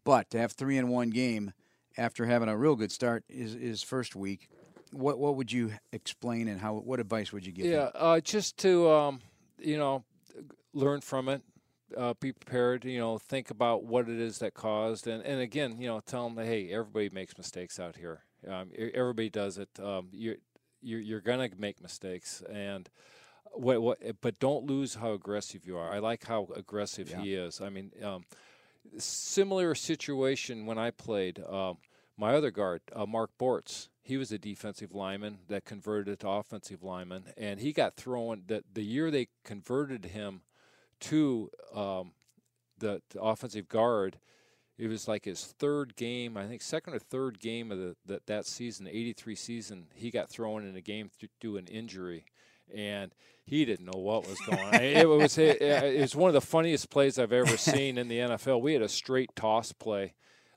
but 0.03 0.29
to 0.31 0.39
have 0.39 0.51
three 0.51 0.77
in 0.77 0.89
one 0.89 1.09
game 1.09 1.53
after 1.97 2.25
having 2.25 2.49
a 2.49 2.57
real 2.57 2.75
good 2.75 2.91
start 2.91 3.23
is 3.29 3.55
is 3.55 3.83
first 3.83 4.15
week. 4.15 4.49
What 4.91 5.19
what 5.19 5.35
would 5.35 5.51
you 5.51 5.73
explain 5.91 6.47
and 6.47 6.59
how 6.59 6.75
what 6.75 6.99
advice 6.99 7.31
would 7.31 7.45
you 7.45 7.51
give? 7.51 7.65
Yeah, 7.65 7.89
uh, 7.93 8.19
just 8.19 8.57
to 8.59 8.89
um, 8.89 9.21
you 9.59 9.77
know, 9.77 10.03
learn 10.73 11.01
from 11.01 11.29
it, 11.29 11.41
uh, 11.95 12.13
be 12.19 12.31
prepared. 12.31 12.85
You 12.85 12.99
know, 12.99 13.17
think 13.17 13.51
about 13.51 13.83
what 13.83 14.09
it 14.09 14.19
is 14.19 14.39
that 14.39 14.53
caused, 14.53 15.07
and 15.07 15.23
and 15.23 15.39
again, 15.41 15.77
you 15.79 15.87
know, 15.87 15.99
tell 15.99 16.25
them 16.25 16.35
that 16.35 16.45
hey, 16.45 16.71
everybody 16.71 17.09
makes 17.09 17.37
mistakes 17.37 17.79
out 17.79 17.95
here. 17.95 18.23
Um, 18.47 18.71
everybody 18.77 19.29
does 19.29 19.57
it. 19.57 19.69
Um, 19.79 20.09
you're 20.11 20.37
you're, 20.81 20.99
you're 20.99 21.21
gonna 21.21 21.49
make 21.57 21.81
mistakes, 21.81 22.41
and 22.49 22.89
what 23.53 23.81
what, 23.81 23.99
but 24.21 24.39
don't 24.39 24.65
lose 24.65 24.95
how 24.95 25.13
aggressive 25.13 25.65
you 25.65 25.77
are. 25.77 25.91
I 25.91 25.99
like 25.99 26.25
how 26.25 26.47
aggressive 26.55 27.09
Yeah. 27.09 27.21
he 27.21 27.33
is. 27.35 27.61
I 27.61 27.69
mean, 27.69 27.91
um, 28.03 28.25
similar 28.97 29.75
situation 29.75 30.65
when 30.65 30.77
I 30.77 30.91
played. 30.91 31.39
Um, 31.43 31.77
my 32.17 32.33
other 32.33 32.51
guard, 32.51 32.81
uh, 32.93 33.05
Mark 33.05 33.31
Bortz, 33.39 33.87
he 34.01 34.17
was 34.17 34.31
a 34.31 34.37
defensive 34.37 34.93
lineman 34.93 35.39
that 35.47 35.63
converted 35.63 36.19
to 36.19 36.29
offensive 36.29 36.83
lineman, 36.83 37.25
and 37.37 37.59
he 37.59 37.71
got 37.71 37.95
thrown. 37.95 38.43
That 38.47 38.65
the 38.73 38.83
year 38.83 39.09
they 39.09 39.27
converted 39.45 40.05
him 40.05 40.41
to 41.01 41.49
um, 41.73 42.11
the, 42.77 43.01
the 43.11 43.21
offensive 43.21 43.69
guard, 43.69 44.19
it 44.77 44.87
was 44.87 45.07
like 45.07 45.25
his 45.25 45.45
third 45.45 45.95
game, 45.95 46.35
I 46.35 46.45
think 46.47 46.61
second 46.61 46.93
or 46.93 46.99
third 46.99 47.39
game 47.39 47.71
of 47.71 47.77
the, 47.77 47.95
that 48.05 48.25
that 48.27 48.45
season, 48.45 48.87
'83 48.87 49.35
season. 49.35 49.87
He 49.93 50.11
got 50.11 50.29
thrown 50.29 50.65
in 50.65 50.75
a 50.75 50.81
game 50.81 51.09
due 51.19 51.27
to 51.41 51.57
an 51.57 51.67
injury, 51.67 52.25
and 52.75 53.13
he 53.49 53.65
didn't 53.65 53.85
know 53.85 53.99
what 53.99 54.27
was 54.27 54.39
going 54.41 54.59
on. 54.59 54.75
it 54.75 55.09
was 55.09 55.37
it, 55.37 55.61
it 55.61 56.01
was 56.01 56.15
one 56.15 56.29
of 56.29 56.33
the 56.33 56.41
funniest 56.41 56.89
plays 56.89 57.17
I've 57.17 57.33
ever 57.33 57.57
seen 57.57 57.97
in 57.97 58.07
the 58.07 58.19
NFL. 58.19 58.61
We 58.61 58.73
had 58.73 58.81
a 58.81 58.89
straight 58.89 59.35
toss 59.35 59.71
play 59.71 60.13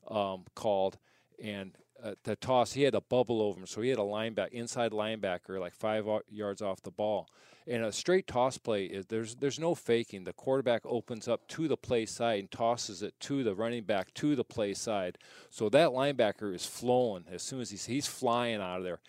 um, 0.09 0.45
called, 0.55 0.99
and 1.43 1.73
uh, 2.03 2.15
the 2.25 2.37
toss 2.37 2.73
he 2.73 2.83
had 2.83 2.95
a 2.95 3.01
bubble 3.01 3.41
over 3.41 3.61
him, 3.61 3.67
so 3.67 3.81
he 3.81 3.89
had 3.89 3.99
a 3.99 4.03
linebacker, 4.03 4.51
inside 4.51 4.93
linebacker, 4.93 5.59
like 5.59 5.75
five 5.75 6.07
yards 6.29 6.61
off 6.61 6.83
the 6.83 6.91
ball. 6.91 7.29
And 7.67 7.85
a 7.85 7.93
straight 7.93 8.27
toss 8.27 8.59
play 8.59 8.87
is 8.87 9.07
there's 9.07 9.37
there's 9.37 9.61
no 9.61 9.75
faking. 9.75 10.25
The 10.25 10.33
quarterback 10.33 10.83
opens 10.85 11.29
up 11.29 11.47
to 11.49 11.69
the 11.69 11.77
play 11.77 12.07
side 12.07 12.41
and 12.41 12.51
tosses 12.51 13.03
it 13.03 13.15
to 13.21 13.45
the 13.45 13.55
running 13.55 13.85
back 13.85 14.13
to 14.15 14.35
the 14.35 14.45
play 14.45 14.75
side. 14.75 15.17
So 15.49 15.69
that 15.69 15.91
linebacker 15.91 16.53
is 16.55 16.67
flowing 16.67 17.25
as 17.31 17.43
soon 17.43 17.61
as 17.61 17.71
he's 17.71 17.87
he's 17.87 18.09
flying 18.09 18.61
out 18.61 18.79
of 18.79 18.85
there. 18.85 19.01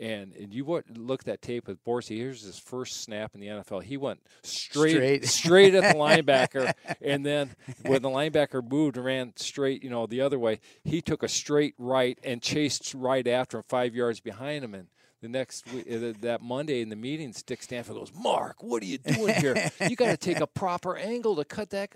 And, 0.00 0.32
and 0.36 0.54
you 0.54 0.64
would 0.66 0.96
look 0.96 1.22
at 1.22 1.26
that 1.26 1.42
tape 1.42 1.66
with 1.66 1.84
Borsey. 1.84 2.18
Here's 2.18 2.42
his 2.42 2.58
first 2.58 3.02
snap 3.02 3.34
in 3.34 3.40
the 3.40 3.48
NFL. 3.48 3.82
He 3.82 3.96
went 3.96 4.20
straight 4.42 4.92
Straight. 4.92 5.24
straight, 5.24 5.74
at 5.74 5.92
the 5.92 5.98
linebacker, 5.98 6.72
and 7.02 7.26
then 7.26 7.56
when 7.82 8.02
the 8.02 8.08
linebacker 8.08 8.62
moved 8.68 8.96
and 8.96 9.04
ran 9.04 9.32
straight, 9.36 9.82
you 9.82 9.90
know, 9.90 10.06
the 10.06 10.20
other 10.20 10.38
way, 10.38 10.60
he 10.84 11.00
took 11.02 11.22
a 11.24 11.28
straight 11.28 11.74
right 11.78 12.16
and 12.22 12.40
chased 12.40 12.94
right 12.94 13.26
after 13.26 13.58
him, 13.58 13.64
five 13.68 13.94
yards 13.94 14.20
behind 14.20 14.62
him. 14.64 14.74
And 14.74 14.86
the 15.20 15.28
next 15.28 15.66
uh, 15.68 16.12
that 16.20 16.42
Monday 16.42 16.80
in 16.80 16.90
the 16.90 16.96
meeting, 16.96 17.34
Dick 17.44 17.60
Stanfel 17.60 17.94
goes, 17.94 18.12
"Mark, 18.14 18.62
what 18.62 18.84
are 18.84 18.86
you 18.86 18.98
doing 18.98 19.34
here? 19.34 19.68
You 19.88 19.96
got 19.96 20.10
to 20.10 20.16
take 20.16 20.38
a 20.38 20.46
proper 20.62 20.96
angle 20.96 21.34
to 21.34 21.44
cut 21.44 21.70
that 21.70 21.90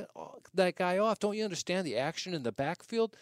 that 0.54 0.74
guy 0.74 0.98
off. 0.98 1.20
Don't 1.20 1.36
you 1.36 1.44
understand 1.44 1.86
the 1.86 1.96
action 1.96 2.34
in 2.34 2.42
the 2.42 2.50
backfield?" 2.52 3.16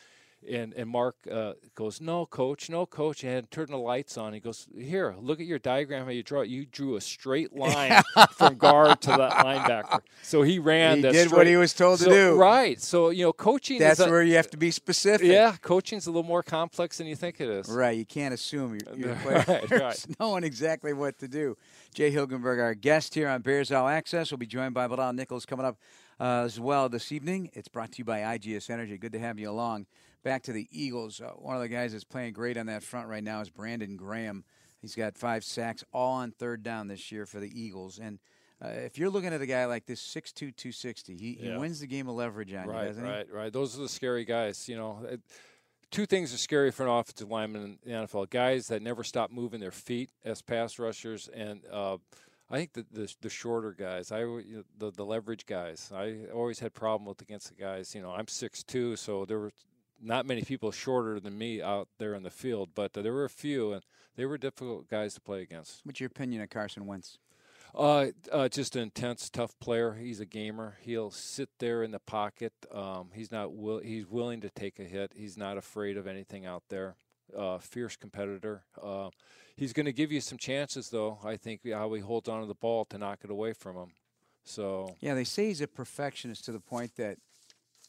And 0.49 0.73
and 0.73 0.89
Mark 0.89 1.17
uh, 1.31 1.53
goes, 1.75 2.01
"No, 2.01 2.25
coach, 2.25 2.71
no, 2.71 2.87
coach." 2.87 3.25
And 3.25 3.51
turn 3.51 3.67
the 3.71 3.77
lights 3.77 4.17
on. 4.17 4.33
He 4.33 4.41
goes, 4.41 4.67
"Here, 4.75 5.15
look 5.21 5.39
at 5.39 5.45
your 5.47 5.59
diagram. 5.59 6.05
How 6.07 6.11
you 6.13 6.23
draw 6.23 6.41
it. 6.41 6.49
You 6.49 6.65
drew 6.65 6.97
a 6.97 7.01
straight 7.01 7.53
line 7.57 8.01
from 8.33 8.57
guard 8.57 9.03
to 9.03 9.09
that 9.11 9.33
linebacker. 9.33 10.01
So 10.23 10.41
he 10.43 10.59
ran. 10.59 10.97
He 10.97 11.03
did 11.03 11.15
what 11.27 11.29
straight- 11.29 11.47
he 11.49 11.57
was 11.57 11.75
told 11.75 11.99
to 12.01 12.07
do. 12.07 12.37
Right. 12.39 12.81
So 12.81 13.11
you 13.11 13.25
know, 13.25 13.35
coaching. 13.35 13.79
That's 13.79 14.01
a, 14.01 14.09
where 14.09 14.23
you 14.23 14.37
have 14.37 14.49
to 14.51 14.57
be 14.57 14.71
specific. 14.71 15.27
yeah, 15.27 15.57
coaching's 15.61 16.07
a 16.07 16.11
little 16.11 16.23
more 16.23 16.43
complex 16.43 16.97
than 16.97 17.07
you 17.07 17.17
think 17.17 17.39
it 17.41 17.49
is. 17.49 17.69
Right, 17.69 17.99
you 17.99 18.07
can't 18.07 18.33
assume 18.33 18.79
your, 18.87 18.97
your 18.97 19.15
Right, 19.25 19.45
players 19.45 19.71
right. 19.71 20.07
knowing 20.21 20.45
exactly 20.45 20.95
what 20.95 21.19
to 21.19 21.29
do. 21.29 21.59
Jay 21.95 22.11
Hilgenberg, 22.13 22.61
our 22.63 22.75
guest 22.75 23.15
here 23.15 23.29
on 23.29 23.43
Bears 23.43 23.71
All 23.71 23.89
Access, 23.89 24.31
will 24.31 24.39
be 24.39 24.47
joined 24.47 24.73
by 24.73 24.87
Bilal 24.89 25.13
Nichols 25.13 25.45
coming 25.45 25.67
up 25.67 25.77
uh, 26.19 26.43
as 26.45 26.59
well 26.61 26.89
this 26.89 27.13
evening. 27.13 27.51
It's 27.53 27.69
brought 27.69 27.93
to 27.93 27.99
you 27.99 28.05
by 28.05 28.21
IGS 28.21 28.71
Energy. 28.71 28.97
Good 28.97 29.13
to 29.13 29.19
have 29.19 29.39
you 29.39 29.51
along. 29.51 29.87
Back 30.23 30.43
to 30.45 30.53
the 30.53 30.69
Eagles. 30.71 31.21
Uh, 31.21 31.31
one 31.37 31.57
of 31.57 31.63
the 31.63 31.69
guys 31.69 31.93
that's 31.93 32.05
playing 32.05 32.33
great 32.35 32.57
on 32.59 32.67
that 32.67 32.83
front 32.83 33.09
right 33.09 33.25
now 33.25 33.41
is 33.41 33.49
Brandon 33.49 33.97
Graham. 33.97 34.45
He's 34.81 34.95
got 34.95 35.17
five 35.17 35.45
sacks, 35.45 35.85
all 35.93 36.15
on 36.15 36.31
third 36.33 36.63
down 36.63 36.89
this 36.89 37.11
year 37.13 37.27
for 37.27 37.41
the 37.41 37.51
Eagles. 37.59 37.99
And 37.99 38.19
uh, 38.63 38.69
if 38.69 38.99
you're 38.99 39.11
looking 39.11 39.33
at 39.33 39.41
a 39.41 39.47
guy 39.47 39.65
like 39.67 39.87
this, 39.87 40.01
6'2", 40.03 40.35
260, 40.35 41.17
he, 41.17 41.33
he 41.41 41.51
wins 41.57 41.81
the 41.81 41.87
game 41.87 42.09
of 42.09 42.15
leverage 42.17 42.53
on 42.53 42.67
you, 42.67 42.71
Right, 42.71 42.87
doesn't 42.89 43.05
he? 43.05 43.11
right, 43.11 43.33
right. 43.33 43.53
Those 43.53 43.79
are 43.79 43.83
the 43.83 43.89
scary 43.89 44.25
guys. 44.25 44.69
You 44.69 44.77
know, 44.77 44.99
it, 45.09 45.21
two 45.91 46.05
things 46.07 46.33
are 46.35 46.39
scary 46.39 46.71
for 46.71 46.85
an 46.85 46.91
offensive 46.91 47.31
lineman 47.31 47.79
in 47.85 47.93
the 47.93 47.99
NFL: 48.07 48.29
guys 48.31 48.69
that 48.69 48.83
never 48.83 49.03
stop 49.05 49.31
moving 49.31 49.61
their 49.61 49.71
feet 49.71 50.11
as 50.25 50.43
pass 50.43 50.79
rushers, 50.79 51.29
and 51.33 51.63
uh, 51.73 51.97
I 52.51 52.57
think 52.59 52.75
the, 52.75 52.85
the 52.93 53.15
the 53.23 53.31
shorter 53.31 53.73
guys. 53.73 54.13
I 54.13 54.21
you 54.21 54.65
the 54.79 54.91
the 54.91 55.05
leverage 55.05 55.47
guys. 55.47 55.91
I 55.95 56.17
always 56.35 56.59
had 56.59 56.75
problem 56.75 57.07
with 57.09 57.21
against 57.23 57.49
the 57.49 57.55
guys. 57.55 57.95
You 57.95 58.03
know, 58.03 58.13
I'm 58.13 58.29
six 58.29 58.63
two, 58.63 58.97
so 58.97 59.25
there 59.25 59.39
were 59.39 59.53
not 60.03 60.27
many 60.27 60.43
people 60.43 60.71
shorter 60.71 61.21
than 61.21 61.37
me 61.37 61.61
out 61.63 61.89
there 61.99 62.15
in 62.15 62.23
the 62.23 62.31
field, 62.31 62.71
but 62.75 62.97
uh, 62.97 63.03
there 63.03 63.13
were 63.13 63.25
a 63.25 63.31
few, 63.31 63.73
and 63.73 63.83
they 64.17 64.25
were 64.25 64.39
difficult 64.39 64.89
guys 64.89 65.15
to 65.15 65.21
play 65.21 65.43
against. 65.43 65.81
What's 65.85 66.01
your 66.01 66.09
opinion 66.09 66.43
of 66.43 66.51
Carson 66.51 66.87
Wentz? 66.87 67.19
Uh, 67.75 68.07
uh, 68.33 68.49
just 68.49 68.75
an 68.75 68.83
intense, 68.83 69.31
tough 69.31 69.59
player. 69.61 69.95
He's 69.95 70.21
a 70.21 70.27
gamer. 70.27 70.79
He'll 70.81 71.11
sit 71.11 71.49
there 71.59 71.83
in 71.83 71.93
the 71.93 72.01
pocket. 72.01 72.53
Um, 72.73 73.11
he's 73.15 73.31
not 73.31 73.55
will. 73.55 73.79
He's 73.79 74.07
willing 74.07 74.41
to 74.41 74.51
take 74.51 74.79
a 74.81 74.85
hit. 74.85 75.13
He's 75.15 75.37
not 75.37 75.57
afraid 75.57 75.97
of 75.97 76.07
anything 76.07 76.47
out 76.47 76.65
there. 76.69 76.97
Uh, 77.37 77.59
fierce 77.59 77.95
competitor. 77.95 78.65
Uh, 78.83 79.11
he's 79.55 79.73
going 79.73 79.87
to 79.87 79.93
give 79.93 80.11
you 80.11 80.21
some 80.21 80.37
chances, 80.37 80.91
though. 80.91 81.19
I 81.25 81.37
think 81.37 81.61
how 81.71 81.93
he 81.93 82.01
holds 82.01 82.29
on 82.29 82.41
to 82.41 82.47
the 82.47 82.55
ball 82.55 82.85
to 82.87 82.99
knock 82.99 83.21
it 83.23 83.31
away 83.31 83.53
from 83.53 83.77
him. 83.77 83.93
So 84.43 84.97
Yeah, 85.01 85.15
they 85.15 85.25
say 85.25 85.47
he's 85.47 85.61
a 85.61 85.69
perfectionist 85.69 86.45
to 86.47 86.53
the 86.53 86.61
point 86.61 86.97
that 86.97 87.19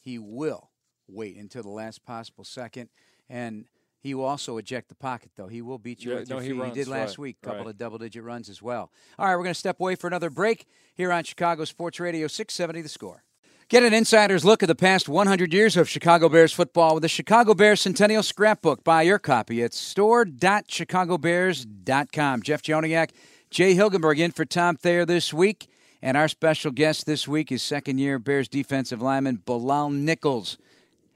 he 0.00 0.18
will 0.18 0.70
wait 1.12 1.36
until 1.36 1.62
the 1.62 1.70
last 1.70 2.04
possible 2.04 2.44
second, 2.44 2.88
and 3.28 3.64
he 4.00 4.14
will 4.14 4.24
also 4.24 4.58
eject 4.58 4.88
the 4.88 4.94
pocket. 4.94 5.30
Though 5.36 5.48
he 5.48 5.62
will 5.62 5.78
beat 5.78 6.04
you 6.04 6.12
Yeah, 6.12 6.18
with 6.20 6.28
your 6.28 6.38
no, 6.38 6.42
he 6.44 6.50
feet. 6.50 6.60
runs, 6.60 6.74
did 6.74 6.88
last 6.88 7.10
right, 7.10 7.18
week, 7.18 7.36
a 7.42 7.46
couple 7.46 7.64
right. 7.64 7.70
of 7.70 7.78
double-digit 7.78 8.22
runs 8.22 8.48
as 8.48 8.60
well. 8.60 8.90
All 9.18 9.26
right, 9.26 9.36
we're 9.36 9.44
going 9.44 9.54
to 9.54 9.58
step 9.58 9.80
away 9.80 9.94
for 9.94 10.06
another 10.08 10.30
break 10.30 10.66
here 10.94 11.12
on 11.12 11.24
Chicago 11.24 11.64
Sports 11.64 12.00
Radio 12.00 12.26
670 12.26 12.82
The 12.82 12.88
Score. 12.88 13.22
Get 13.68 13.84
an 13.84 13.94
insider's 13.94 14.44
look 14.44 14.62
at 14.62 14.66
the 14.66 14.74
past 14.74 15.08
100 15.08 15.52
years 15.54 15.78
of 15.78 15.88
Chicago 15.88 16.28
Bears 16.28 16.52
football 16.52 16.94
with 16.94 17.02
the 17.02 17.08
Chicago 17.08 17.54
Bears 17.54 17.80
Centennial 17.80 18.22
Scrapbook. 18.22 18.84
Buy 18.84 19.02
your 19.02 19.18
copy 19.18 19.62
at 19.62 19.72
store.chicagobears.com. 19.72 22.42
Jeff 22.42 22.62
Joniak, 22.62 23.10
Jay 23.50 23.74
Hilgenberg 23.74 24.18
in 24.18 24.30
for 24.32 24.44
Tom 24.44 24.76
Thayer 24.76 25.06
this 25.06 25.32
week. 25.32 25.68
And 26.02 26.16
our 26.16 26.28
special 26.28 26.72
guest 26.72 27.06
this 27.06 27.28
week 27.28 27.52
is 27.52 27.62
second 27.62 27.98
year 27.98 28.18
Bears 28.18 28.48
defensive 28.48 29.00
lineman 29.00 29.40
Bilal 29.44 29.90
Nichols, 29.90 30.58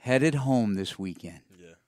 headed 0.07 0.35
home 0.37 0.75
this 0.75 0.99
weekend 0.99 1.41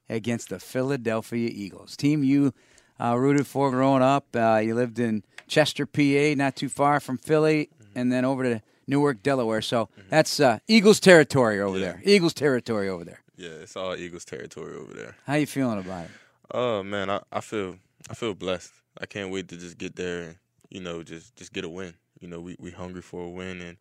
against 0.08 0.48
the 0.48 0.58
Philadelphia 0.58 1.48
Eagles. 1.52 1.96
Team 1.96 2.24
you 2.24 2.52
uh, 3.00 3.16
rooted 3.16 3.46
for 3.46 3.70
growing 3.70 4.02
up. 4.02 4.26
Uh, 4.34 4.60
you 4.64 4.74
lived 4.74 4.98
in 4.98 5.22
Chester, 5.46 5.86
PA, 5.86 6.34
not 6.36 6.56
too 6.56 6.68
far 6.68 6.98
from 7.00 7.16
Philly, 7.18 7.68
and 7.94 8.10
then 8.10 8.24
over 8.24 8.42
to 8.42 8.62
Newark, 8.86 9.22
Delaware. 9.22 9.62
So 9.62 9.88
that's 10.08 10.40
uh, 10.40 10.58
Eagles 10.66 10.98
territory 11.00 11.60
over 11.60 11.78
Yeah. 11.78 11.84
there. 11.92 12.02
Eagles 12.04 12.34
territory 12.34 12.88
over 12.88 13.04
there. 13.04 13.20
Yeah, 13.36 13.50
it's 13.62 13.76
all 13.76 13.94
Eagles 13.96 14.24
territory 14.24 14.74
over 14.76 14.92
there. 14.94 15.14
How 15.26 15.34
you 15.34 15.46
feeling 15.46 15.78
about 15.78 16.06
it? 16.06 16.10
Oh 16.50 16.82
man, 16.82 17.08
I, 17.10 17.20
I 17.30 17.40
feel 17.40 17.76
I 18.10 18.14
feel 18.14 18.34
blessed. 18.34 18.72
I 19.00 19.06
can't 19.06 19.30
wait 19.30 19.46
to 19.48 19.56
just 19.56 19.78
get 19.78 19.94
there 19.94 20.22
and 20.22 20.36
you 20.70 20.80
know 20.80 21.02
just 21.04 21.36
just 21.36 21.52
get 21.52 21.64
a 21.64 21.68
win. 21.68 21.94
You 22.20 22.26
know, 22.28 22.40
we 22.40 22.56
we 22.58 22.70
hungry 22.72 23.02
for 23.02 23.22
a 23.24 23.28
win 23.28 23.60
and 23.60 23.76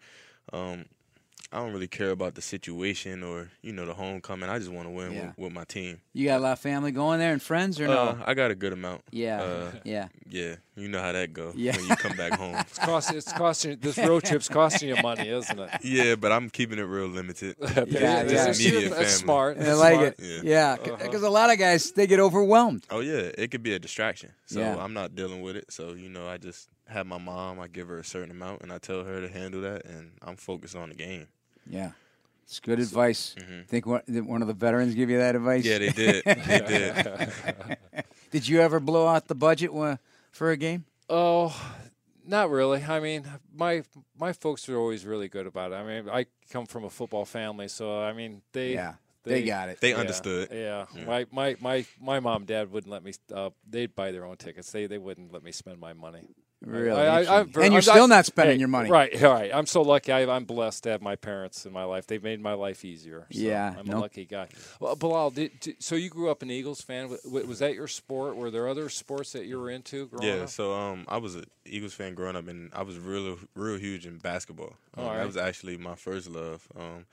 um 0.53 0.85
I 1.49 1.59
don't 1.59 1.71
really 1.71 1.87
care 1.87 2.09
about 2.11 2.35
the 2.35 2.41
situation 2.41 3.23
or 3.23 3.49
you 3.61 3.71
know 3.71 3.85
the 3.85 3.93
homecoming. 3.93 4.49
I 4.49 4.59
just 4.59 4.69
want 4.69 4.85
to 4.87 4.91
win 4.91 5.13
Yeah. 5.13 5.27
with, 5.27 5.37
with 5.37 5.53
my 5.53 5.63
team. 5.63 6.01
You 6.13 6.27
got 6.27 6.39
a 6.39 6.43
lot 6.43 6.51
of 6.53 6.59
family 6.59 6.91
going 6.91 7.19
there 7.19 7.31
and 7.31 7.41
friends, 7.41 7.79
or 7.79 7.87
no? 7.87 7.93
Uh, 7.93 8.17
I 8.25 8.33
got 8.33 8.51
a 8.51 8.55
good 8.55 8.73
amount. 8.73 9.01
yeah, 9.11 9.41
uh, 9.41 9.71
yeah. 9.85 10.07
Yeah, 10.29 10.55
you 10.75 10.89
know 10.89 11.01
how 11.01 11.13
that 11.13 11.31
goes. 11.31 11.55
Yeah. 11.55 11.73
when 11.77 11.87
you 11.87 11.95
come 11.95 12.17
back 12.17 12.33
home. 12.33 12.55
It's 12.59 12.79
costing. 12.79 13.17
It's 13.17 13.31
costing. 13.31 13.77
This 13.79 13.97
road 13.97 14.23
trip's 14.25 14.49
costing 14.49 14.89
you 14.89 15.01
money, 15.01 15.29
isn't 15.29 15.57
it? 15.57 15.69
Yeah, 15.83 16.15
but 16.15 16.33
I'm 16.33 16.49
keeping 16.49 16.79
it 16.79 16.83
real 16.83 17.07
limited. 17.07 17.55
Yeah, 17.61 18.23
This 18.23 18.33
yeah. 18.33 18.47
is- 18.49 18.59
Immediate 18.59 18.89
That's 18.89 19.21
family. 19.21 19.23
smart. 19.23 19.57
I 19.57 19.73
like 19.73 19.93
smart. 19.93 20.15
it. 20.19 20.43
Yeah. 20.43 20.51
Yeah, 20.53 20.71
Uh-huh. 20.83 20.97
because 21.05 21.23
a 21.23 21.29
lot 21.29 21.49
of 21.49 21.57
guys 21.57 21.91
they 21.93 22.07
get 22.07 22.19
overwhelmed. 22.19 22.83
Oh 22.89 22.99
yeah, 22.99 23.31
it 23.37 23.51
could 23.51 23.63
be 23.63 23.73
a 23.73 23.79
distraction. 23.79 24.31
So 24.47 24.59
Yeah. 24.59 24.75
I'm 24.83 24.93
not 24.93 25.15
dealing 25.15 25.41
with 25.41 25.55
it. 25.55 25.71
So 25.71 25.93
you 25.93 26.09
know, 26.09 26.27
I 26.27 26.37
just 26.37 26.67
have 26.87 27.05
my 27.05 27.17
mom. 27.17 27.59
I 27.59 27.67
give 27.67 27.87
her 27.87 27.99
a 27.99 28.03
certain 28.03 28.31
amount, 28.31 28.61
and 28.61 28.71
I 28.71 28.77
tell 28.77 29.03
her 29.03 29.21
to 29.21 29.27
handle 29.29 29.61
that, 29.61 29.85
and 29.85 30.11
I'm 30.21 30.35
focused 30.37 30.75
on 30.75 30.89
the 30.89 30.95
game. 30.95 31.27
Yeah, 31.69 31.91
it's 32.45 32.59
good 32.59 32.79
advice. 32.79 33.35
Mhm. 33.37 33.67
Think 33.67 33.85
one, 33.85 34.01
did 34.09 34.25
one 34.25 34.41
of 34.41 34.47
the 34.47 34.53
veterans 34.53 34.95
give 34.95 35.09
you 35.09 35.17
that 35.17 35.35
advice? 35.35 35.65
Yeah, 35.65 35.79
they 35.79 35.89
did. 35.89 36.23
they 36.25 36.59
did. 36.67 37.77
Did 38.29 38.45
you 38.47 38.59
ever 38.59 38.81
blow 38.81 39.07
out 39.07 39.27
the 39.29 39.35
budget 39.35 39.73
wa- 39.73 39.97
for 40.31 40.51
a 40.51 40.57
game? 40.57 40.83
Oh, 41.09 41.55
not 42.25 42.49
really. 42.49 42.83
I 42.83 42.99
mean, 42.99 43.25
my 43.55 43.83
my 44.19 44.33
folks 44.33 44.67
were 44.67 44.75
always 44.75 45.05
really 45.05 45.29
good 45.29 45.47
about 45.47 45.71
it. 45.71 45.75
I 45.75 45.83
mean, 45.83 46.09
I 46.09 46.25
come 46.51 46.65
from 46.65 46.83
a 46.83 46.89
football 46.89 47.23
family, 47.23 47.69
so 47.69 48.01
I 48.01 48.11
mean, 48.11 48.41
they 48.51 48.73
yeah, 48.73 48.95
they, 49.23 49.43
got 49.43 49.69
it. 49.69 49.79
They 49.79 49.91
yeah, 49.91 49.97
understood. 49.97 50.49
Yeah. 50.51 50.85
Yeah. 50.93 51.05
My, 51.05 51.25
my 51.31 51.55
my 51.61 51.85
my 52.01 52.19
mom 52.19 52.41
and 52.41 52.47
dad 52.47 52.69
wouldn't 52.71 52.91
let 52.91 53.01
me. 53.03 53.13
Uh, 53.33 53.51
they'd 53.67 53.95
buy 53.95 54.11
their 54.11 54.25
own 54.25 54.35
tickets. 54.35 54.71
They 54.71 54.87
they 54.87 54.97
wouldn't 54.97 55.31
let 55.31 55.41
me 55.43 55.53
spend 55.53 55.79
my 55.79 55.93
money. 55.93 56.27
Really, 56.65 56.99
I- 56.99 57.21
I- 57.23 57.39
I'm 57.41 57.45
and 57.55 57.55
you're 57.65 57.75
I'm 57.75 57.81
still 57.81 58.07
not 58.07 58.25
spending 58.25 58.55
Hey, 58.55 58.59
your 58.59 58.67
money. 58.67 58.89
Right, 58.89 59.21
right. 59.21 59.51
I'm 59.53 59.65
so 59.65 59.81
lucky. 59.81 60.11
I, 60.11 60.25
I'm 60.33 60.45
blessed 60.45 60.83
to 60.83 60.89
have 60.89 61.01
my 61.01 61.15
parents 61.15 61.65
in 61.65 61.73
my 61.73 61.83
life. 61.83 62.07
They've 62.07 62.23
made 62.23 62.41
my 62.41 62.53
life 62.53 62.83
easier. 62.83 63.27
So 63.31 63.39
Yeah, 63.39 63.75
I'm 63.77 63.85
no- 63.85 63.97
a 63.97 64.01
lucky 64.01 64.25
guy. 64.25 64.47
Well, 64.79 64.95
Bilal, 64.95 65.31
did, 65.31 65.59
did- 65.59 65.83
so 65.83 65.95
you 65.95 66.09
grew 66.09 66.29
up 66.29 66.41
an 66.41 66.49
Eagles 66.51 66.81
fan. 66.81 67.03
W- 67.03 67.21
w- 67.23 67.45
Was 67.47 67.59
that 67.59 67.73
your 67.75 67.87
sport? 67.87 68.35
Were 68.35 68.49
there 68.51 68.67
other 68.67 68.89
sports 68.89 69.33
that 69.33 69.45
you 69.45 69.59
were 69.59 69.69
into 69.69 70.07
growing 70.07 70.27
Yeah, 70.27 70.43
up? 70.43 70.49
so 70.49 70.73
um, 70.73 71.05
I 71.07 71.17
was 71.17 71.35
an 71.35 71.45
Eagles 71.65 71.93
fan 71.93 72.15
growing 72.15 72.35
up, 72.35 72.47
and 72.47 72.71
I 72.73 72.83
was 72.83 72.97
real, 72.97 73.37
real 73.55 73.77
huge 73.77 74.05
in 74.05 74.17
basketball. 74.17 74.73
Um, 74.97 75.03
All 75.03 75.09
right. 75.11 75.17
That 75.17 75.27
was 75.27 75.37
actually 75.37 75.77
my 75.77 75.95
first 75.95 76.29
love, 76.29 76.67
um, 76.75 77.05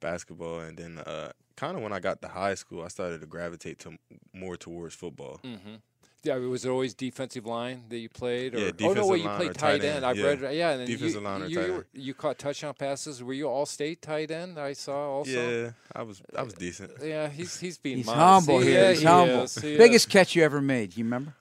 basketball. 0.00 0.60
And 0.60 0.76
then, 0.76 0.98
uh, 0.98 1.32
kind 1.56 1.76
of 1.76 1.82
when 1.82 1.92
I 1.92 2.00
got 2.00 2.22
to 2.22 2.28
high 2.28 2.54
school, 2.54 2.82
I 2.82 2.88
started 2.88 3.20
to 3.20 3.26
gravitate 3.26 3.78
to 3.80 3.98
more 4.32 4.56
towards 4.56 4.94
football. 4.94 5.40
Mm-hmm. 5.44 5.74
Yeah, 6.22 6.36
was 6.36 6.64
it 6.66 6.68
always 6.68 6.92
defensive 6.94 7.46
line 7.46 7.84
that 7.88 7.98
you 7.98 8.08
played? 8.10 8.54
Or, 8.54 8.58
Yeah, 8.58 8.72
oh 8.82 8.92
no, 8.92 9.04
defensive 9.04 9.06
wait, 9.06 9.22
you 9.22 9.28
played 9.30 9.54
tight 9.54 9.80
tight 9.80 9.84
end. 9.84 9.96
end, 9.96 10.06
I've 10.06 10.18
yeah. 10.18 10.26
read, 10.26 10.54
yeah, 10.54 10.70
and 10.72 10.86
Defensive 10.86 11.22
you, 11.22 11.26
line 11.28 11.42
or 11.42 11.46
you, 11.46 11.56
tight 11.56 11.66
you, 11.66 11.74
end. 11.76 11.84
you 11.94 12.14
caught 12.14 12.38
touchdown 12.38 12.74
passes. 12.74 13.22
Were 13.22 13.32
you 13.32 13.48
all 13.48 13.64
state 13.66 14.02
tight 14.02 14.30
end? 14.30 14.58
I 14.58 14.74
saw 14.74 15.10
also. 15.18 15.30
Yeah, 15.30 15.70
I 15.94 16.02
was, 16.02 16.20
I 16.36 16.42
was 16.42 16.52
decent. 16.54 16.92
Yeah, 17.02 17.28
he's 17.28 17.58
he's 17.58 17.78
being 17.78 17.98
He's 17.98 18.06
modest. 18.06 18.46
humble 18.48 18.60
here. 18.60 18.82
Yeah, 18.82 18.88
He's 18.90 19.00
he 19.00 19.06
humble. 19.06 19.42
is, 19.44 19.54
he 19.56 19.76
Biggest 19.78 20.06
is. 20.08 20.12
catch 20.12 20.36
you 20.36 20.42
ever 20.42 20.60
made? 20.60 20.96
You 20.96 21.04
remember? 21.04 21.34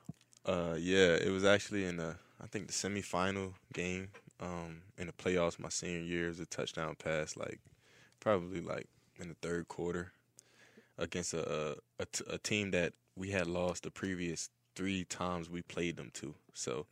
Uh, 0.45 0.75
yeah, 0.79 1.15
it 1.15 1.29
was 1.31 1.43
actually 1.43 1.85
in 1.85 1.97
the, 1.97 2.15
I 2.41 2.47
think 2.47 2.67
the 2.67 2.73
semifinal 2.73 3.53
game, 3.73 4.09
um, 4.39 4.81
in 4.97 5.07
the 5.07 5.13
playoffs 5.13 5.59
my 5.59 5.69
senior 5.69 5.99
year. 5.99 6.25
It 6.25 6.29
was 6.29 6.39
a 6.39 6.45
touchdown 6.45 6.95
pass, 6.95 7.35
like 7.35 7.59
probably 8.21 8.61
like 8.61 8.87
in 9.19 9.27
the 9.27 9.35
third 9.41 9.67
quarter, 9.67 10.13
against 10.97 11.33
a 11.33 11.71
a, 11.71 11.75
a, 12.03 12.05
t- 12.05 12.23
a 12.29 12.37
team 12.37 12.71
that 12.71 12.93
we 13.15 13.31
had 13.31 13.47
lost 13.47 13.83
the 13.83 13.91
previous 13.91 14.49
three 14.79 15.03
times 15.03 15.49
we 15.49 15.61
played 15.61 15.97
them 15.97 16.09
too. 16.13 16.33
So 16.53 16.85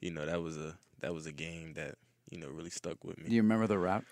you 0.00 0.10
know 0.12 0.24
that 0.26 0.40
was 0.40 0.56
a 0.56 0.76
that 1.00 1.12
was 1.12 1.26
a 1.26 1.32
game 1.32 1.72
that 1.74 1.96
you 2.30 2.38
know 2.38 2.48
really 2.48 2.70
stuck 2.70 3.02
with 3.04 3.18
me. 3.18 3.28
Do 3.28 3.34
you 3.34 3.42
remember 3.42 3.66
the 3.66 3.78
route? 3.78 4.04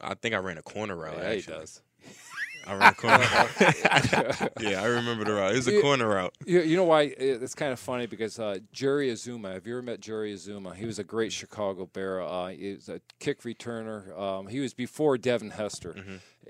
I 0.00 0.14
think 0.14 0.34
I 0.34 0.38
ran 0.38 0.58
a 0.58 0.62
corner 0.62 0.96
route. 0.96 1.16
Yeah, 1.18 1.34
he 1.34 1.42
does. 1.42 1.80
I 2.66 2.74
ran 2.74 2.92
a 2.92 2.94
corner 2.94 3.18
route. 3.34 4.52
yeah, 4.60 4.82
I 4.82 4.86
remember 4.86 5.24
the 5.24 5.32
route. 5.34 5.52
It 5.52 5.56
was 5.56 5.68
a 5.68 5.72
You- 5.72 5.80
corner 5.82 6.08
route. 6.08 6.34
You, 6.44 6.60
you 6.62 6.76
know 6.76 6.84
why? 6.84 7.02
It's 7.02 7.54
kind 7.54 7.72
of 7.72 7.78
funny 7.78 8.06
because 8.06 8.38
uh, 8.38 8.58
Jerry 8.72 9.10
Azumah. 9.10 9.54
Have 9.54 9.66
you 9.66 9.74
ever 9.74 9.82
met 9.82 10.00
Jerry 10.00 10.34
Azumah? 10.34 10.74
He 10.74 10.86
was 10.86 10.98
a 10.98 11.04
great 11.04 11.32
Chicago 11.32 11.86
Bear. 11.86 12.20
Uh, 12.22 12.48
he 12.48 12.74
was 12.74 12.88
a 12.88 13.00
kick 13.20 13.42
returner. 13.42 14.18
Um, 14.18 14.46
he 14.48 14.58
was 14.60 14.74
before 14.74 15.16
Devin 15.18 15.50
Hester, 15.50 15.94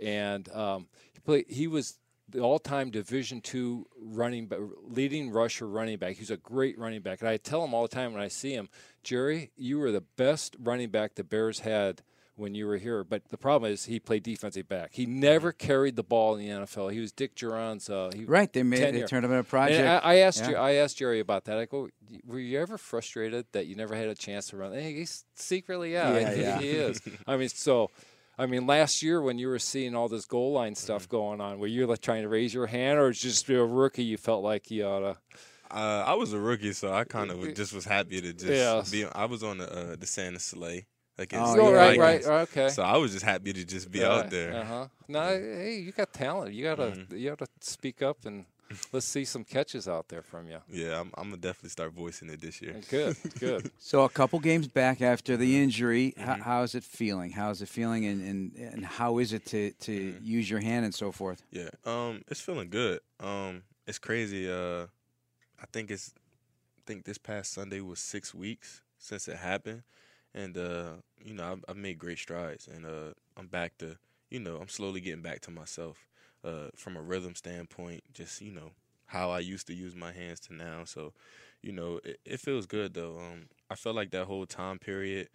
and 0.03 0.49
um, 0.53 0.87
he 1.13 1.21
played. 1.21 1.45
He 1.49 1.67
was 1.67 1.99
the 2.31 2.41
all-time 2.41 2.91
Division 2.91 3.41
two 3.41 3.87
running 4.01 4.47
ba- 4.47 4.69
leading 4.85 5.31
rusher 5.31 5.67
running 5.69 5.99
back. 5.99 6.17
He's 6.17 6.31
a 6.31 6.37
great 6.37 6.79
running 6.79 7.01
back, 7.03 7.21
and 7.21 7.29
I 7.29 7.37
tell 7.37 7.65
him 7.65 7.75
all 7.75 7.83
the 7.83 7.89
time 7.89 8.13
when 8.13 8.23
I 8.23 8.29
see 8.29 8.53
him, 8.53 8.69
Jerry, 9.03 9.51
you 9.57 9.79
were 9.79 9.91
the 9.93 10.01
best 10.17 10.57
running 10.59 10.91
back 10.91 11.15
the 11.15 11.25
Bears 11.25 11.61
had 11.61 12.03
when 12.37 12.55
you 12.55 12.67
were 12.67 12.79
here. 12.79 13.05
But 13.05 13.29
the 13.29 13.37
problem 13.37 13.71
is 13.71 13.85
he 13.85 14.01
played 14.01 14.23
defensive 14.23 14.67
back. 14.69 14.91
He 14.93 15.05
never 15.07 15.53
carried 15.53 15.97
the 15.97 16.03
ball 16.03 16.37
in 16.37 16.41
the 16.47 16.53
NFL. 16.65 16.91
He 16.93 16.99
was 17.01 17.13
Dick 17.13 17.35
Jauron's. 17.35 17.91
Uh, 17.91 18.11
he, 18.15 18.25
Right, 18.25 18.51
they 18.53 18.63
made 18.63 18.95
they 18.95 19.03
turned 19.03 19.25
him 19.27 19.31
into 19.33 19.41
a 19.41 19.45
project. 19.45 19.87
I, 19.87 19.97
I 19.99 20.15
asked 20.21 20.41
Yeah. 20.45 20.51
you, 20.51 20.57
I 20.57 20.73
asked 20.75 20.97
Jerry 20.99 21.21
about 21.21 21.45
that. 21.47 21.59
I 21.59 21.67
go, 21.67 21.89
were 22.25 22.39
you 22.39 22.59
ever 22.59 22.79
frustrated 22.79 23.45
that 23.53 23.67
you 23.67 23.75
never 23.77 23.95
had 23.95 24.09
a 24.09 24.15
chance 24.15 24.47
to 24.49 24.57
run? 24.57 24.73
Hey, 24.73 24.95
he's 24.95 25.25
secretly, 25.35 25.93
yeah, 25.93 26.17
Yeah, 26.19 26.35
he, 26.35 26.41
yeah. 26.43 26.59
he 26.61 26.69
is. 26.71 27.03
I 27.27 27.37
mean, 27.37 27.49
so, 27.51 27.91
I 28.41 28.47
mean, 28.47 28.67
last 28.67 29.03
year 29.03 29.21
when 29.21 29.39
you 29.39 29.49
were 29.49 29.59
seeing 29.59 29.95
all 29.95 30.09
this 30.09 30.25
goal 30.25 30.53
line 30.53 30.75
stuff 30.75 31.03
Mm-hmm. 31.03 31.17
going 31.17 31.41
on, 31.41 31.59
were 31.59 31.67
you 31.67 31.87
like 31.87 32.01
trying 32.01 32.23
to 32.23 32.29
raise 32.29 32.55
your 32.55 32.67
hand, 32.67 32.99
or 32.99 33.13
just 33.13 33.49
a 33.51 33.65
rookie 33.65 34.03
you 34.03 34.17
felt 34.17 34.43
like 34.43 34.71
you 34.71 34.85
oughta? 34.85 35.19
Uh, 35.71 36.05
I 36.07 36.15
was 36.15 36.33
a 36.33 36.39
rookie, 36.41 36.73
so 36.73 36.93
I 36.93 37.05
kind 37.05 37.31
of 37.31 37.55
just 37.55 37.73
was 37.73 37.85
happy 37.85 38.21
to 38.21 38.33
just 38.33 38.49
Yes. 38.51 38.91
be. 38.91 39.05
I 39.05 39.27
was 39.27 39.43
on 39.43 39.59
the 39.59 39.71
uh, 39.93 39.97
the 39.97 40.07
Santa 40.07 40.39
Slay 40.41 40.87
against 41.19 41.55
Oh, 41.55 41.61
Oh, 41.61 41.71
yeah, 41.71 41.77
right, 41.79 41.99
right, 41.99 42.25
okay. 42.25 42.69
So 42.71 42.83
I 42.83 42.97
was 42.97 43.13
just 43.13 43.25
happy 43.25 43.53
to 43.53 43.65
just 43.65 43.91
be 43.91 44.05
out 44.05 44.31
there. 44.31 44.55
Uh 44.55 44.65
huh. 44.65 44.87
No, 45.07 45.21
hey, 45.23 45.79
you 45.85 45.93
got 45.93 46.13
talent. 46.13 46.55
You 46.55 46.65
gotta, 46.65 46.83
Mm-hmm. 46.93 47.17
you 47.17 47.31
gotta 47.31 47.47
speak 47.61 48.01
up 48.03 48.25
and 48.25 48.47
let's 48.93 49.07
see 49.07 49.25
some 49.25 49.45
catches 49.45 49.89
out 49.89 50.09
there 50.09 50.23
from 50.23 50.49
you. 50.49 50.59
Yeah, 50.71 51.01
I'm, 51.01 51.11
I'm 51.17 51.25
gonna 51.31 51.37
definitely 51.39 51.71
start 51.71 51.93
voicing 51.93 52.29
it 52.31 52.41
this 52.41 52.61
year. 52.63 52.77
Good, 52.89 53.17
good. 53.39 53.71
So 53.83 54.03
a 54.05 54.09
couple 54.09 54.39
games 54.41 54.69
back 54.69 55.01
after 55.03 55.37
the 55.37 55.61
injury, 55.63 56.15
Mm-hmm. 56.19 56.31
h- 56.33 56.39
how's 56.43 56.75
it 56.75 56.85
feeling? 56.85 57.31
How's 57.33 57.61
it 57.63 57.69
feeling, 57.69 58.05
and, 58.07 58.23
and, 58.23 58.53
and 58.57 58.85
how 58.85 59.19
is 59.19 59.33
it 59.33 59.47
to, 59.47 59.73
to 59.73 59.93
Mm-hmm. 59.93 60.25
use 60.25 60.49
your 60.51 60.61
hand 60.61 60.85
and 60.85 60.95
so 60.95 61.11
forth? 61.13 61.43
Yeah, 61.51 61.71
um, 61.85 62.23
it's 62.29 62.41
feeling 62.41 62.69
good. 62.71 63.01
Um, 63.19 63.63
it's 63.87 63.99
crazy. 63.99 64.51
Uh, 64.51 64.87
I 65.61 65.67
think 65.73 65.91
it's, 65.91 66.13
I 66.79 66.83
think 66.87 67.05
this 67.05 67.19
past 67.19 67.53
Sunday 67.53 67.81
was 67.81 67.99
six 67.99 68.35
weeks 68.35 68.83
since 68.99 69.27
it 69.29 69.37
happened, 69.39 69.83
and 70.35 70.57
uh, 70.57 70.93
you 71.25 71.35
know, 71.35 71.53
I've, 71.53 71.65
I've 71.69 71.77
made 71.77 71.99
great 71.99 72.19
strides, 72.19 72.69
and 72.69 72.85
uh, 72.87 73.15
I'm 73.37 73.47
back 73.49 73.79
to, 73.79 73.97
you 74.31 74.41
know, 74.41 74.59
I'm 74.59 74.69
slowly 74.69 75.01
getting 75.01 75.23
back 75.23 75.41
to 75.43 75.51
myself, 75.51 76.07
uh, 76.45 76.69
from 76.77 76.97
a 76.97 77.03
rhythm 77.03 77.35
standpoint. 77.35 78.03
Just 78.13 78.41
you 78.41 78.53
know, 78.53 78.73
how 79.11 79.31
I 79.31 79.41
used 79.41 79.67
to 79.67 79.75
use 79.75 79.97
my 79.97 80.13
hands 80.13 80.39
to 80.41 80.55
now. 80.55 80.85
So, 80.85 81.13
you 81.63 81.73
know, 81.73 82.01
it, 82.05 82.21
it 82.25 82.41
feels 82.41 82.67
good 82.67 82.95
though. 82.95 83.19
Um, 83.19 83.49
I 83.69 83.75
felt 83.75 83.97
like 83.97 84.13
that 84.13 84.27
whole 84.27 84.47
time 84.47 84.79
period, 84.79 85.29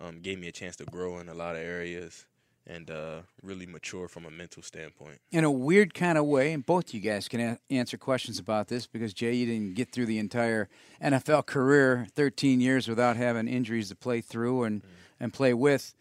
um, 0.00 0.20
gave 0.20 0.38
me 0.38 0.48
a 0.48 0.52
chance 0.52 0.76
to 0.76 0.84
grow 0.84 1.18
in 1.18 1.28
a 1.28 1.34
lot 1.34 1.54
of 1.56 1.62
areas. 1.62 2.26
And 2.66 2.90
uh, 2.90 3.20
really 3.42 3.66
mature 3.66 4.06
from 4.06 4.26
a 4.26 4.30
mental 4.30 4.62
standpoint. 4.62 5.18
In 5.32 5.44
a 5.44 5.50
weird 5.50 5.94
kind 5.94 6.18
of 6.18 6.26
way, 6.26 6.52
and 6.52 6.64
both 6.64 6.92
you 6.92 7.00
guys 7.00 7.26
can 7.26 7.40
a- 7.40 7.58
answer 7.70 7.96
questions 7.96 8.38
about 8.38 8.68
this 8.68 8.86
because 8.86 9.14
Jay, 9.14 9.32
you 9.32 9.46
didn't 9.46 9.74
get 9.74 9.90
through 9.90 10.06
the 10.06 10.18
entire 10.18 10.68
NFL 11.02 11.46
career, 11.46 12.06
13 12.14 12.60
years 12.60 12.86
without 12.86 13.16
having 13.16 13.48
injuries 13.48 13.88
to 13.88 13.96
play 13.96 14.20
through 14.20 14.64
and, 14.64 14.82
and 15.18 15.32
play 15.32 15.54
with. 15.54 15.94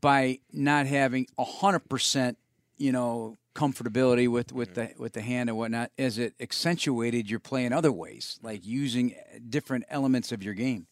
By 0.00 0.40
not 0.50 0.86
having 0.86 1.26
hundred 1.38 1.88
percent, 1.90 2.38
you 2.84 2.92
know, 2.92 3.38
comfortability 3.54 4.28
with 4.28 4.52
with 4.52 4.74
mm-hmm. 4.74 4.94
the 4.94 5.02
with 5.02 5.12
the 5.14 5.22
hand 5.22 5.48
and 5.48 5.56
whatnot, 5.56 5.90
as 5.98 6.18
it 6.18 6.34
accentuated 6.38 7.30
your 7.30 7.40
play 7.40 7.64
in 7.64 7.72
other 7.72 7.90
ways, 7.90 8.38
like 8.42 8.60
mm-hmm. 8.60 8.82
using 8.82 9.14
uh, 9.14 9.38
different 9.48 9.84
elements 9.88 10.32
of 10.32 10.42
your 10.42 10.54
game 10.54 10.86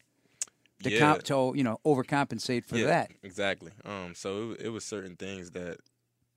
to 0.83 0.91
Yeah. 0.91 0.99
comp 0.99 1.23
to 1.25 1.53
you 1.55 1.63
know 1.63 1.81
overcompensate 1.85 2.65
for 2.65 2.79
yeah, 2.79 2.87
that. 2.87 3.11
Exactly. 3.23 3.73
Um, 3.85 4.15
so 4.15 4.53
it, 4.53 4.63
it 4.67 4.69
was 4.71 4.85
certain 4.85 5.17
things 5.17 5.51
that, 5.51 5.79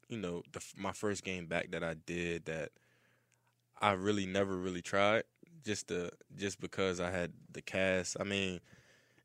you 0.10 0.18
know, 0.18 0.44
the 0.52 0.62
my 0.76 0.92
first 0.92 1.24
game 1.24 1.46
back 1.46 1.72
that 1.72 1.84
I 1.84 1.94
did 1.94 2.46
that 2.46 2.72
I 3.80 3.92
really 3.94 4.26
never 4.26 4.58
really 4.58 4.82
tried 4.82 5.24
just 5.64 5.88
to 5.88 6.12
just 6.36 6.60
because 6.60 7.00
I 7.00 7.12
had 7.12 7.32
the 7.52 7.62
cast. 7.62 8.18
I 8.20 8.26
mean, 8.26 8.60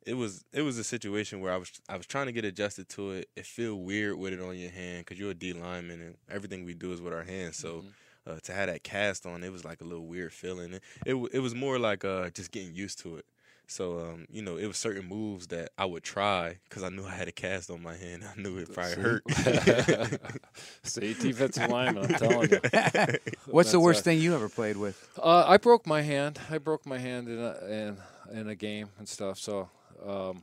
it 0.07 0.15
was 0.15 0.45
it 0.53 0.63
was 0.63 0.79
a 0.79 0.85
situation 0.85 1.41
where 1.41 1.53
I 1.53 1.57
was 1.57 1.71
I 1.89 1.97
was 1.97 2.07
trying 2.07 2.27
to 2.27 2.33
get 2.33 2.45
adjusted 2.45 2.89
to 2.91 3.13
it. 3.13 3.29
It 3.37 3.47
feel 3.47 3.77
weird 3.77 4.19
with 4.19 4.33
it 4.33 4.41
on 4.41 4.57
your 4.57 4.71
hand 4.71 5.05
because 5.05 5.19
you're 5.19 5.31
a 5.31 5.35
D 5.35 5.53
lineman 5.53 6.01
and 6.01 6.17
everything 6.31 6.65
we 6.65 6.75
do 6.75 6.93
is 6.93 7.01
with 7.01 7.13
our 7.13 7.25
hands. 7.25 7.57
So. 7.57 7.85
Uh, 8.27 8.39
to 8.43 8.53
have 8.53 8.67
that 8.67 8.85
cast 8.85 9.25
on, 9.25 9.43
it 9.43 9.51
was 9.51 9.65
like 9.65 9.81
a 9.81 9.85
little 9.85 10.05
weird 10.05 10.31
feeling. 10.31 10.75
It 10.75 10.83
it, 11.07 11.15
it 11.33 11.39
was 11.39 11.55
more 11.55 11.79
like 11.79 12.05
uh, 12.05 12.29
just 12.29 12.51
getting 12.53 12.75
used 12.75 12.99
to 12.99 13.17
it. 13.17 13.25
So 13.67 14.01
um, 14.01 14.27
you 14.31 14.43
know, 14.43 14.57
it 14.57 14.67
was 14.67 14.77
certain 14.77 15.07
moves 15.07 15.47
that 15.49 15.71
I 15.79 15.87
would 15.87 16.03
try 16.03 16.59
because 16.69 16.83
I 16.83 16.89
knew 16.89 17.07
I 17.07 17.13
had 17.13 17.29
a 17.29 17.33
cast 17.33 17.71
on 17.71 17.83
my 17.83 17.97
hand. 17.97 18.25
I 18.37 18.41
knew 18.41 18.59
it 18.59 18.75
probably 18.75 19.03
hurt. 19.03 19.23
See, 20.83 21.15
defensive 21.15 21.71
lineman, 21.71 22.05
I'm 22.05 22.19
telling 22.19 22.51
you. 22.51 22.61
What's 23.47 23.71
the 23.71 23.79
worst 23.79 24.01
a- 24.01 24.03
thing 24.05 24.19
you 24.19 24.35
ever 24.35 24.49
played 24.49 24.77
with? 24.77 25.09
Uh, 25.17 25.45
I 25.47 25.57
broke 25.57 25.87
my 25.87 26.03
hand. 26.03 26.39
I 26.51 26.59
broke 26.59 26.85
my 26.85 26.99
hand 26.99 27.29
in 27.29 27.39
a 27.39 27.57
in, 27.67 28.39
in 28.41 28.49
a 28.49 28.55
game 28.57 28.89
and 28.99 29.09
stuff. 29.09 29.39
So 29.39 29.71
um, 30.07 30.43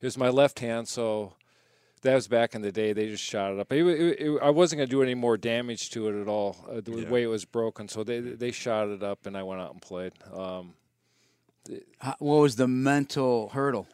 it 0.00 0.06
was 0.06 0.16
my 0.18 0.28
left 0.28 0.58
hand. 0.60 0.88
So 0.88 1.34
that 2.02 2.14
was 2.14 2.28
back 2.28 2.54
in 2.54 2.62
the 2.62 2.70
day. 2.72 2.92
They 2.92 3.08
just 3.08 3.24
shot 3.24 3.52
it 3.52 3.58
up. 3.58 3.72
It, 3.72 3.84
it, 3.86 4.20
it, 4.20 4.38
I 4.42 4.50
wasn't 4.50 4.78
going 4.78 4.88
to 4.88 4.90
do 4.90 5.02
any 5.02 5.14
more 5.14 5.36
damage 5.36 5.90
to 5.90 6.08
it 6.08 6.20
at 6.20 6.28
all, 6.28 6.56
uh, 6.70 6.80
the 6.80 6.92
Yeah. 7.02 7.08
way 7.10 7.22
it 7.22 7.26
was 7.28 7.44
broken. 7.44 7.88
So 7.88 8.04
they 8.04 8.20
they 8.20 8.50
shot 8.52 8.88
it 8.88 9.02
up, 9.02 9.26
and 9.26 9.36
I 9.36 9.42
went 9.42 9.60
out 9.60 9.72
and 9.72 9.82
played. 9.82 10.12
Um, 10.32 10.74
How- 11.98 12.16
What 12.18 12.36
was 12.40 12.56
the 12.56 12.68
mental 12.68 13.50
hurdle? 13.50 13.86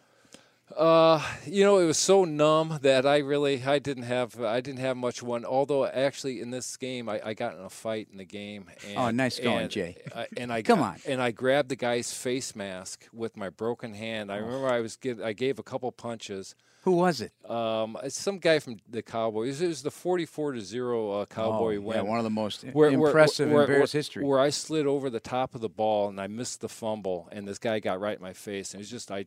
Uh, 0.76 1.22
you 1.46 1.62
know, 1.62 1.78
it 1.78 1.86
was 1.86 1.98
so 1.98 2.24
numb 2.24 2.78
that 2.82 3.06
I 3.06 3.18
really 3.18 3.62
I 3.64 3.78
didn't 3.78 4.04
have 4.04 4.40
I 4.40 4.60
didn't 4.60 4.80
have 4.80 4.96
much 4.96 5.22
one. 5.22 5.44
Although 5.44 5.86
actually 5.86 6.40
in 6.40 6.50
this 6.50 6.76
game 6.76 7.08
I, 7.08 7.20
I 7.24 7.34
got 7.34 7.54
in 7.54 7.60
a 7.60 7.70
fight 7.70 8.08
in 8.10 8.18
the 8.18 8.24
game. 8.24 8.68
And, 8.88 8.98
Oh, 8.98 9.10
nice 9.10 9.38
going, 9.38 9.62
and, 9.62 9.70
Jay. 9.70 9.96
I, 10.14 10.26
and 10.36 10.52
I 10.52 10.62
Come 10.74 10.82
on. 10.82 10.96
And 11.06 11.22
I 11.22 11.30
grabbed 11.30 11.68
the 11.68 11.76
guy's 11.76 12.12
face 12.12 12.56
mask 12.56 13.06
with 13.12 13.36
my 13.36 13.50
broken 13.50 13.94
hand. 13.94 14.30
Oh. 14.30 14.34
I 14.34 14.38
remember 14.38 14.68
I 14.68 14.80
was 14.80 14.96
give, 14.96 15.20
I 15.20 15.32
gave 15.32 15.58
a 15.58 15.62
couple 15.62 15.90
punches. 15.92 16.54
Who 16.82 16.92
was 16.92 17.22
it? 17.22 17.32
Um, 17.48 17.96
it's 18.02 18.18
some 18.18 18.38
guy 18.38 18.58
from 18.58 18.76
the 18.86 19.00
Cowboys. 19.00 19.62
It 19.62 19.68
was 19.68 19.82
the 19.82 19.90
forty-four 19.90 20.52
to 20.52 20.60
zero 20.60 21.12
uh, 21.12 21.24
Cowboy 21.24 21.76
oh, 21.78 21.80
win. 21.80 21.96
Yeah, 21.96 22.02
one 22.02 22.18
of 22.18 22.24
the 22.24 22.30
most 22.30 22.62
Where- 22.62 22.90
where- 22.90 23.08
impressive 23.08 23.50
where- 23.50 23.62
in 23.62 23.68
Bears 23.68 23.94
where- 23.94 23.98
history. 23.98 24.22
Where 24.24 24.38
I 24.38 24.50
slid 24.50 24.86
over 24.86 25.08
the 25.08 25.18
top 25.20 25.54
of 25.54 25.62
the 25.62 25.70
ball 25.70 26.08
and 26.08 26.20
I 26.20 26.26
missed 26.26 26.60
the 26.60 26.68
fumble, 26.68 27.26
and 27.32 27.48
this 27.48 27.58
guy 27.58 27.78
got 27.78 28.00
right 28.00 28.16
in 28.18 28.22
my 28.22 28.34
face, 28.34 28.74
and 28.74 28.80
it 28.80 28.82
was 28.82 28.90
just 28.90 29.10
I 29.10 29.24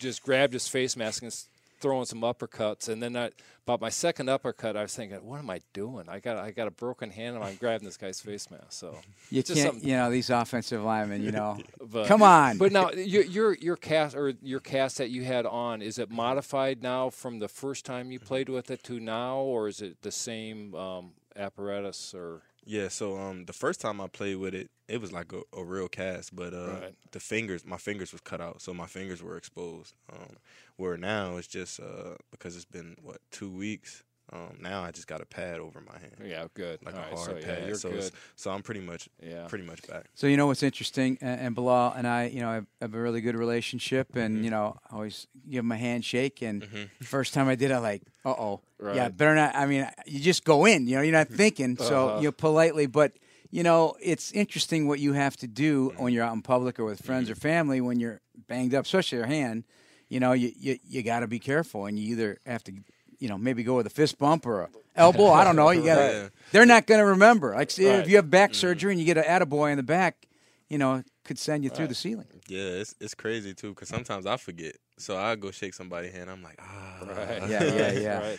just 0.00 0.22
grabbed 0.22 0.52
his 0.52 0.66
face 0.66 0.96
mask 0.96 1.22
and 1.22 1.32
throwing 1.80 2.04
some 2.04 2.20
uppercuts, 2.20 2.88
and 2.88 3.02
then 3.02 3.16
I, 3.16 3.30
about 3.64 3.80
my 3.80 3.88
second 3.88 4.28
uppercut, 4.28 4.76
I 4.76 4.82
was 4.82 4.94
thinking, 4.94 5.18
what 5.24 5.38
am 5.38 5.48
I 5.48 5.60
doing? 5.72 6.08
I 6.08 6.18
got 6.18 6.36
I 6.36 6.50
got 6.50 6.68
a 6.68 6.70
broken 6.70 7.10
hand, 7.10 7.36
and 7.36 7.44
I'm 7.44 7.56
grabbing 7.56 7.86
this 7.86 7.96
guy's 7.96 8.20
face 8.20 8.50
mask. 8.50 8.66
So 8.72 8.98
you 9.30 9.42
just 9.42 9.62
can't, 9.62 9.82
you 9.82 9.96
know, 9.96 10.10
these 10.10 10.30
offensive 10.30 10.82
linemen. 10.82 11.22
You 11.22 11.32
know, 11.32 11.58
but, 11.80 12.06
come 12.06 12.22
on. 12.22 12.58
But 12.58 12.72
now 12.72 12.90
your 12.92 13.24
your 13.24 13.54
your 13.54 13.76
cast 13.76 14.14
or 14.16 14.34
your 14.42 14.60
cast 14.60 14.98
that 14.98 15.10
you 15.10 15.24
had 15.24 15.46
on 15.46 15.82
is 15.82 15.98
it 15.98 16.10
modified 16.10 16.82
now 16.82 17.10
from 17.10 17.38
the 17.38 17.48
first 17.48 17.84
time 17.84 18.10
you 18.10 18.18
played 18.18 18.48
with 18.48 18.70
it 18.70 18.82
to 18.84 19.00
now, 19.00 19.38
or 19.38 19.68
is 19.68 19.80
it 19.80 20.02
the 20.02 20.12
same 20.12 20.74
um, 20.74 21.12
apparatus 21.36 22.14
or? 22.14 22.42
Yeah, 22.64 22.88
so 22.88 23.16
um, 23.18 23.46
the 23.46 23.52
first 23.52 23.80
time 23.80 24.00
I 24.00 24.06
played 24.06 24.36
with 24.36 24.54
it, 24.54 24.70
it 24.86 25.00
was 25.00 25.12
like 25.12 25.32
a, 25.32 25.40
a 25.58 25.64
real 25.64 25.88
cast, 25.88 26.34
but 26.36 26.52
uh, 26.52 26.80
Right. 26.80 26.94
the 27.10 27.20
fingers, 27.20 27.64
my 27.64 27.78
fingers 27.78 28.12
was 28.12 28.20
cut 28.20 28.40
out, 28.40 28.60
so 28.60 28.74
my 28.74 28.86
fingers 28.86 29.22
were 29.22 29.36
exposed. 29.36 29.94
Um, 30.12 30.36
where 30.76 30.96
now 30.96 31.36
it's 31.36 31.46
just 31.48 31.80
uh, 31.80 32.16
because 32.30 32.56
it's 32.56 32.64
been 32.64 32.96
what 33.02 33.18
two 33.30 33.50
weeks. 33.50 34.02
Um, 34.32 34.56
now 34.60 34.82
I 34.82 34.92
just 34.92 35.08
got 35.08 35.20
a 35.20 35.26
pad 35.26 35.58
over 35.58 35.80
my 35.80 35.98
hand, 35.98 36.14
Yeah, 36.24 36.46
good. 36.54 36.78
like 36.84 36.94
All 36.94 37.00
a 37.00 37.02
right, 37.04 37.14
hard 37.14 37.26
so, 37.42 37.46
pad. 37.46 37.58
Yeah, 37.62 37.66
you're 37.66 37.74
so 37.78 37.90
good. 37.90 38.12
so 38.36 38.50
I'm 38.52 38.62
pretty 38.62 38.80
much 38.80 39.08
Yeah. 39.20 39.46
pretty 39.48 39.64
much 39.64 39.82
back. 39.88 40.06
So 40.14 40.26
you 40.28 40.36
know 40.36 40.46
what's 40.46 40.62
interesting, 40.62 41.18
and, 41.20 41.40
and 41.40 41.54
Bilal 41.54 41.94
and 41.96 42.06
I, 42.06 42.26
you 42.26 42.40
know, 42.40 42.52
have, 42.52 42.66
have 42.80 42.94
a 42.94 43.00
really 43.00 43.20
good 43.20 43.34
relationship, 43.36 44.14
and 44.14 44.36
Mm-hmm. 44.36 44.44
you 44.44 44.50
know, 44.50 44.76
I 44.90 44.94
always 44.94 45.26
give 45.48 45.64
him 45.64 45.72
a 45.72 45.76
handshake. 45.76 46.42
And 46.42 46.64
first 47.02 47.34
time 47.34 47.48
I 47.48 47.56
did, 47.56 47.70
it 47.72 47.74
I 47.74 47.78
like, 47.78 48.02
uh 48.24 48.30
oh, 48.30 48.60
yeah, 48.80 49.04
Right. 49.08 49.16
better 49.16 49.34
not. 49.34 49.54
I 49.56 49.66
mean, 49.66 49.88
you 50.06 50.20
just 50.20 50.44
go 50.44 50.64
in, 50.64 50.86
you 50.86 50.96
know, 50.96 51.02
you're 51.02 51.12
not 51.12 51.28
thinking, 51.28 51.76
so 51.76 52.08
Uh-huh. 52.10 52.20
you 52.22 52.32
politely, 52.32 52.86
but 52.86 53.12
you 53.50 53.64
know, 53.64 53.96
it's 54.00 54.30
interesting 54.30 54.86
what 54.86 55.00
you 55.00 55.12
have 55.14 55.36
to 55.38 55.48
do 55.48 55.88
Mm-hmm. 55.90 56.02
when 56.04 56.12
you're 56.12 56.22
out 56.24 56.34
in 56.34 56.42
public 56.42 56.78
or 56.78 56.84
with 56.84 57.04
friends 57.04 57.28
or 57.28 57.34
family 57.34 57.80
when 57.80 57.98
you're 57.98 58.20
banged 58.46 58.74
up, 58.74 58.84
especially 58.84 59.18
your 59.18 59.26
hand. 59.26 59.64
You 60.08 60.20
know, 60.20 60.32
you 60.32 60.52
you, 60.56 60.78
you 60.84 61.02
got 61.02 61.20
to 61.20 61.26
be 61.28 61.38
careful, 61.40 61.86
and 61.86 61.98
you 61.98 62.12
either 62.12 62.38
have 62.46 62.62
to, 62.64 62.72
you 63.20 63.28
know, 63.28 63.38
maybe 63.38 63.62
go 63.62 63.76
with 63.76 63.86
a 63.86 63.90
fist 63.90 64.18
bump 64.18 64.44
or 64.46 64.62
a 64.62 64.68
elbow. 64.96 65.28
I 65.30 65.44
don't 65.44 65.54
know. 65.56 65.70
You 65.80 65.84
got 65.84 65.96
to. 65.96 66.12
Yeah. 66.12 66.28
They're 66.50 66.66
not 66.66 66.86
going 66.86 66.98
to 66.98 67.04
remember. 67.06 67.54
Like, 67.54 67.70
see, 67.70 67.88
Right. 67.88 68.00
if 68.00 68.08
you 68.08 68.16
have 68.16 68.28
back 68.30 68.54
surgery 68.54 68.92
and 68.92 68.98
you 69.00 69.06
get 69.06 69.16
an 69.18 69.24
attaboy 69.24 69.70
in 69.70 69.76
the 69.76 69.84
back, 69.84 70.26
you 70.68 70.78
know, 70.78 71.04
could 71.24 71.38
send 71.38 71.62
you 71.62 71.70
through 71.70 71.86
the 71.86 71.94
ceiling. 71.94 72.26
Yeah, 72.48 72.62
it's 72.80 72.94
it's 73.00 73.14
crazy 73.14 73.54
too, 73.54 73.70
because 73.70 73.88
sometimes 73.88 74.26
I 74.26 74.36
forget. 74.36 74.76
So 74.98 75.16
I 75.16 75.36
go 75.36 75.50
shake 75.52 75.74
somebody's 75.74 76.12
hand. 76.12 76.28
I'm 76.30 76.42
like, 76.42 76.58
ah, 76.60 76.98
Right. 77.06 77.48
Yeah, 77.48 77.62
yeah, 77.64 77.92
yeah. 78.06 78.18
Right. 78.20 78.38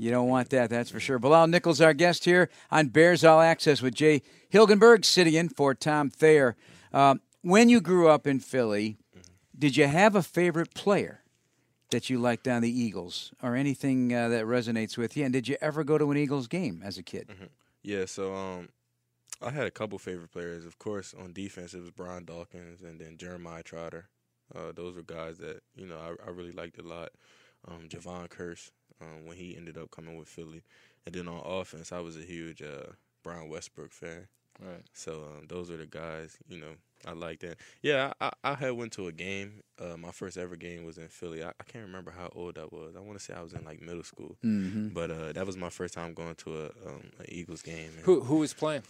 You 0.00 0.10
don't 0.10 0.28
want 0.28 0.50
that, 0.50 0.70
that's 0.70 0.90
for 0.90 1.00
sure. 1.00 1.18
Bilal 1.18 1.48
Nichols, 1.48 1.80
our 1.80 1.92
guest 1.92 2.24
here 2.24 2.50
on 2.70 2.88
Bears 2.88 3.24
All 3.24 3.40
Access 3.40 3.82
with 3.82 3.94
Jay 3.94 4.22
Hilgenberg, 4.52 5.04
sitting 5.04 5.34
in 5.34 5.48
for 5.48 5.74
Tom 5.74 6.08
Thayer. 6.10 6.56
Um, 6.92 7.20
when 7.42 7.68
you 7.68 7.80
grew 7.80 8.08
up 8.08 8.26
in 8.26 8.38
Philly, 8.40 8.96
did 9.58 9.76
you 9.76 9.86
have 9.88 10.14
a 10.14 10.22
favorite 10.22 10.72
player 10.74 11.22
that 11.90 12.10
you 12.10 12.18
liked 12.18 12.46
on 12.48 12.62
the 12.62 12.70
Eagles 12.70 13.32
or 13.42 13.56
anything 13.56 14.12
uh, 14.14 14.28
that 14.28 14.44
resonates 14.44 14.96
with 14.96 15.16
you? 15.16 15.24
And 15.24 15.32
did 15.32 15.48
you 15.48 15.56
ever 15.60 15.84
go 15.84 15.98
to 15.98 16.10
an 16.10 16.16
Eagles 16.16 16.46
game 16.46 16.82
as 16.84 16.98
a 16.98 17.02
kid? 17.02 17.28
Yeah, 17.82 18.04
so 18.06 18.34
um, 18.34 18.68
I 19.40 19.50
had 19.50 19.66
a 19.66 19.70
couple 19.70 19.98
favorite 19.98 20.32
players. 20.32 20.64
Of 20.66 20.78
course, 20.78 21.14
on 21.18 21.32
defense 21.32 21.74
it 21.74 21.80
was 21.80 21.90
Brian 21.90 22.24
Dawkins 22.24 22.82
and 22.82 23.00
then 23.00 23.16
Jeremiah 23.16 23.62
Trotter. 23.62 24.08
Uh, 24.54 24.72
those 24.74 24.96
were 24.96 25.02
guys 25.02 25.38
that 25.38 25.62
you 25.76 25.86
know 25.86 25.98
I, 25.98 26.26
I 26.26 26.30
really 26.30 26.52
liked 26.52 26.78
a 26.78 26.82
lot. 26.82 27.10
Um, 27.66 27.88
Jevon 27.88 28.28
Kearse 28.28 28.70
um, 29.00 29.26
when 29.26 29.36
he 29.36 29.56
ended 29.56 29.76
up 29.76 29.90
coming 29.90 30.16
with 30.16 30.28
Philly, 30.28 30.62
and 31.06 31.14
then 31.14 31.28
on 31.28 31.42
offense 31.44 31.92
I 31.92 32.00
was 32.00 32.16
a 32.16 32.22
huge 32.22 32.62
uh, 32.62 32.92
Brian 33.22 33.48
Westbrook 33.48 33.92
fan. 33.92 34.28
Right. 34.60 34.82
So 34.92 35.12
um, 35.38 35.46
those 35.48 35.70
are 35.70 35.76
the 35.76 35.86
guys, 35.86 36.36
you 36.48 36.58
know, 36.60 36.72
I 37.06 37.12
like 37.12 37.38
that. 37.40 37.58
Yeah, 37.80 38.12
I, 38.20 38.32
I 38.42 38.54
had 38.54 38.72
went 38.72 38.92
to 38.94 39.06
a 39.06 39.12
game. 39.12 39.62
Uh, 39.80 39.96
my 39.96 40.10
first 40.10 40.36
ever 40.36 40.56
game 40.56 40.84
was 40.84 40.98
in 40.98 41.06
Philly. 41.08 41.44
I, 41.44 41.50
I 41.50 41.64
can't 41.64 41.84
remember 41.86 42.10
how 42.10 42.28
old 42.34 42.58
I 42.58 42.64
was. 42.64 42.96
I 42.96 43.00
want 43.00 43.16
to 43.18 43.24
say 43.24 43.34
I 43.34 43.40
was 43.42 43.52
in 43.52 43.64
like 43.64 43.80
middle 43.80 44.02
school, 44.02 44.36
Mm-hmm. 44.44 44.88
but 44.88 45.10
uh, 45.12 45.32
that 45.32 45.46
was 45.46 45.56
my 45.56 45.68
first 45.70 45.94
time 45.94 46.12
going 46.12 46.34
to 46.36 46.56
a 46.56 46.64
um, 46.88 47.02
an 47.20 47.26
Eagles 47.28 47.62
game. 47.62 47.90
and, 47.96 48.04
Who 48.04 48.20
who 48.22 48.36
was 48.38 48.52
playing? 48.52 48.82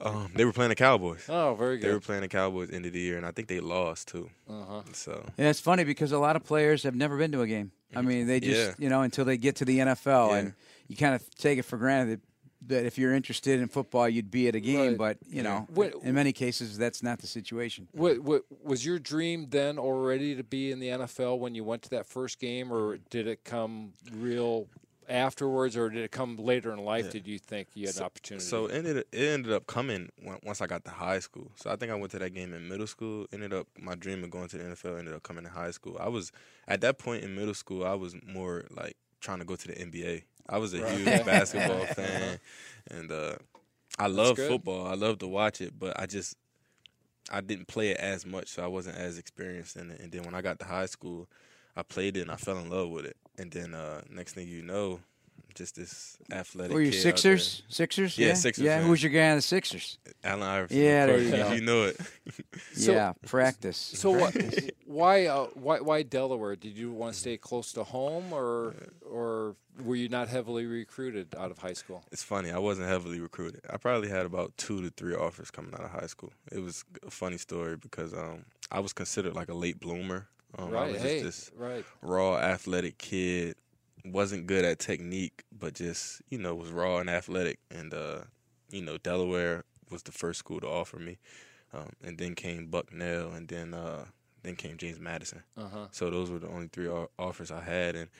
Um, 0.00 0.30
they 0.34 0.44
were 0.44 0.52
playing 0.52 0.70
the 0.70 0.74
Cowboys. 0.74 1.26
Oh, 1.28 1.54
very 1.54 1.78
good. 1.78 1.88
They 1.88 1.92
were 1.94 2.00
playing 2.00 2.22
the 2.22 2.28
Cowboys 2.28 2.70
end 2.70 2.84
of 2.86 2.92
the 2.92 3.00
year, 3.00 3.16
and 3.16 3.24
I 3.26 3.30
think 3.30 3.48
they 3.48 3.60
lost 3.60 4.08
too. 4.08 4.28
Uh 4.48 4.64
huh. 4.68 4.82
So 4.92 5.24
Yeah, 5.38 5.48
it's 5.50 5.60
funny 5.60 5.84
because 5.84 6.12
a 6.12 6.18
lot 6.18 6.36
of 6.36 6.44
players 6.44 6.82
have 6.82 6.94
never 6.94 7.16
been 7.16 7.32
to 7.32 7.40
a 7.42 7.46
game. 7.46 7.72
I 7.94 8.02
mean, 8.02 8.26
they 8.26 8.40
just, 8.40 8.58
Yeah. 8.70 8.74
you 8.78 8.90
know, 8.90 9.00
until 9.02 9.24
they 9.24 9.36
get 9.38 9.56
to 9.56 9.64
the 9.64 9.78
NFL, 9.78 10.30
Yeah. 10.30 10.36
and 10.36 10.54
you 10.88 10.96
kind 10.96 11.14
of 11.14 11.22
take 11.36 11.58
it 11.58 11.62
for 11.64 11.78
granted 11.78 12.20
that, 12.20 12.20
that 12.68 12.84
if 12.84 12.98
you're 12.98 13.12
interested 13.14 13.60
in 13.60 13.68
football, 13.68 14.08
you'd 14.08 14.30
be 14.30 14.48
at 14.48 14.54
a 14.54 14.60
game. 14.60 14.90
Right. 14.90 14.98
But, 14.98 15.18
you 15.28 15.42
know, 15.42 15.66
What- 15.72 15.94
in 16.02 16.14
many 16.14 16.32
cases, 16.32 16.76
that's 16.78 17.02
not 17.02 17.20
the 17.20 17.26
situation. 17.26 17.88
What, 17.92 18.20
what 18.20 18.44
was 18.62 18.84
your 18.84 18.98
dream 18.98 19.46
then 19.50 19.78
already 19.78 20.34
to 20.36 20.42
be 20.44 20.70
in 20.72 20.80
the 20.80 20.88
NFL 20.88 21.38
when 21.38 21.54
you 21.54 21.64
went 21.64 21.82
to 21.82 21.90
that 21.90 22.06
first 22.06 22.38
game, 22.38 22.72
or 22.72 22.98
did 23.10 23.26
it 23.26 23.44
come 23.44 23.92
real 24.12 24.68
afterwards, 25.08 25.76
or 25.76 25.88
did 25.88 26.02
it 26.02 26.10
come 26.10 26.36
later 26.36 26.72
in 26.72 26.78
life? 26.84 27.04
Yeah. 27.06 27.10
Did 27.12 27.26
you 27.28 27.38
think 27.38 27.68
you 27.74 27.86
had 27.86 27.96
an 27.96 28.02
opportunity? 28.02 28.44
So 28.44 28.66
it 28.66 28.74
ended 28.74 28.96
it 28.96 29.06
ended 29.12 29.52
up 29.52 29.66
coming 29.66 30.10
on- 30.26 30.40
once 30.42 30.60
I 30.60 30.66
got 30.66 30.84
to 30.84 30.90
high 30.90 31.20
school. 31.20 31.52
So 31.56 31.70
I 31.70 31.76
think 31.76 31.92
I 31.92 31.94
went 31.94 32.10
to 32.12 32.18
that 32.18 32.30
game 32.34 32.52
in 32.52 32.68
middle 32.68 32.86
school. 32.88 33.26
Ended 33.32 33.52
up 33.52 33.68
my 33.78 33.94
dream 33.94 34.24
of 34.24 34.30
going 34.30 34.48
to 34.48 34.58
the 34.58 34.64
NFL 34.64 34.98
ended 34.98 35.14
up 35.14 35.22
coming 35.22 35.44
in 35.44 35.50
high 35.50 35.70
school. 35.70 35.96
I 36.00 36.08
was 36.08 36.32
at 36.66 36.80
that 36.80 36.98
point 36.98 37.22
in 37.22 37.34
middle 37.36 37.54
school. 37.54 37.84
I 37.86 37.94
was 37.94 38.16
more 38.26 38.64
like 38.70 38.96
trying 39.20 39.38
to 39.38 39.44
go 39.44 39.54
to 39.56 39.68
the 39.68 39.74
NBA. 39.74 40.24
I 40.48 40.58
was 40.58 40.74
a 40.74 40.80
Right. 40.80 40.92
huge 40.98 41.24
basketball 41.24 41.86
fan, 41.86 42.38
and 42.90 43.10
uh, 43.12 43.36
I 43.98 44.06
love 44.08 44.38
football. 44.38 44.86
I 44.86 44.94
love 44.94 45.18
to 45.20 45.26
watch 45.26 45.60
it, 45.60 45.78
but 45.78 45.98
I 46.00 46.06
just 46.06 46.36
I 47.30 47.40
didn't 47.40 47.66
play 47.68 47.90
it 47.90 47.98
as 47.98 48.24
much, 48.24 48.48
so 48.48 48.62
I 48.62 48.68
wasn't 48.68 48.96
as 48.98 49.18
experienced 49.18 49.76
in 49.76 49.90
it. 49.90 50.00
And 50.00 50.12
then 50.12 50.22
when 50.22 50.34
I 50.34 50.42
got 50.42 50.58
to 50.60 50.64
high 50.66 50.86
school, 50.86 51.28
I 51.76 51.82
played 51.82 52.16
it 52.16 52.22
and 52.22 52.30
I 52.30 52.36
fell 52.36 52.58
in 52.58 52.70
love 52.70 52.90
with 52.90 53.04
it. 53.04 53.16
And 53.38 53.50
then 53.50 53.74
uh, 53.74 54.02
next 54.10 54.34
thing 54.34 54.48
you 54.48 54.62
know, 54.62 55.00
just 55.56 55.74
this 55.74 56.16
athletic. 56.30 56.72
Were 56.72 56.80
you 56.80 56.92
kid. 56.92 57.00
Sixers? 57.02 57.62
Sixers? 57.68 58.16
Yeah, 58.16 58.34
Sixers 58.34 58.64
Yeah, 58.64 58.76
fan. 58.76 58.84
who 58.84 58.90
was 58.90 59.02
your 59.02 59.10
guy 59.10 59.30
on 59.30 59.36
the 59.36 59.42
Sixers? 59.42 59.98
Allen 60.22 60.42
Iverson. 60.42 60.76
Yeah, 60.78 61.04
of 61.04 61.08
there 61.08 61.16
course, 61.18 61.30
you 61.30 61.36
go. 61.36 61.52
You 61.56 61.60
know 61.62 61.82
it. 61.84 62.00
So- 62.74 62.92
yeah, 62.92 63.12
practice. 63.26 63.76
So 63.96 64.10
what? 64.10 64.36
why? 64.84 65.26
Uh, 65.26 65.46
why? 65.54 65.80
Why 65.80 66.02
Delaware? 66.02 66.54
Did 66.56 66.76
you 66.76 66.92
want 66.92 67.14
to 67.14 67.18
stay 67.18 67.36
close 67.36 67.72
to 67.72 67.84
home, 67.84 68.32
or 68.32 68.74
or 69.10 69.56
were 69.84 69.96
you 69.96 70.08
not 70.08 70.28
heavily 70.28 70.66
recruited 70.66 71.34
out 71.38 71.50
of 71.50 71.58
high 71.58 71.72
school? 71.72 72.04
It's 72.12 72.22
funny. 72.22 72.50
I 72.50 72.58
wasn't 72.58 72.88
heavily 72.88 73.20
recruited. 73.20 73.62
I 73.70 73.76
probably 73.78 74.08
had 74.08 74.26
about 74.26 74.56
two 74.56 74.82
to 74.82 74.90
three 74.90 75.14
offers 75.14 75.50
coming 75.50 75.74
out 75.74 75.80
of 75.84 75.90
high 75.90 76.06
school. 76.06 76.32
It 76.52 76.60
was 76.60 76.84
a 77.06 77.10
funny 77.10 77.38
story 77.38 77.76
because 77.76 78.12
um, 78.14 78.44
I 78.70 78.80
was 78.80 78.92
considered 78.92 79.34
like 79.34 79.48
a 79.48 79.54
late 79.54 79.80
bloomer. 79.80 80.28
Um, 80.58 80.68
I 80.68 80.70
right. 80.70 80.92
was 80.92 81.02
Hey. 81.02 81.22
just 81.22 81.50
this 81.50 81.58
Right. 81.58 81.84
raw 82.02 82.36
athletic 82.38 82.98
kid. 82.98 83.56
Wasn't 84.12 84.46
good 84.46 84.64
at 84.64 84.78
technique, 84.78 85.42
but 85.52 85.74
just 85.74 86.22
you 86.30 86.38
know 86.38 86.54
was 86.54 86.70
raw 86.70 86.98
and 86.98 87.10
athletic. 87.10 87.58
And 87.70 87.92
uh, 87.92 88.20
you 88.70 88.82
know 88.82 88.98
Delaware 88.98 89.64
was 89.90 90.02
the 90.02 90.12
first 90.12 90.38
school 90.38 90.60
to 90.60 90.68
offer 90.68 90.98
me, 90.98 91.18
um, 91.74 91.90
and 92.04 92.18
then 92.18 92.34
came 92.34 92.66
Bucknell, 92.68 93.32
and 93.32 93.48
then 93.48 93.74
uh, 93.74 94.04
then 94.42 94.54
came 94.56 94.76
James 94.76 95.00
Madison. 95.00 95.42
Uh 95.56 95.68
huh. 95.68 95.86
So 95.90 96.10
those 96.10 96.30
were 96.30 96.38
the 96.38 96.48
only 96.48 96.68
three 96.72 96.88
offers 97.18 97.50
I 97.50 97.62
had, 97.62 97.96
and 97.96 98.10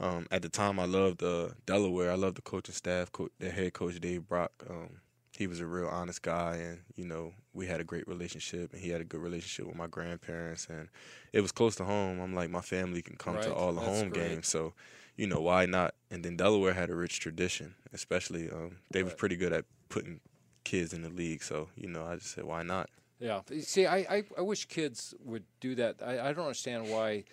um, 0.00 0.26
at 0.30 0.42
the 0.42 0.48
time 0.48 0.78
I 0.78 0.84
loved 0.86 1.22
uh, 1.22 1.48
Delaware. 1.66 2.10
I 2.12 2.16
loved 2.16 2.36
the 2.36 2.42
coaching 2.42 2.74
staff. 2.74 3.10
Co- 3.12 3.30
the 3.38 3.50
head 3.50 3.72
coach 3.72 3.98
Dave 4.00 4.28
Brock. 4.28 4.52
Um, 4.68 5.00
he 5.36 5.48
was 5.48 5.58
a 5.60 5.66
real 5.66 5.88
honest 5.88 6.22
guy, 6.22 6.56
and 6.56 6.80
you 6.96 7.04
know 7.06 7.32
we 7.52 7.66
had 7.66 7.80
a 7.80 7.84
great 7.84 8.06
relationship, 8.06 8.72
and 8.72 8.80
he 8.80 8.90
had 8.90 9.00
a 9.00 9.04
good 9.04 9.20
relationship 9.20 9.66
with 9.66 9.76
my 9.76 9.86
grandparents, 9.88 10.68
and 10.70 10.88
it 11.32 11.40
was 11.40 11.52
close 11.52 11.74
to 11.76 11.84
home. 11.84 12.20
I'm 12.20 12.34
like 12.34 12.50
my 12.50 12.60
family 12.60 13.02
can 13.02 13.16
come 13.16 13.34
Right, 13.34 13.44
to 13.44 13.54
all 13.54 13.72
the 13.72 13.80
that's 13.80 14.00
home 14.00 14.10
great. 14.10 14.28
games, 14.28 14.48
so 14.48 14.74
you 15.16 15.26
know 15.26 15.40
why 15.40 15.66
not? 15.66 15.94
And 16.10 16.24
then 16.24 16.36
Delaware 16.36 16.72
had 16.74 16.90
a 16.90 16.94
rich 16.94 17.20
tradition, 17.20 17.74
especially 17.92 18.50
um, 18.50 18.78
they 18.90 19.02
Right. 19.02 19.16
pretty 19.16 19.36
good 19.36 19.52
at 19.52 19.64
putting 19.88 20.20
kids 20.64 20.92
in 20.92 21.02
the 21.02 21.08
league. 21.10 21.42
So 21.42 21.68
you 21.76 21.88
know 21.88 22.04
I 22.04 22.16
just 22.16 22.32
said 22.32 22.44
why 22.44 22.62
not? 22.62 22.88
Yeah. 23.20 23.40
See, 23.60 23.86
I, 23.86 23.98
I, 23.98 24.22
I 24.38 24.40
wish 24.42 24.66
kids 24.66 25.14
would 25.24 25.44
do 25.60 25.74
that. 25.76 25.96
I, 26.04 26.28
I 26.28 26.32
don't 26.32 26.44
understand 26.46 26.88
why 26.90 27.24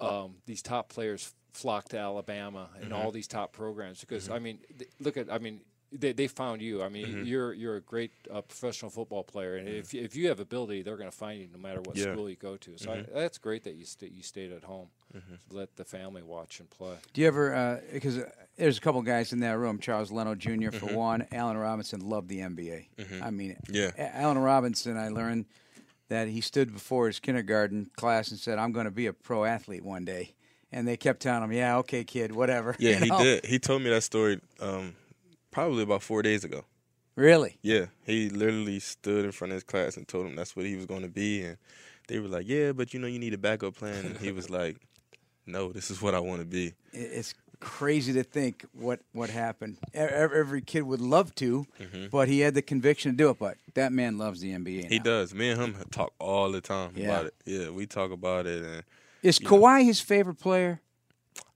um, 0.00 0.36
these 0.46 0.62
top 0.62 0.88
players 0.90 1.32
flock 1.52 1.88
to 1.88 1.98
Alabama 1.98 2.68
and 2.76 2.92
Mm-hmm. 2.92 2.94
all 2.94 3.10
these 3.10 3.26
top 3.28 3.52
programs 3.52 4.00
because 4.00 4.28
I 4.28 4.38
mean, 4.38 4.58
th- 4.78 4.90
look 5.00 5.16
at 5.16 5.32
I 5.32 5.38
mean. 5.38 5.60
They, 5.96 6.12
they 6.12 6.26
found 6.26 6.60
you. 6.60 6.82
I 6.82 6.88
mean, 6.88 7.06
Mm-hmm. 7.06 7.24
you're 7.24 7.52
you're 7.52 7.76
a 7.76 7.80
great 7.80 8.10
uh, 8.32 8.40
professional 8.42 8.90
football 8.90 9.22
player, 9.22 9.56
and 9.56 9.68
if 9.68 9.94
if 9.94 10.16
you 10.16 10.28
have 10.28 10.40
ability, 10.40 10.82
they're 10.82 10.96
going 10.96 11.10
to 11.10 11.16
find 11.16 11.40
you 11.40 11.48
no 11.52 11.58
matter 11.58 11.80
what 11.80 11.96
Yeah. 11.96 12.12
school 12.12 12.28
you 12.28 12.36
go 12.36 12.56
to. 12.56 12.76
So 12.78 12.92
I, 12.92 13.04
that's 13.14 13.38
great 13.38 13.62
that 13.64 13.74
you 13.74 13.84
sta 13.84 14.06
you 14.08 14.22
stayed 14.22 14.52
at 14.52 14.64
home, 14.64 14.88
let 15.50 15.76
the 15.76 15.84
family 15.84 16.22
watch 16.22 16.60
and 16.60 16.68
play. 16.68 16.96
Do 17.12 17.20
you 17.20 17.26
ever? 17.28 17.80
Because 17.92 18.18
uh, 18.18 18.30
there's 18.56 18.78
a 18.78 18.80
couple 18.80 19.00
guys 19.02 19.32
in 19.32 19.40
that 19.40 19.56
room. 19.58 19.78
Charles 19.78 20.10
Leno 20.10 20.34
Jr. 20.34 20.70
for 20.72 20.86
one. 20.86 21.26
Allen 21.32 21.56
Robinson 21.56 22.00
loved 22.00 22.28
the 22.28 22.40
NBA. 22.40 22.86
I 23.22 23.30
mean, 23.30 23.56
Yeah. 23.70 23.90
A- 23.96 24.16
Allen 24.16 24.38
Robinson. 24.38 24.96
I 24.96 25.08
learned 25.10 25.46
that 26.08 26.28
he 26.28 26.40
stood 26.40 26.72
before 26.72 27.06
his 27.06 27.20
kindergarten 27.20 27.90
class 27.96 28.30
and 28.30 28.38
said, 28.40 28.58
"I'm 28.58 28.72
going 28.72 28.86
to 28.86 28.90
be 28.90 29.06
a 29.06 29.12
pro 29.12 29.44
athlete 29.44 29.84
one 29.84 30.04
day." 30.04 30.34
And 30.72 30.88
they 30.88 30.96
kept 30.96 31.20
telling 31.22 31.44
him, 31.44 31.52
"Yeah, 31.52 31.76
okay, 31.78 32.02
kid, 32.02 32.32
whatever." 32.32 32.74
Yeah, 32.80 32.98
You 32.98 33.04
he 33.16 33.22
did. 33.24 33.46
He 33.46 33.58
told 33.60 33.82
me 33.82 33.90
that 33.90 34.02
story 34.02 34.40
um, 34.60 34.96
probably 35.54 35.82
about 35.84 36.02
four 36.02 36.20
days 36.22 36.44
ago. 36.44 36.64
Really? 37.16 37.58
Yeah, 37.62 37.86
he 38.04 38.28
literally 38.28 38.80
stood 38.80 39.24
in 39.24 39.30
front 39.32 39.52
of 39.52 39.54
his 39.54 39.62
class 39.64 39.96
and 39.96 40.06
told 40.06 40.26
him 40.26 40.34
that's 40.34 40.56
what 40.56 40.66
he 40.66 40.74
was 40.74 40.84
going 40.84 41.02
to 41.02 41.08
be, 41.08 41.42
and 41.42 41.56
they 42.08 42.18
were 42.18 42.26
like, 42.28 42.48
"Yeah, 42.48 42.72
but 42.72 42.92
you 42.92 42.98
know, 43.00 43.06
you 43.06 43.20
need 43.20 43.32
a 43.34 43.38
backup 43.38 43.76
plan." 43.76 44.04
And 44.04 44.16
he 44.18 44.32
was 44.32 44.50
like, 44.50 44.76
"No, 45.46 45.72
this 45.72 45.90
is 45.92 46.02
what 46.02 46.14
I 46.14 46.18
want 46.18 46.40
to 46.40 46.44
be." 46.46 46.74
It's 46.92 47.34
crazy 47.60 48.12
to 48.14 48.24
think 48.24 48.64
what 48.72 48.98
what 49.12 49.30
happened. 49.30 49.78
Every, 49.94 50.60
kid 50.60 50.82
would 50.82 51.00
love 51.00 51.34
to, 51.36 51.66
but 52.10 52.26
he 52.26 52.40
had 52.40 52.54
the 52.54 52.62
conviction 52.62 53.12
to 53.12 53.16
do 53.16 53.30
it. 53.30 53.38
But 53.38 53.58
that 53.74 53.92
man 53.92 54.18
loves 54.18 54.40
the 54.40 54.50
NBA. 54.50 54.80
Mm-hmm. 54.80 54.88
He 54.88 54.98
now. 54.98 55.04
does. 55.04 55.32
Me 55.34 55.50
and 55.50 55.60
him 55.60 55.76
talk 55.92 56.12
all 56.18 56.50
the 56.50 56.60
time 56.60 56.94
Yeah. 56.96 57.04
about 57.04 57.26
it. 57.26 57.34
Yeah, 57.46 57.70
we 57.70 57.86
talk 57.86 58.10
about 58.10 58.46
it, 58.48 58.62
and 58.64 58.82
Is 59.22 59.38
Kawhi 59.38 59.84
his 59.84 60.00
favorite 60.00 60.40
player? 60.40 60.80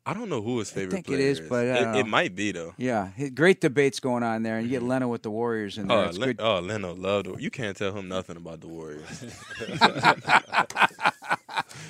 I 0.09 0.15
don't 0.15 0.31
know 0.31 0.41
who 0.41 0.59
his 0.59 0.71
favorite 0.71 0.93
think 0.93 1.09
it 1.09 1.17
player 1.17 1.21
is, 1.21 1.39
but 1.39 1.67
I 1.67 1.97
it, 1.97 1.97
it 1.99 2.03
uh, 2.05 2.07
might 2.07 2.35
be 2.35 2.51
though. 2.51 2.73
Yeah, 2.79 3.11
great 3.35 3.61
debates 3.61 4.01
going 4.01 4.23
on 4.23 4.43
there, 4.43 4.57
and 4.57 4.65
you 4.65 4.71
get 4.71 4.81
mm-hmm. 4.81 4.89
Leno 4.89 5.09
with 5.09 5.23
the 5.23 5.31
Warriors 5.31 5.77
in 5.77 5.87
there. 5.87 5.99
Oh, 5.99 6.13
good. 6.13 6.41
oh, 6.41 6.61
Leno 6.61 6.95
loved. 6.95 7.39
You 7.39 7.51
can't 7.51 7.77
tell 7.77 7.93
him 7.93 8.09
nothing 8.09 8.39
about 8.39 8.63
the 8.63 8.69
Warriors. 8.69 9.25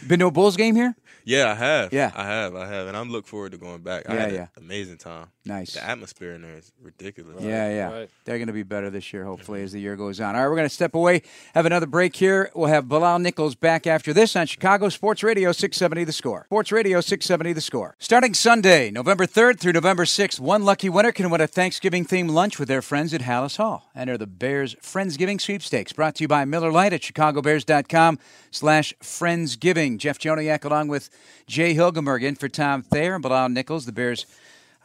Been 0.09 0.19
to 0.21 0.27
a 0.27 0.31
Bulls 0.31 0.57
game 0.57 0.75
here? 0.75 0.95
yeah, 1.25 1.51
I 1.53 1.55
have. 1.55 1.93
Yeah. 1.93 2.11
I 2.15 2.25
have. 2.25 2.55
I 2.57 2.67
have, 2.67 2.87
and 2.89 2.97
I'm 2.97 3.11
looking 3.11 3.29
forward 3.29 3.53
to 3.53 3.59
going 3.59 3.83
back. 3.83 4.09
I 4.09 4.15
Yeah, 4.15 4.21
had 4.21 4.33
yeah. 4.33 4.41
an 4.57 4.63
amazing 4.65 4.97
time. 4.97 5.27
Nice. 5.45 5.75
The 5.75 5.85
atmosphere 5.85 6.33
in 6.35 6.43
there 6.43 6.57
is 6.57 6.73
ridiculous. 6.83 7.43
Yeah, 7.43 7.69
yeah. 7.71 7.93
right. 7.93 8.11
They're 8.25 8.37
going 8.39 8.49
to 8.49 8.53
be 8.53 8.63
better 8.63 8.91
this 8.91 9.13
year, 9.13 9.25
hopefully, 9.25 9.63
as 9.63 9.73
the 9.73 9.81
year 9.81 9.97
goes 9.97 10.21
on. 10.21 10.35
All 10.35 10.43
right, 10.43 10.49
we're 10.49 10.57
going 10.57 10.69
to 10.69 10.75
step 10.75 10.95
away, 10.95 11.23
have 11.55 11.65
another 11.67 11.87
break 11.87 12.17
here. 12.17 12.51
We'll 12.55 12.69
have 12.69 12.89
Bilal 12.89 13.19
Nichols 13.19 13.55
back 13.55 13.87
after 13.87 14.13
this 14.13 14.37
on 14.37 14.47
Chicago 14.47 14.89
Sports 14.89 15.23
Radio 15.23 15.53
670 15.53 16.05
The 16.05 16.13
Score. 16.13 16.45
Sports 16.47 16.73
Radio 16.73 17.01
670 17.01 17.53
The 17.55 17.61
Score. 17.61 17.95
Starting 17.99 18.35
Sunday, 18.35 18.91
November 18.91 19.27
3rd 19.27 19.59
through 19.59 19.73
November 19.73 20.05
6th, 20.05 20.39
one 20.41 20.65
lucky 20.65 20.89
winner 20.89 21.13
can 21.13 21.31
win 21.31 21.41
a 21.41 21.47
Thanksgiving 21.47 22.05
themed 22.05 22.31
lunch 22.31 22.59
with 22.59 22.69
their 22.69 22.83
friends 22.83 23.13
at 23.15 23.23
Halas 23.23 23.57
Hall. 23.57 23.91
Enter 23.95 24.17
the 24.19 24.27
Bears 24.27 24.75
Friendsgiving 24.77 25.41
Sweepstakes, 25.41 25.93
brought 25.93 26.15
to 26.17 26.25
you 26.25 26.29
by 26.29 26.45
Miller 26.45 26.71
Lite 26.71 26.93
at 26.93 27.01
chicagobears.com 27.03 28.19
slash 28.51 28.95
Friendsgiving. 29.03 29.98
Jeff 29.99 30.19
Joniak 30.19 30.65
along 30.65 30.89
with 30.89 31.11
Jay 31.47 31.75
Hilgenberg 31.75 32.23
in 32.23 32.35
for 32.35 32.49
Tom 32.49 32.83
Thayer 32.83 33.15
and 33.15 33.23
Bilal 33.23 33.49
Nichols, 33.49 33.87
the 33.87 33.93
Bears 33.93 34.27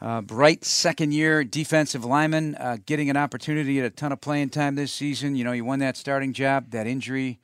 uh, 0.00 0.20
bright 0.20 0.64
second 0.64 1.12
year 1.12 1.44
defensive 1.44 2.04
lineman, 2.04 2.54
uh, 2.56 2.76
getting 2.84 3.10
an 3.10 3.16
opportunity 3.16 3.78
at 3.78 3.86
a 3.86 3.90
ton 3.90 4.12
of 4.12 4.20
playing 4.20 4.50
time 4.50 4.74
this 4.74 4.92
season. 4.92 5.36
You 5.36 5.44
know, 5.44 5.52
you 5.52 5.64
won 5.64 5.78
that 5.78 5.96
starting 5.96 6.32
job. 6.32 6.70
That 6.70 6.86
injury 6.86 7.38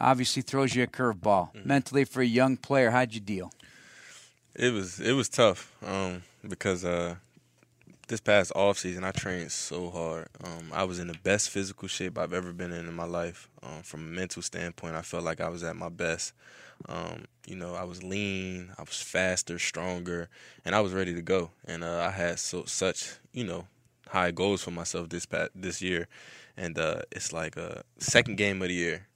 obviously 0.00 0.42
throws 0.42 0.74
you 0.74 0.82
a 0.82 0.86
curveball. 0.86 1.64
Mentally, 1.64 2.04
for 2.04 2.20
a 2.20 2.26
young 2.26 2.56
player, 2.56 2.90
how'd 2.90 3.14
you 3.14 3.20
deal? 3.20 3.52
It 4.54 4.72
was 4.72 5.00
it 5.00 5.12
was 5.12 5.28
tough 5.28 5.72
um, 5.86 6.22
because 6.46 6.84
uh, 6.84 7.14
this 8.08 8.20
past 8.20 8.52
off 8.54 8.78
season 8.78 9.04
I 9.04 9.12
trained 9.12 9.52
so 9.52 9.88
hard. 9.88 10.28
Um, 10.44 10.70
I 10.72 10.84
was 10.84 10.98
in 10.98 11.06
the 11.06 11.16
best 11.22 11.50
physical 11.50 11.88
shape 11.88 12.18
I've 12.18 12.34
ever 12.34 12.52
been 12.52 12.72
in 12.72 12.86
in 12.86 12.94
my 12.94 13.06
life. 13.06 13.48
Um, 13.62 13.82
from 13.82 14.00
a 14.00 14.10
mental 14.10 14.42
standpoint, 14.42 14.96
I 14.96 15.02
felt 15.02 15.24
like 15.24 15.40
I 15.40 15.48
was 15.48 15.62
at 15.62 15.76
my 15.76 15.88
best. 15.88 16.34
Um, 16.88 17.24
you 17.46 17.56
know, 17.56 17.74
I 17.74 17.84
was 17.84 18.02
lean, 18.02 18.72
I 18.78 18.82
was 18.82 19.00
faster, 19.00 19.58
stronger, 19.58 20.28
and 20.64 20.74
I 20.74 20.80
was 20.80 20.92
ready 20.92 21.14
to 21.14 21.22
go. 21.22 21.50
And 21.64 21.84
uh, 21.84 22.00
I 22.06 22.10
had 22.10 22.38
so 22.38 22.64
such 22.66 23.14
you 23.32 23.44
know 23.44 23.66
high 24.08 24.30
goals 24.30 24.62
for 24.62 24.70
myself 24.70 25.08
this 25.08 25.26
past, 25.26 25.50
this 25.54 25.80
year, 25.82 26.08
and 26.56 26.78
uh, 26.78 27.02
it's 27.10 27.32
like 27.32 27.56
a 27.56 27.82
second 27.98 28.36
game 28.36 28.62
of 28.62 28.68
the 28.68 28.74
year, 28.74 29.06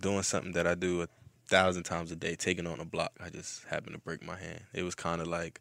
doing 0.00 0.22
something 0.22 0.52
that 0.52 0.66
I 0.66 0.74
do 0.74 1.02
a 1.02 1.08
thousand 1.48 1.84
times 1.84 2.10
a 2.10 2.16
day, 2.16 2.34
taking 2.34 2.66
on 2.66 2.80
a 2.80 2.84
block. 2.84 3.12
I 3.22 3.30
just 3.30 3.64
happened 3.64 3.94
to 3.94 4.00
break 4.00 4.24
my 4.24 4.36
hand. 4.36 4.62
It 4.72 4.82
was 4.82 4.94
kind 4.94 5.20
of 5.20 5.28
like, 5.28 5.60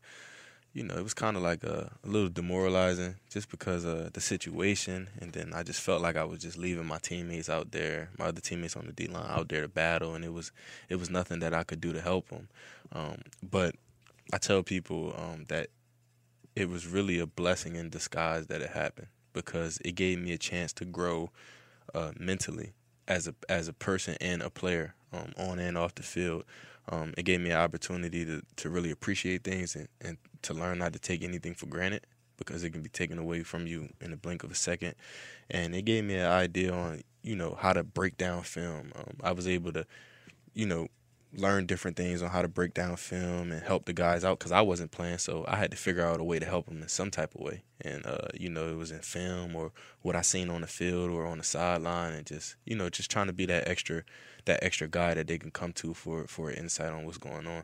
you 0.75 0.83
know, 0.83 0.93
it 0.95 1.03
was 1.03 1.13
kind 1.13 1.37
of 1.37 1.41
like 1.41 1.63
a, 1.63 1.89
a 2.03 2.07
little 2.07 2.27
demoralizing 2.27 3.15
just 3.29 3.49
because 3.49 3.85
of 3.85 4.11
the 4.11 4.19
situation, 4.19 5.07
and 5.21 5.31
then 5.31 5.53
I 5.53 5.63
just 5.63 5.79
felt 5.79 6.01
like 6.01 6.17
I 6.17 6.25
was 6.25 6.39
just 6.39 6.57
leaving 6.57 6.85
my 6.85 6.97
teammates 6.97 7.49
out 7.49 7.71
there, 7.71 8.09
my 8.19 8.25
other 8.25 8.41
teammates 8.41 8.75
on 8.75 8.85
the 8.85 8.91
D 8.91 9.07
line 9.07 9.25
out 9.29 9.47
there 9.47 9.61
to 9.61 9.69
battle, 9.69 10.15
and 10.15 10.25
it 10.25 10.33
was 10.33 10.51
it 10.89 10.97
was 10.97 11.09
nothing 11.09 11.39
that 11.39 11.53
I 11.53 11.63
could 11.63 11.79
do 11.79 11.93
to 11.93 12.01
help 12.01 12.27
them. 12.27 12.49
Um, 12.91 13.21
but 13.41 13.75
I 14.33 14.37
tell 14.37 14.63
people 14.63 15.15
um, 15.17 15.45
that 15.47 15.69
it 16.57 16.67
was 16.67 16.85
really 16.85 17.19
a 17.19 17.25
blessing 17.25 17.77
in 17.77 17.89
disguise 17.89 18.47
that 18.47 18.61
it 18.61 18.71
happened 18.71 19.07
because 19.31 19.79
it 19.85 19.95
gave 19.95 20.19
me 20.19 20.33
a 20.33 20.37
chance 20.37 20.73
to 20.73 20.85
grow 20.85 21.29
uh, 21.93 22.11
mentally 22.19 22.73
as 23.07 23.29
a 23.29 23.35
as 23.47 23.69
a 23.69 23.73
person 23.73 24.17
and 24.19 24.41
a 24.41 24.49
player 24.49 24.93
um, 25.13 25.31
on 25.37 25.57
and 25.57 25.77
off 25.77 25.95
the 25.95 26.03
field. 26.03 26.43
Um, 26.89 27.13
it 27.17 27.23
gave 27.23 27.41
me 27.41 27.49
an 27.49 27.57
opportunity 27.57 28.25
to, 28.25 28.43
to 28.57 28.69
really 28.69 28.91
appreciate 28.91 29.43
things 29.43 29.75
and, 29.75 29.87
and 30.01 30.17
to 30.45 30.53
learn 30.53 30.79
not 30.79 30.93
to 30.93 30.99
take 30.99 31.23
anything 31.23 31.53
for 31.53 31.65
granted 31.67 32.05
because 32.37 32.63
it 32.63 32.71
can 32.71 32.81
be 32.81 32.89
taken 32.89 33.17
away 33.17 33.43
from 33.43 33.67
you 33.67 33.89
in 34.01 34.11
the 34.11 34.17
blink 34.17 34.43
of 34.43 34.51
a 34.51 34.55
second. 34.55 34.95
And 35.49 35.75
it 35.75 35.83
gave 35.83 36.03
me 36.03 36.15
an 36.15 36.31
idea 36.31 36.73
on 36.73 37.03
you 37.23 37.35
know 37.35 37.57
how 37.59 37.73
to 37.73 37.83
break 37.83 38.17
down 38.17 38.43
film. 38.43 38.91
Um, 38.95 39.17
I 39.23 39.31
was 39.31 39.47
able 39.47 39.73
to 39.73 39.85
you 40.53 40.65
know 40.65 40.87
learn 41.37 41.65
different 41.65 41.97
things 41.97 42.21
on 42.21 42.29
how 42.29 42.41
to 42.41 42.47
break 42.47 42.73
down 42.73 42.95
film 42.95 43.51
and 43.51 43.61
help 43.61 43.85
the 43.85 43.93
guys 43.93 44.23
out 44.23 44.39
because 44.39 44.51
I 44.51 44.61
wasn't 44.61 44.91
playing, 44.91 45.17
so 45.17 45.43
I 45.47 45.57
had 45.57 45.71
to 45.71 45.77
figure 45.77 46.05
out 46.05 46.19
a 46.19 46.23
way 46.23 46.39
to 46.39 46.45
help 46.45 46.67
them 46.67 46.81
in 46.81 46.87
some 46.87 47.11
type 47.11 47.35
of 47.35 47.41
way. 47.41 47.63
And 47.81 48.05
uh, 48.05 48.27
you 48.33 48.49
know, 48.49 48.69
it 48.69 48.77
was 48.77 48.91
in 48.91 48.99
film 48.99 49.55
or 49.55 49.71
what 50.01 50.15
I 50.15 50.21
seen 50.21 50.49
on 50.49 50.61
the 50.61 50.67
field 50.67 51.09
or 51.09 51.25
on 51.25 51.39
the 51.39 51.43
sideline, 51.43 52.13
and 52.13 52.25
just 52.25 52.55
you 52.65 52.75
know, 52.75 52.89
just 52.89 53.11
trying 53.11 53.27
to 53.27 53.33
be 53.33 53.45
that 53.47 53.67
extra, 53.67 54.03
that 54.45 54.63
extra 54.63 54.87
guy 54.87 55.13
that 55.13 55.27
they 55.27 55.37
can 55.37 55.51
come 55.51 55.73
to 55.73 55.93
for 55.93 56.25
for 56.27 56.51
insight 56.51 56.93
on 56.93 57.05
what's 57.05 57.17
going 57.17 57.47
on. 57.47 57.63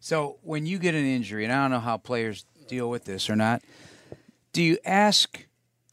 So, 0.00 0.38
when 0.42 0.64
you 0.66 0.78
get 0.78 0.94
an 0.94 1.04
injury, 1.04 1.44
and 1.44 1.52
I 1.52 1.62
don't 1.62 1.70
know 1.72 1.80
how 1.80 1.96
players 1.96 2.44
deal 2.68 2.88
with 2.88 3.04
this 3.04 3.28
or 3.28 3.36
not, 3.36 3.62
do 4.52 4.62
you 4.62 4.78
ask 4.84 5.46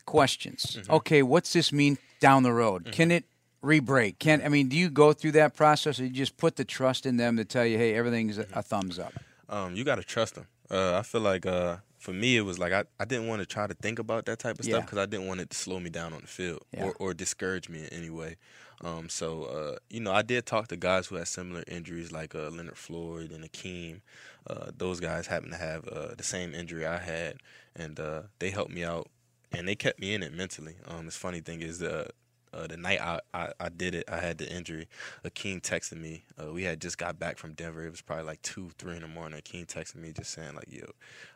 questions? 0.05 0.77
Okay, 0.89 1.23
what's 1.23 1.53
this 1.53 1.71
mean 1.73 1.97
down 2.19 2.43
the 2.43 2.53
road? 2.53 2.89
Can 2.91 3.11
it 3.11 3.25
re-break? 3.61 4.19
Can 4.19 4.41
I 4.43 4.49
mean, 4.49 4.69
do 4.69 4.77
you 4.77 4.89
go 4.89 5.11
through 5.13 5.31
that 5.33 5.55
process, 5.55 5.99
or 5.99 6.03
you 6.03 6.09
just 6.11 6.37
put 6.37 6.55
the 6.55 6.65
trust 6.65 7.05
in 7.05 7.17
them 7.17 7.37
to 7.37 7.45
tell 7.45 7.65
you, 7.65 7.77
hey, 7.77 7.95
everything's 7.95 8.37
a, 8.37 8.45
a 8.53 8.61
thumbs 8.61 8.99
up? 8.99 9.13
um, 9.49 9.75
you 9.75 9.83
got 9.83 9.95
to 9.95 10.03
trust 10.03 10.35
them. 10.35 10.47
Uh, 10.71 10.97
I 10.97 11.01
feel 11.03 11.21
like 11.21 11.45
uh, 11.45 11.77
for 11.99 12.11
me, 12.13 12.37
it 12.37 12.41
was 12.41 12.57
like 12.57 12.73
I, 12.73 12.83
I 12.99 13.05
didn't 13.05 13.27
want 13.27 13.41
to 13.41 13.45
try 13.45 13.67
to 13.67 13.73
think 13.75 13.99
about 13.99 14.25
that 14.25 14.39
type 14.39 14.59
of 14.59 14.65
Yeah. 14.65 14.75
stuff 14.75 14.85
because 14.85 14.97
I 14.99 15.05
didn't 15.05 15.27
want 15.27 15.39
it 15.39 15.49
to 15.51 15.57
slow 15.57 15.79
me 15.79 15.89
down 15.89 16.13
on 16.13 16.21
the 16.21 16.27
field 16.27 16.63
Yeah. 16.73 16.85
or, 16.85 16.93
or 16.99 17.13
discourage 17.13 17.69
me 17.69 17.79
in 17.79 17.87
any 17.87 18.09
way. 18.09 18.37
Um, 18.83 19.09
so, 19.09 19.43
uh, 19.43 19.75
you 19.89 19.99
know, 19.99 20.11
I 20.11 20.21
did 20.21 20.45
talk 20.45 20.67
to 20.67 20.75
guys 20.75 21.07
who 21.07 21.15
had 21.15 21.27
similar 21.27 21.63
injuries 21.67 22.11
like 22.11 22.35
uh, 22.35 22.49
Leonard 22.49 22.77
Floyd 22.77 23.31
and 23.31 23.43
Akiem. 23.43 24.01
Uh, 24.47 24.71
those 24.77 24.99
guys 24.99 25.27
happened 25.27 25.53
to 25.53 25.57
have 25.57 25.87
uh, 25.87 26.15
the 26.15 26.23
same 26.23 26.53
injury 26.53 26.85
I 26.85 26.97
had, 26.97 27.37
and 27.75 27.99
uh, 27.99 28.23
they 28.39 28.51
helped 28.51 28.71
me 28.71 28.83
out 28.83 29.09
and 29.51 29.67
they 29.67 29.75
kept 29.75 29.99
me 29.99 30.13
in 30.13 30.23
it 30.23 30.33
mentally. 30.33 30.75
Um, 30.87 31.05
this 31.05 31.15
funny 31.15 31.39
thing 31.39 31.61
is 31.61 31.79
the 31.79 32.09
uh, 32.55 32.67
the 32.67 32.77
night 32.77 33.01
I, 33.01 33.19
I, 33.33 33.51
I 33.59 33.69
did 33.69 33.95
it, 33.95 34.05
I 34.09 34.17
had 34.17 34.37
the 34.37 34.49
injury. 34.49 34.87
Akiem 35.23 35.61
texted 35.61 35.99
me. 35.99 36.23
Uh, 36.41 36.51
we 36.51 36.63
had 36.63 36.79
just 36.79 36.97
got 36.97 37.19
back 37.19 37.37
from 37.37 37.53
Denver. 37.53 37.85
It 37.85 37.91
was 37.91 38.01
probably 38.01 38.25
like 38.25 38.41
two, 38.41 38.69
three 38.77 38.95
in 38.95 39.01
the 39.01 39.07
morning. 39.07 39.39
Akiem 39.41 39.65
texted 39.65 39.95
me 39.95 40.11
just 40.11 40.31
saying 40.31 40.55
like, 40.55 40.71
"Yo, 40.71 40.85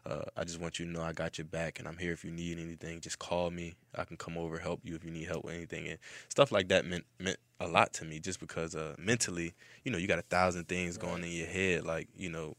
uh, 0.06 0.26
I 0.38 0.44
just 0.44 0.60
want 0.60 0.80
you 0.80 0.86
to 0.86 0.92
know 0.92 1.02
I 1.02 1.12
got 1.14 1.38
your 1.38 1.46
back, 1.46 1.80
and 1.80 1.88
I'm 1.88 1.98
here 1.98 2.14
if 2.14 2.24
you 2.24 2.32
need 2.32 2.58
anything. 2.58 3.02
Just 3.02 3.20
call 3.20 3.52
me. 3.52 3.76
I 3.96 4.06
can 4.06 4.18
come 4.18 4.38
over 4.38 4.58
help 4.60 4.82
you 4.84 4.96
if 4.96 5.04
you 5.04 5.12
need 5.12 5.28
help 5.28 5.46
with 5.46 5.56
anything." 5.56 5.88
And 5.88 6.00
stuff 6.30 6.52
like 6.52 6.70
that 6.70 6.86
meant 6.86 7.06
meant 7.20 7.38
a 7.60 7.68
lot 7.68 7.94
to 7.94 8.06
me, 8.06 8.20
just 8.20 8.40
because 8.40 8.76
uh, 8.76 8.96
mentally, 8.98 9.54
you 9.84 9.92
know, 9.92 9.98
you 9.98 10.08
got 10.08 10.20
a 10.20 10.24
thousand 10.24 10.68
things 10.68 10.98
going 10.98 11.24
in 11.24 11.32
your 11.32 11.48
head, 11.48 11.86
like 11.86 12.08
you 12.16 12.30
know, 12.30 12.56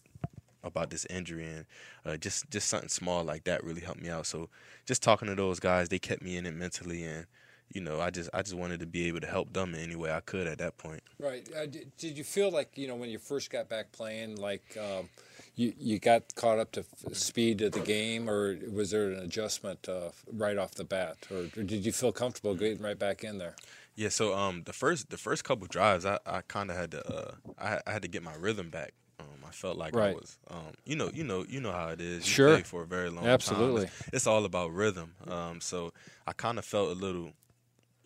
about 0.62 0.90
this 0.90 1.06
injury 1.06 1.46
and 1.46 1.66
uh, 2.04 2.16
just 2.16 2.50
just 2.50 2.68
something 2.68 2.88
small 2.88 3.24
like 3.24 3.44
that 3.44 3.64
really 3.64 3.80
helped 3.80 4.02
me 4.02 4.10
out. 4.10 4.26
So 4.26 4.48
just 4.86 5.02
talking 5.02 5.28
to 5.28 5.34
those 5.34 5.60
guys, 5.60 5.88
they 5.88 5.98
kept 5.98 6.22
me 6.22 6.36
in 6.36 6.46
it 6.46 6.54
mentally, 6.54 7.04
and 7.04 7.26
you 7.72 7.80
know, 7.80 8.00
I 8.00 8.10
just 8.10 8.30
I 8.34 8.42
just 8.42 8.54
wanted 8.54 8.80
to 8.80 8.86
be 8.86 9.06
able 9.08 9.20
to 9.20 9.26
help 9.26 9.52
them 9.52 9.74
in 9.74 9.80
any 9.80 9.96
way 9.96 10.10
I 10.12 10.20
could 10.20 10.46
at 10.46 10.58
that 10.58 10.76
point. 10.78 11.02
Right. 11.18 11.46
Uh, 11.56 11.66
did, 11.66 11.96
did 11.96 12.18
you 12.18 12.24
feel 12.24 12.50
like 12.50 12.76
you 12.76 12.88
know 12.88 12.96
when 12.96 13.10
you 13.10 13.18
first 13.18 13.50
got 13.50 13.68
back 13.68 13.92
playing, 13.92 14.36
like 14.36 14.76
um, 14.80 15.08
you 15.56 15.72
you 15.78 15.98
got 15.98 16.34
caught 16.34 16.58
up 16.58 16.72
to 16.72 16.80
f- 16.80 17.14
speed 17.16 17.60
of 17.62 17.72
the 17.72 17.80
game, 17.80 18.28
or 18.28 18.56
was 18.72 18.90
there 18.90 19.10
an 19.10 19.20
adjustment 19.20 19.88
uh, 19.88 20.10
right 20.32 20.58
off 20.58 20.74
the 20.74 20.84
bat, 20.84 21.16
or, 21.30 21.38
or 21.56 21.62
did 21.62 21.84
you 21.86 21.92
feel 21.92 22.12
comfortable 22.12 22.54
getting 22.54 22.82
right 22.82 22.98
back 22.98 23.22
in 23.24 23.38
there? 23.38 23.54
Yeah, 23.96 24.08
so 24.08 24.34
um, 24.34 24.62
the 24.64 24.72
first 24.72 25.10
the 25.10 25.18
first 25.18 25.44
couple 25.44 25.66
drives, 25.66 26.06
I, 26.06 26.18
I 26.24 26.40
kind 26.42 26.70
of 26.70 26.76
had 26.76 26.90
to 26.92 27.08
uh, 27.08 27.32
I, 27.58 27.80
I 27.86 27.92
had 27.92 28.02
to 28.02 28.08
get 28.08 28.22
my 28.22 28.34
rhythm 28.34 28.70
back. 28.70 28.92
Um, 29.18 29.26
I 29.46 29.50
felt 29.50 29.76
like 29.76 29.94
Right. 29.94 30.12
I 30.12 30.14
was, 30.14 30.38
um, 30.48 30.72
you 30.86 30.96
know, 30.96 31.10
you 31.12 31.24
know, 31.24 31.44
you 31.46 31.60
know 31.60 31.72
how 31.72 31.88
it 31.88 32.00
is. 32.00 32.26
You 32.26 32.32
Sure. 32.32 32.54
play 32.54 32.62
for 32.62 32.82
a 32.82 32.86
very 32.86 33.10
long 33.10 33.24
time. 33.24 33.34
Absolutely. 33.34 33.82
It's, 33.84 34.08
it's 34.14 34.26
all 34.26 34.46
about 34.46 34.72
rhythm. 34.72 35.12
Um, 35.28 35.60
so 35.60 35.92
I 36.26 36.32
kind 36.32 36.58
of 36.58 36.64
felt 36.64 36.88
a 36.90 36.94
little, 36.94 37.32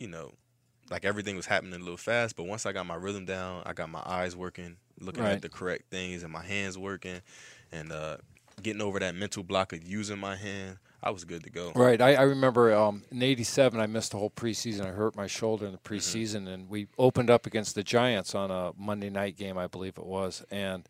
you 0.05 0.11
know, 0.11 0.33
like 0.91 1.07
everything 1.07 1.35
was 1.35 1.47
happening 1.47 1.73
a 1.73 1.79
little 1.79 1.97
fast. 1.97 2.37
But 2.37 2.45
once 2.45 2.67
I 2.67 2.73
got 2.73 2.85
my 2.85 2.95
rhythm 2.95 3.25
down, 3.25 3.63
I 3.65 3.73
got 3.73 3.89
my 3.89 4.03
eyes 4.05 4.37
working, 4.37 4.77
looking 5.01 5.23
Right. 5.25 5.33
at 5.33 5.41
the 5.43 5.49
correct 5.49 5.85
things, 5.91 6.23
and 6.23 6.31
my 6.31 6.43
hands 6.45 6.77
working, 6.77 7.23
and 7.73 7.91
uh, 7.91 8.19
getting 8.63 8.83
over 8.83 8.99
that 8.99 9.15
mental 9.15 9.43
block 9.43 9.73
of 9.73 9.83
using 9.83 10.19
my 10.19 10.37
hand. 10.37 10.77
I 11.03 11.11
was 11.11 11.25
good 11.25 11.43
to 11.45 11.51
go. 11.51 11.73
Right. 11.75 12.01
I, 12.03 12.15
I 12.17 12.23
remember 12.23 12.75
um, 12.75 13.03
in 13.11 13.23
'87, 13.23 13.81
I 13.81 13.87
missed 13.87 14.13
the 14.13 14.19
whole 14.19 14.29
preseason. 14.31 14.83
I 14.87 14.91
hurt 14.93 15.17
my 15.17 15.27
shoulder 15.27 15.65
in 15.65 15.73
the 15.73 15.79
Mm-hmm. 15.79 15.95
preseason, 15.95 16.47
and 16.53 16.69
we 16.69 16.87
opened 16.99 17.31
up 17.31 17.47
against 17.47 17.75
the 17.75 17.83
Giants 17.83 18.35
on 18.35 18.51
a 18.51 18.73
Monday 18.77 19.09
night 19.11 19.39
game, 19.39 19.57
I 19.57 19.67
believe 19.69 19.97
it 19.97 20.05
was, 20.07 20.45
and. 20.51 20.87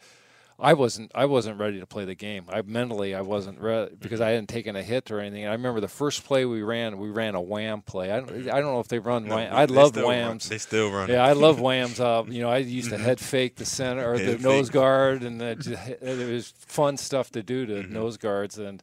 I 0.59 0.74
wasn't. 0.74 1.11
I 1.14 1.24
wasn't 1.24 1.59
ready 1.59 1.80
to 1.80 1.86
play 1.86 2.05
the 2.05 2.14
game. 2.14 2.44
I 2.48 2.62
mentally, 2.62 3.14
I 3.14 3.22
wasn't 3.22 3.61
ready 3.61 3.94
because 3.98 4.20
mm-hmm. 4.20 4.28
I 4.28 4.30
hadn't 4.30 4.48
taken 4.48 4.76
a 4.76 4.82
hit 4.82 5.11
or 5.11 5.18
anything. 5.18 5.44
And 5.44 5.50
I 5.50 5.55
remember 5.55 5.80
the 5.80 5.88
first 5.88 6.24
play 6.24 6.44
we 6.44 6.62
ran. 6.62 6.98
We 6.98 7.11
ran 7.11 7.34
a 7.34 7.40
wham 7.40 7.82
play. 7.82 8.12
I 8.12 8.20
don't. 8.20 8.30
I 8.48 8.61
don't 8.61 8.72
know 8.72 8.80
if 8.80 8.88
they 8.88 9.00
run. 9.00 9.26
No, 9.26 9.36
wham. 9.36 9.52
I 9.52 9.64
love 9.64 9.90
still 9.90 10.09
run- 10.09 10.28
whams. 10.28 10.48
They 10.48 10.59
still 10.59 10.92
run. 10.92 11.11
Yeah, 11.11 11.24
I 11.24 11.32
love 11.32 11.61
whams. 11.61 11.98
Uh, 11.98 12.22
you 12.28 12.40
know, 12.40 12.50
I 12.50 12.59
used 12.59 12.90
to 12.90 12.96
mm-hmm. 12.96 13.05
head 13.05 13.20
fake 13.20 13.57
the 13.57 13.64
center 13.64 14.09
or 14.09 14.16
the 14.16 14.24
Head 14.24 14.42
nose 14.42 14.68
fake. 14.68 14.74
guard, 14.74 15.22
and 15.24 15.40
the, 15.40 15.98
it 16.00 16.32
was 16.32 16.52
fun 16.59 16.96
stuff 16.98 17.30
to 17.32 17.42
do 17.42 17.66
to 17.66 17.72
mm-hmm. 17.74 17.92
nose 17.92 18.16
guards. 18.16 18.57
And 18.59 18.80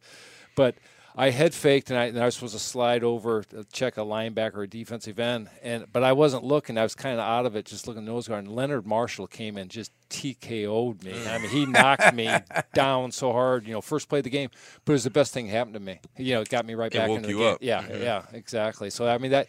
but 0.55 0.75
I 1.15 1.29
head 1.31 1.53
faked, 1.53 1.89
and 1.89 1.99
I, 1.99 2.05
and 2.05 2.19
I 2.19 2.25
was 2.25 2.35
supposed 2.35 2.53
to 2.53 2.59
slide 2.59 3.03
over 3.03 3.43
to 3.43 3.63
check 3.65 3.97
a 3.97 4.01
linebacker 4.01 4.55
or 4.55 4.63
a 4.63 4.67
defensive 4.67 5.19
end, 5.19 5.49
and 5.61 5.85
but 5.91 6.03
I 6.03 6.13
wasn't 6.13 6.43
looking. 6.43 6.77
I 6.77 6.83
was 6.83 6.95
kind 6.95 7.15
of 7.15 7.19
out 7.19 7.45
of 7.45 7.55
it, 7.55 7.65
just 7.65 7.87
looking 7.87 8.05
nose 8.05 8.27
guard. 8.27 8.45
And 8.45 8.55
Leonard 8.55 8.85
Marshall 8.87 9.27
came 9.27 9.57
in, 9.57 9.67
just 9.67 9.91
TKO'd 10.09 11.03
me. 11.03 11.13
I 11.27 11.37
mean, 11.37 11.49
he 11.49 11.65
knocked 11.65 12.13
me 12.13 12.33
down 12.73 13.11
so 13.11 13.31
hard. 13.33 13.65
You 13.67 13.73
know, 13.73 13.81
first 13.81 14.07
play 14.09 14.19
of 14.19 14.23
the 14.23 14.29
game, 14.29 14.49
but 14.85 14.93
it 14.93 14.95
was 14.95 15.03
the 15.03 15.09
best 15.09 15.33
thing 15.33 15.47
that 15.47 15.51
happened 15.51 15.73
to 15.73 15.79
me. 15.81 15.99
You 16.17 16.35
know, 16.35 16.41
it 16.41 16.49
got 16.49 16.65
me 16.65 16.75
right 16.75 16.93
It 16.93 16.97
back 16.97 17.09
woke 17.09 17.17
into 17.17 17.27
the 17.27 17.33
you 17.33 17.39
game. 17.39 17.53
up. 17.53 17.57
Yeah, 17.61 17.81
Mhm. 17.83 18.01
yeah, 18.03 18.23
exactly. 18.33 18.89
So 18.89 19.07
I 19.07 19.17
mean 19.17 19.31
that. 19.31 19.47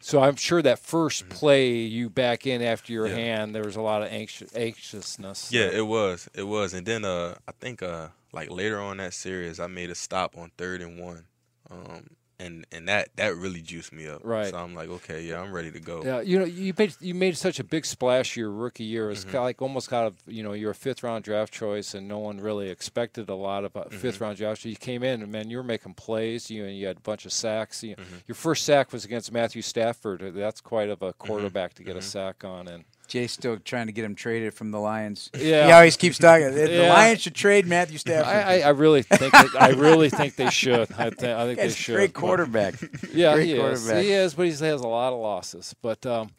So 0.00 0.20
I'm 0.22 0.36
sure 0.36 0.60
that 0.60 0.78
1st 0.80 1.30
play 1.30 1.70
you 1.76 2.10
back 2.10 2.46
in 2.46 2.60
after 2.60 2.92
your 2.92 3.06
Mm-hmm. 3.08 3.16
Yeah. 3.18 3.24
hand, 3.24 3.54
there 3.54 3.64
was 3.64 3.76
a 3.76 3.80
lot 3.80 4.02
of 4.02 4.08
anxious, 4.08 4.54
anxiousness. 4.54 5.50
Yeah, 5.50 5.70
it 5.72 5.86
was. 5.86 6.28
It 6.34 6.42
was. 6.42 6.74
And 6.74 6.86
then 6.86 7.04
uh 7.04 7.34
I 7.48 7.52
think 7.60 7.82
uh 7.82 8.08
like 8.34 8.50
later 8.50 8.80
on 8.80 8.98
that 8.98 9.14
series 9.14 9.60
I 9.60 9.66
made 9.68 9.90
a 9.90 9.94
stop 9.94 10.36
on 10.36 10.50
third 10.58 10.82
and 10.82 10.98
one. 11.00 11.26
Um 11.70 12.10
and 12.40 12.66
and 12.72 12.88
that 12.88 13.10
that 13.14 13.36
really 13.36 13.60
juiced 13.60 13.92
me 13.92 14.08
up. 14.08 14.20
Right. 14.24 14.48
So 14.50 14.56
I'm 14.56 14.74
like, 14.74 14.88
okay, 14.88 15.22
yeah, 15.22 15.40
I'm 15.40 15.52
ready 15.52 15.70
to 15.70 15.78
go. 15.78 16.02
Yeah, 16.04 16.20
you 16.20 16.36
know, 16.40 16.44
you 16.44 16.74
made 16.76 16.92
you 17.00 17.14
made 17.14 17.36
such 17.36 17.60
a 17.60 17.64
big 17.64 17.86
splash 17.86 18.36
your 18.36 18.50
rookie 18.50 18.82
year. 18.82 19.12
It's 19.12 19.24
Mm-hmm. 19.24 19.36
like 19.36 19.62
almost 19.62 19.88
kind 19.88 20.04
of 20.08 20.16
you 20.26 20.42
know 20.42 20.52
you're 20.52 20.72
a 20.72 20.74
fifth 20.74 21.04
round 21.04 21.22
draft 21.22 21.52
choice, 21.54 21.94
and 21.94 22.08
no 22.08 22.18
one 22.18 22.38
really 22.40 22.70
expected 22.70 23.28
a 23.28 23.36
lot 23.36 23.64
of 23.64 23.76
a 23.76 23.82
Mm-hmm. 23.82 23.98
fifth 23.98 24.20
round 24.20 24.36
draft. 24.36 24.62
So 24.62 24.68
you 24.68 24.74
came 24.74 25.04
in, 25.04 25.22
and 25.22 25.30
man, 25.30 25.48
you 25.48 25.58
were 25.58 25.62
making 25.62 25.94
plays. 25.94 26.50
You 26.50 26.64
and 26.64 26.76
you 26.76 26.88
had 26.88 26.96
a 26.96 27.00
bunch 27.00 27.24
of 27.24 27.32
sacks. 27.32 27.84
You, 27.84 27.94
Mm-hmm. 27.94 28.16
Your 28.26 28.34
first 28.34 28.64
sack 28.64 28.92
was 28.92 29.04
against 29.04 29.30
Matthew 29.30 29.62
Stafford. 29.62 30.32
That's 30.34 30.60
quite 30.60 30.90
of 30.90 31.02
a 31.02 31.12
Mm-hmm. 31.12 31.26
quarterback 31.26 31.74
to 31.74 31.84
get 31.84 31.96
a 31.96 32.02
sack 32.02 32.44
on. 32.44 32.66
And 32.66 32.84
Jay's 33.08 33.32
still 33.32 33.58
trying 33.58 33.86
to 33.86 33.92
get 33.92 34.04
him 34.04 34.14
traded 34.14 34.54
from 34.54 34.70
the 34.70 34.78
Lions. 34.80 35.30
Yeah. 35.38 35.66
He 35.66 35.72
always 35.72 35.96
keeps 35.96 36.18
talking. 36.18 36.54
The 36.54 36.70
Yeah. 36.70 36.92
Lions 36.92 37.20
should 37.20 37.34
trade 37.34 37.66
Matthew 37.66 37.98
Stafford. 37.98 38.26
I, 38.26 38.40
I, 38.40 38.60
I 38.60 38.68
really 38.70 39.02
think 39.02 39.32
that, 39.32 39.50
I 39.60 39.70
really 39.70 40.10
think 40.10 40.36
they 40.36 40.50
should. 40.50 40.90
I, 40.98 41.10
th- 41.10 41.22
I 41.22 41.44
think 41.46 41.58
they 41.58 41.66
That's 41.66 41.74
should. 41.74 41.94
great 41.96 42.14
quarterback. 42.14 42.74
Yeah, 43.12 43.34
Great 43.34 43.46
he 43.46 43.52
is. 43.54 43.88
He 43.90 44.10
is, 44.12 44.34
but 44.34 44.42
he 44.46 44.50
has 44.50 44.60
a 44.80 44.88
lot 44.88 45.12
of 45.12 45.20
losses. 45.20 45.74
But 45.82 46.04
um, 46.06 46.30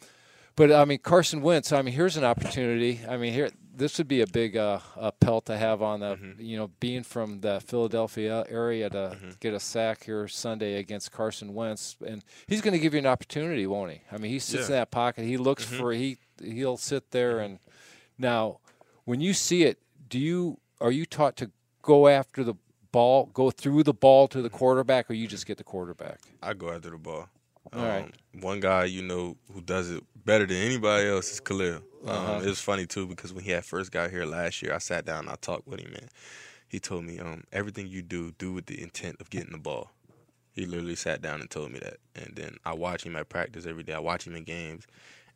but 0.55 0.71
I 0.71 0.83
mean 0.85 0.99
Carson 0.99 1.41
Wentz. 1.41 1.71
I 1.71 1.81
mean, 1.81 1.93
here's 1.93 2.17
an 2.17 2.23
opportunity. 2.25 2.99
I 3.07 3.17
mean, 3.17 3.31
here 3.33 3.49
this 3.77 3.97
would 3.97 4.07
be 4.07 4.21
a 4.21 4.27
big 4.27 4.55
uh, 4.57 4.79
uh, 4.97 5.11
pelt 5.11 5.45
to 5.45 5.57
have 5.57 5.81
on 5.81 5.99
the 5.99 6.15
Mm-hmm. 6.15 6.41
you 6.41 6.57
know 6.57 6.69
being 6.79 7.03
from 7.03 7.41
the 7.41 7.59
Philadelphia 7.59 8.45
area 8.49 8.89
to 8.89 9.17
get 9.39 9.53
a 9.53 9.59
sack 9.59 10.03
here 10.05 10.27
Sunday 10.27 10.75
against 10.79 11.11
Carson 11.11 11.53
Wentz, 11.53 11.95
and 12.05 12.23
he's 12.47 12.61
going 12.61 12.73
to 12.73 12.79
give 12.79 12.93
you 12.93 12.99
an 12.99 13.05
opportunity, 13.05 13.67
won't 13.67 13.91
he? 13.91 14.01
I 14.11 14.17
mean, 14.17 14.31
he 14.31 14.39
sits 14.39 14.53
Yeah. 14.53 14.59
Mm-hmm. 14.61 14.73
in 14.73 14.79
that 14.79 14.91
pocket. 14.91 15.25
He 15.25 15.37
looks 15.37 15.65
for 15.65 15.91
he 15.91 16.17
he'll 16.43 16.77
sit 16.77 17.11
there 17.11 17.39
and 17.39 17.59
now 18.17 18.59
when 19.05 19.19
you 19.21 19.33
see 19.33 19.63
it, 19.63 19.79
do 20.09 20.17
you 20.19 20.59
are 20.81 20.91
you 20.91 21.05
taught 21.05 21.35
to 21.37 21.51
go 21.81 22.07
after 22.07 22.43
the 22.43 22.55
ball, 22.91 23.25
go 23.33 23.51
through 23.51 23.83
the 23.83 23.93
ball 23.93 24.27
to 24.29 24.41
the 24.41 24.49
quarterback, 24.49 25.09
or 25.09 25.13
you 25.13 25.27
just 25.27 25.45
get 25.45 25.57
the 25.57 25.63
quarterback? 25.63 26.19
I 26.41 26.53
go 26.53 26.69
after 26.71 26.89
the 26.91 26.97
ball. 26.97 27.29
All 27.75 27.85
right. 27.85 28.03
Um, 28.03 28.41
One 28.41 28.59
guy 28.59 28.85
you 28.85 29.01
know 29.01 29.37
who 29.53 29.61
does 29.61 29.91
it 29.91 30.03
better 30.25 30.45
than 30.45 30.57
anybody 30.57 31.07
else 31.07 31.31
is 31.31 31.39
Khalil. 31.39 31.81
Uh-huh. 32.05 32.35
Um, 32.35 32.43
it 32.43 32.47
was 32.47 32.61
funny 32.61 32.85
too 32.85 33.07
because 33.07 33.33
when 33.33 33.43
he 33.43 33.51
had 33.51 33.65
first 33.65 33.91
got 33.91 34.11
here 34.11 34.25
last 34.25 34.61
year, 34.61 34.73
I 34.73 34.77
sat 34.79 35.05
down 35.05 35.21
and 35.21 35.29
I 35.29 35.35
talked 35.35 35.67
with 35.67 35.79
him 35.79 35.91
man. 35.91 36.09
he 36.67 36.79
told 36.79 37.03
me, 37.03 37.19
um, 37.19 37.43
everything 37.51 37.87
you 37.87 38.01
do, 38.01 38.31
do 38.37 38.53
with 38.53 38.65
the 38.67 38.81
intent 38.81 39.17
of 39.19 39.29
getting 39.29 39.51
the 39.51 39.57
ball. 39.57 39.91
He 40.51 40.65
literally 40.65 40.95
sat 40.95 41.21
down 41.21 41.41
and 41.41 41.49
told 41.49 41.71
me 41.71 41.79
that. 41.79 41.97
And 42.15 42.33
then 42.35 42.57
I 42.63 42.73
watch 42.73 43.05
him 43.05 43.15
at 43.15 43.27
practice 43.27 43.65
every 43.65 43.83
day. 43.83 43.93
I 43.93 43.99
watch 43.99 44.25
him 44.25 44.35
in 44.35 44.43
games. 44.43 44.85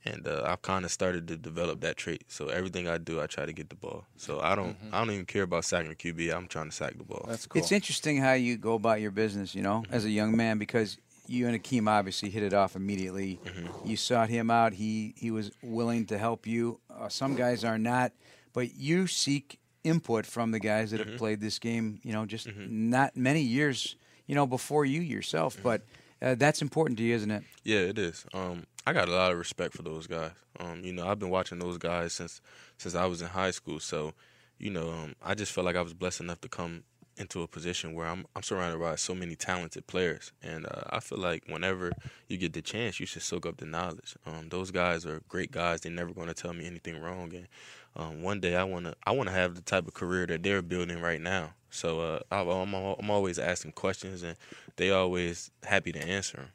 And 0.06 0.26
uh, 0.26 0.44
I've 0.46 0.62
kind 0.62 0.86
of 0.86 0.92
started 0.92 1.28
to 1.28 1.36
develop 1.36 1.82
that 1.82 1.98
trait. 1.98 2.24
So 2.30 2.48
everything 2.48 2.88
I 2.88 3.00
do, 3.00 3.20
I 3.20 3.28
try 3.28 3.46
to 3.46 3.52
get 3.52 3.68
the 3.70 3.76
ball. 3.76 4.06
So 4.16 4.40
I 4.40 4.56
don't, 4.56 4.78
I 4.94 5.00
don't 5.00 5.12
even 5.12 5.26
care 5.26 5.44
about 5.44 5.66
sacking 5.66 5.92
a 5.92 5.96
QB. 5.96 6.34
I'm 6.34 6.48
trying 6.48 6.70
to 6.70 6.72
sack 6.72 6.98
the 6.98 7.04
ball. 7.04 7.20
Mm-hmm. 7.20 7.32
That's 7.32 7.48
cool. 7.48 7.62
It's 7.62 7.74
interesting 7.74 8.18
how 8.18 8.32
you 8.32 8.56
go 8.56 8.76
about 8.76 9.02
your 9.02 9.12
business, 9.12 9.54
you 9.54 9.62
know, 9.62 9.84
as 9.92 10.06
a 10.06 10.10
young 10.10 10.38
man, 10.38 10.58
because 10.58 10.98
you 11.30 11.48
and 11.48 11.62
Akiem 11.62 11.88
obviously 11.88 12.30
hit 12.30 12.44
it 12.44 12.54
off 12.54 12.76
immediately. 12.76 13.40
You 13.86 13.96
sought 13.98 14.30
him 14.30 14.50
out. 14.50 14.74
He 14.74 15.14
he 15.18 15.32
was 15.32 15.52
willing 15.62 16.06
to 16.08 16.18
help 16.18 16.48
you. 16.48 16.80
Uh, 16.90 17.10
some 17.10 17.36
guys 17.36 17.64
are 17.64 17.78
not, 17.78 18.12
but 18.54 18.76
you 18.76 19.08
seek 19.08 19.60
input 19.84 20.26
from 20.26 20.52
the 20.52 20.60
guys 20.60 20.92
that 20.92 21.00
have 21.00 21.18
played 21.18 21.40
this 21.42 21.60
game. 21.60 22.00
You 22.04 22.14
know, 22.14 22.26
just 22.26 22.48
not 22.58 23.16
many 23.16 23.42
years, 23.42 23.96
you 24.28 24.36
know, 24.36 24.48
before 24.48 24.86
you 24.86 25.02
yourself. 25.02 25.58
But 25.62 25.82
uh, 26.22 26.36
that's 26.36 26.62
important 26.62 26.98
to 26.98 27.04
you, 27.04 27.16
isn't 27.16 27.32
it? 27.32 27.44
Yeah, 27.64 27.80
it 27.80 27.98
is. 27.98 28.26
Um, 28.34 28.66
I 28.86 28.94
got 28.94 29.08
a 29.08 29.12
lot 29.12 29.32
of 29.32 29.38
respect 29.38 29.74
for 29.76 29.84
those 29.84 30.08
guys. 30.08 30.32
Um, 30.60 30.82
you 30.84 30.94
know, 30.94 31.08
I've 31.08 31.20
been 31.20 31.30
watching 31.30 31.60
those 31.60 31.78
guys 31.78 32.14
since 32.14 32.42
since 32.78 32.96
I 32.96 33.06
was 33.06 33.22
in 33.22 33.28
high 33.28 33.52
school. 33.52 33.80
So, 33.80 34.14
you 34.58 34.72
know, 34.72 34.90
um, 34.90 35.16
I 35.24 35.36
just 35.36 35.52
felt 35.52 35.66
like 35.66 35.76
I 35.76 35.82
was 35.82 35.94
blessed 35.94 36.22
enough 36.22 36.42
to 36.42 36.50
come 36.50 36.84
into 37.20 37.42
a 37.44 37.48
position 37.48 37.94
where 37.94 38.08
I'm 38.08 38.26
I'm 38.36 38.44
surrounded 38.44 38.80
by 38.80 38.96
so 38.96 39.14
many 39.14 39.36
talented 39.36 39.86
players, 39.88 40.32
and 40.42 40.66
uh, 40.66 40.84
I 40.90 41.00
feel 41.00 41.20
like 41.20 41.44
whenever 41.48 41.92
you 42.28 42.38
get 42.38 42.54
the 42.54 42.62
chance, 42.62 43.00
you 43.00 43.06
should 43.06 43.22
soak 43.22 43.46
up 43.46 43.58
the 43.58 43.66
knowledge. 43.66 44.16
Um, 44.26 44.50
those 44.50 44.72
guys 44.72 45.06
are 45.06 45.22
great 45.28 45.52
guys. 45.52 45.82
They're 45.82 45.92
never 45.92 46.14
going 46.14 46.28
to 46.28 46.34
tell 46.34 46.54
me 46.54 46.66
anything 46.66 47.00
wrong, 47.02 47.34
and 47.36 47.48
um, 47.96 48.22
one 48.24 48.40
day 48.40 48.56
I 48.56 48.64
wanna 48.64 48.96
I 49.06 49.12
wanna 49.12 49.32
have 49.32 49.56
the 49.56 49.62
type 49.62 49.88
of 49.88 49.94
career 49.94 50.26
that 50.28 50.44
they're 50.44 50.62
building 50.62 51.02
right 51.02 51.22
now. 51.22 51.54
So 51.70 52.00
uh, 52.00 52.20
I, 52.32 52.42
I'm 52.42 52.74
I'm 52.74 53.10
always 53.12 53.38
asking 53.38 53.74
questions, 53.74 54.24
and 54.24 54.36
they 54.78 54.92
always 54.92 55.52
happy 55.64 55.92
to 55.92 56.00
answer 56.00 56.40
'em. 56.40 56.48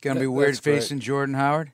Gonna 0.00 0.20
be 0.20 0.26
weird 0.26 0.50
that's 0.50 0.60
great. 0.60 0.76
facing 0.76 1.00
Jordan 1.00 1.34
Howard. 1.34 1.72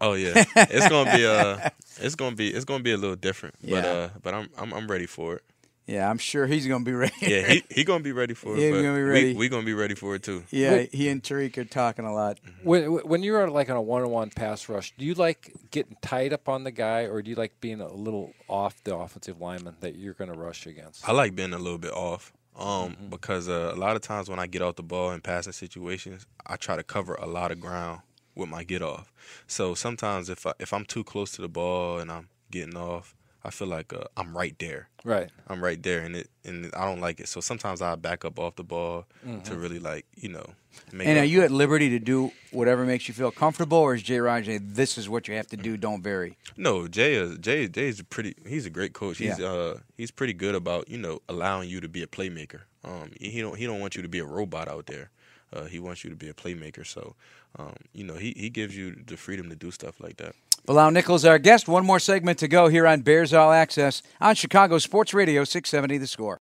Oh 0.00 0.12
yeah, 0.12 0.44
it's 0.56 0.88
gonna 0.88 1.16
be 1.16 1.26
uh, 1.26 1.70
it's 1.98 2.14
gonna 2.14 2.36
be 2.36 2.48
it's 2.50 2.64
gonna 2.64 2.82
be 2.82 2.92
a 2.92 2.96
little 2.96 3.16
different, 3.16 3.54
but 3.62 3.84
uh, 3.84 4.08
but 4.22 4.34
I'm 4.34 4.48
I'm 4.56 4.72
I'm 4.72 4.90
ready 4.90 5.06
for 5.06 5.36
it. 5.36 5.44
Yeah, 5.90 6.08
I'm 6.08 6.18
sure 6.18 6.46
he's 6.46 6.66
gonna 6.68 6.84
be 6.84 6.92
ready. 7.04 7.12
Yeah, 7.20 7.48
he 7.48 7.64
he 7.68 7.84
gonna 7.84 8.04
be 8.04 8.12
ready 8.12 8.34
for 8.34 8.54
it. 8.54 8.60
He's 8.60 8.70
gonna 8.72 8.94
be 8.94 9.02
ready. 9.02 9.32
We, 9.32 9.38
we 9.40 9.48
gonna 9.48 9.66
be 9.66 9.74
ready 9.74 9.94
for 9.96 10.14
it 10.14 10.22
too. 10.22 10.44
yeah. 10.50 10.70
Wait. 10.72 10.94
He 10.94 11.08
and 11.08 11.22
Tarik 11.22 11.58
are 11.58 11.64
talking 11.64 12.04
a 12.04 12.14
lot. 12.14 12.38
When 12.62 12.84
when 13.06 13.22
you're 13.24 13.50
like 13.50 13.68
on 13.70 13.76
a 13.76 13.82
one-on-one 13.82 14.30
pass 14.30 14.68
rush, 14.68 14.94
do 14.96 15.04
you 15.04 15.14
like 15.14 15.52
getting 15.72 15.96
tied 16.00 16.32
up 16.32 16.48
on 16.48 16.62
the 16.64 16.70
guy, 16.70 17.06
or 17.06 17.22
do 17.22 17.30
you 17.30 17.36
like 17.36 17.60
being 17.60 17.80
a 17.80 17.88
little 17.92 18.32
off 18.48 18.82
the 18.84 18.94
offensive 18.96 19.40
lineman 19.40 19.74
that 19.80 19.96
you're 19.96 20.14
going 20.14 20.30
to 20.32 20.38
rush 20.38 20.66
against? 20.66 21.08
I 21.08 21.12
like 21.12 21.34
being 21.34 21.52
a 21.52 21.58
little 21.58 21.78
bit 21.78 21.92
off, 21.92 22.32
um, 22.56 22.66
Mm-hmm. 22.92 23.08
because 23.08 23.48
uh, 23.48 23.72
a 23.74 23.78
lot 23.78 23.96
of 23.96 24.02
times 24.02 24.30
when 24.30 24.38
I 24.38 24.46
get 24.46 24.62
off 24.62 24.76
the 24.76 24.82
ball 24.84 25.10
in 25.12 25.20
passing 25.20 25.52
situations, 25.52 26.24
I 26.46 26.54
try 26.56 26.76
to 26.76 26.82
cover 26.84 27.14
a 27.14 27.26
lot 27.26 27.50
of 27.50 27.58
ground 27.60 28.02
with 28.36 28.48
my 28.48 28.62
get 28.64 28.80
off. 28.82 29.12
So 29.48 29.74
sometimes 29.74 30.28
if 30.30 30.46
I, 30.46 30.52
if 30.60 30.72
I'm 30.72 30.84
too 30.84 31.02
close 31.02 31.32
to 31.32 31.42
the 31.42 31.48
ball 31.48 31.98
and 31.98 32.10
I'm 32.12 32.28
getting 32.50 32.76
off, 32.76 33.14
I 33.44 33.50
feel 33.50 33.68
like 33.68 33.92
uh, 33.92 34.04
I'm 34.16 34.36
right 34.36 34.54
there. 34.58 34.88
Right. 35.04 35.30
I'm 35.48 35.62
right 35.64 35.82
there, 35.82 36.00
and 36.00 36.14
it 36.14 36.30
and 36.44 36.70
I 36.74 36.84
don't 36.84 37.00
like 37.00 37.20
it. 37.20 37.28
So 37.28 37.40
sometimes 37.40 37.80
I 37.80 37.94
back 37.96 38.24
up 38.24 38.38
off 38.38 38.56
the 38.56 38.64
ball 38.64 39.06
to 39.44 39.54
really 39.54 39.78
like 39.78 40.06
you 40.16 40.28
know. 40.28 40.44
Make 40.92 41.08
Mm-hmm. 41.08 41.08
And 41.08 41.18
are 41.18 41.24
you 41.24 41.42
at 41.42 41.50
liberty 41.50 41.90
to 41.90 41.98
do 41.98 42.30
whatever 42.52 42.84
makes 42.84 43.08
you 43.08 43.14
feel 43.14 43.30
comfortable, 43.32 43.78
or 43.78 43.94
is 43.94 44.02
Jay 44.02 44.20
Raj 44.20 44.46
say, 44.46 44.58
this 44.58 44.96
is 44.98 45.08
what 45.08 45.26
you 45.26 45.34
have 45.34 45.48
to 45.48 45.56
do, 45.56 45.76
don't 45.76 46.00
vary? 46.02 46.36
No, 46.56 46.86
Jay 46.86 47.14
is 47.14 47.38
Jay. 47.38 47.66
Jay 47.68 47.88
is 47.88 47.98
a 48.00 48.04
pretty. 48.04 48.34
He's 48.46 48.66
a 48.66 48.70
great 48.70 48.92
coach. 48.92 49.18
He's 49.18 49.38
Yeah. 49.38 49.46
uh 49.46 49.78
he's 49.96 50.10
pretty 50.10 50.32
good 50.32 50.54
about 50.54 50.88
you 50.88 50.98
know 50.98 51.20
allowing 51.28 51.68
you 51.68 51.80
to 51.80 51.88
be 51.88 52.02
a 52.02 52.06
playmaker. 52.06 52.60
Um, 52.84 53.10
he 53.20 53.40
don't 53.40 53.56
he 53.56 53.66
don't 53.66 53.80
want 53.80 53.96
you 53.96 54.02
to 54.02 54.08
be 54.08 54.20
a 54.20 54.24
robot 54.24 54.68
out 54.68 54.86
there. 54.86 55.10
Uh, 55.52 55.64
he 55.64 55.80
wants 55.80 56.04
you 56.04 56.10
to 56.10 56.16
be 56.16 56.28
a 56.28 56.34
playmaker. 56.34 56.86
So, 56.86 57.16
um, 57.58 57.74
you 57.92 58.04
know, 58.04 58.14
he 58.14 58.32
he 58.36 58.50
gives 58.50 58.76
you 58.76 58.94
the 59.06 59.16
freedom 59.16 59.48
to 59.50 59.56
do 59.56 59.70
stuff 59.70 60.00
like 60.00 60.16
that. 60.18 60.34
Bilal 60.70 60.92
Nichols, 60.92 61.24
our 61.24 61.40
guest. 61.40 61.66
One 61.66 61.84
more 61.84 61.98
segment 61.98 62.38
to 62.38 62.46
go 62.46 62.68
here 62.68 62.86
on 62.86 63.00
Bears 63.00 63.34
All 63.34 63.50
Access 63.50 64.04
on 64.20 64.36
Chicago 64.36 64.78
Sports 64.78 65.12
Radio 65.12 65.42
670 65.42 65.98
The 65.98 66.06
Score. 66.06 66.38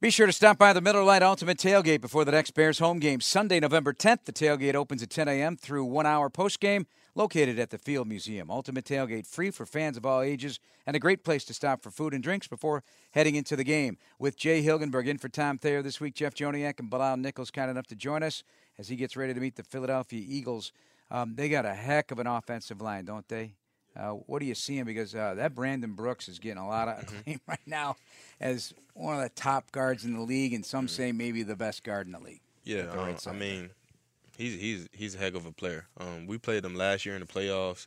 Be 0.00 0.10
sure 0.10 0.26
to 0.26 0.32
stop 0.32 0.58
by 0.58 0.72
the 0.72 0.80
Miller 0.80 1.04
Lite 1.04 1.22
Ultimate 1.22 1.58
Tailgate 1.58 2.00
before 2.00 2.24
the 2.24 2.32
next 2.32 2.54
Bears 2.54 2.80
home 2.80 2.98
game. 2.98 3.20
Sunday, 3.20 3.60
November 3.60 3.92
10th. 3.92 4.24
The 4.24 4.32
tailgate 4.32 4.74
opens 4.74 5.00
at 5.04 5.10
10 5.10 5.28
a.m. 5.28 5.56
through 5.56 5.84
one 5.84 6.06
hour 6.06 6.28
post 6.28 6.58
game. 6.58 6.88
located 7.14 7.56
at 7.60 7.70
the 7.70 7.78
Field 7.78 8.08
Museum. 8.08 8.50
Ultimate 8.50 8.84
tailgate 8.84 9.28
free 9.28 9.52
for 9.52 9.64
fans 9.64 9.96
of 9.96 10.04
all 10.04 10.22
ages 10.22 10.58
and 10.84 10.96
a 10.96 10.98
great 10.98 11.22
place 11.22 11.44
to 11.44 11.54
stop 11.54 11.80
for 11.80 11.92
food 11.92 12.14
and 12.14 12.22
drinks 12.24 12.48
before 12.48 12.82
heading 13.12 13.36
into 13.36 13.54
the 13.54 13.62
game. 13.62 13.96
With 14.18 14.36
Jay 14.36 14.60
Hilgenberg 14.60 15.06
in 15.06 15.18
for 15.18 15.28
Tom 15.28 15.56
Thayer 15.56 15.82
this 15.82 16.00
week, 16.00 16.16
Jeff 16.16 16.34
Joniak 16.34 16.80
and 16.80 16.90
Bilal 16.90 17.18
Nichols 17.18 17.52
kind 17.52 17.70
enough 17.70 17.86
to 17.86 17.94
join 17.94 18.24
us 18.24 18.42
as 18.76 18.88
he 18.88 18.96
gets 18.96 19.16
ready 19.16 19.34
to 19.34 19.40
meet 19.40 19.54
the 19.54 19.62
Philadelphia 19.62 20.24
Eagles. 20.26 20.72
Um, 21.12 21.36
they 21.36 21.48
got 21.48 21.64
a 21.64 21.74
heck 21.74 22.10
of 22.10 22.18
an 22.18 22.26
offensive 22.26 22.80
line, 22.80 23.04
don't 23.04 23.26
they? 23.28 23.54
Uh, 23.98 24.10
what 24.10 24.40
are 24.40 24.44
you 24.44 24.54
seeing? 24.54 24.84
Because 24.84 25.14
uh, 25.14 25.34
that 25.34 25.54
Brandon 25.54 25.92
Brooks 25.92 26.28
is 26.28 26.38
getting 26.38 26.58
a 26.58 26.68
lot 26.68 26.88
of 26.88 27.02
acclaim 27.02 27.40
right 27.48 27.58
now 27.66 27.96
as 28.40 28.72
one 28.94 29.16
of 29.16 29.22
the 29.22 29.30
top 29.30 29.72
guards 29.72 30.04
in 30.04 30.14
the 30.14 30.22
league, 30.22 30.54
and 30.54 30.64
some 30.64 30.88
say 30.88 31.12
maybe 31.12 31.42
the 31.42 31.56
best 31.56 31.82
guard 31.82 32.06
in 32.06 32.12
the 32.12 32.20
league. 32.20 32.40
Yeah, 32.64 32.82
the 32.82 33.00
um, 33.00 33.16
I 33.26 33.32
mean, 33.32 33.70
he's 34.36 34.60
he's 34.60 34.88
he's 34.92 35.14
a 35.14 35.18
heck 35.18 35.34
of 35.34 35.46
a 35.46 35.52
player. 35.52 35.86
Um, 35.98 36.26
we 36.26 36.38
played 36.38 36.64
him 36.64 36.74
last 36.74 37.04
year 37.04 37.14
in 37.14 37.20
the 37.20 37.26
playoffs. 37.26 37.86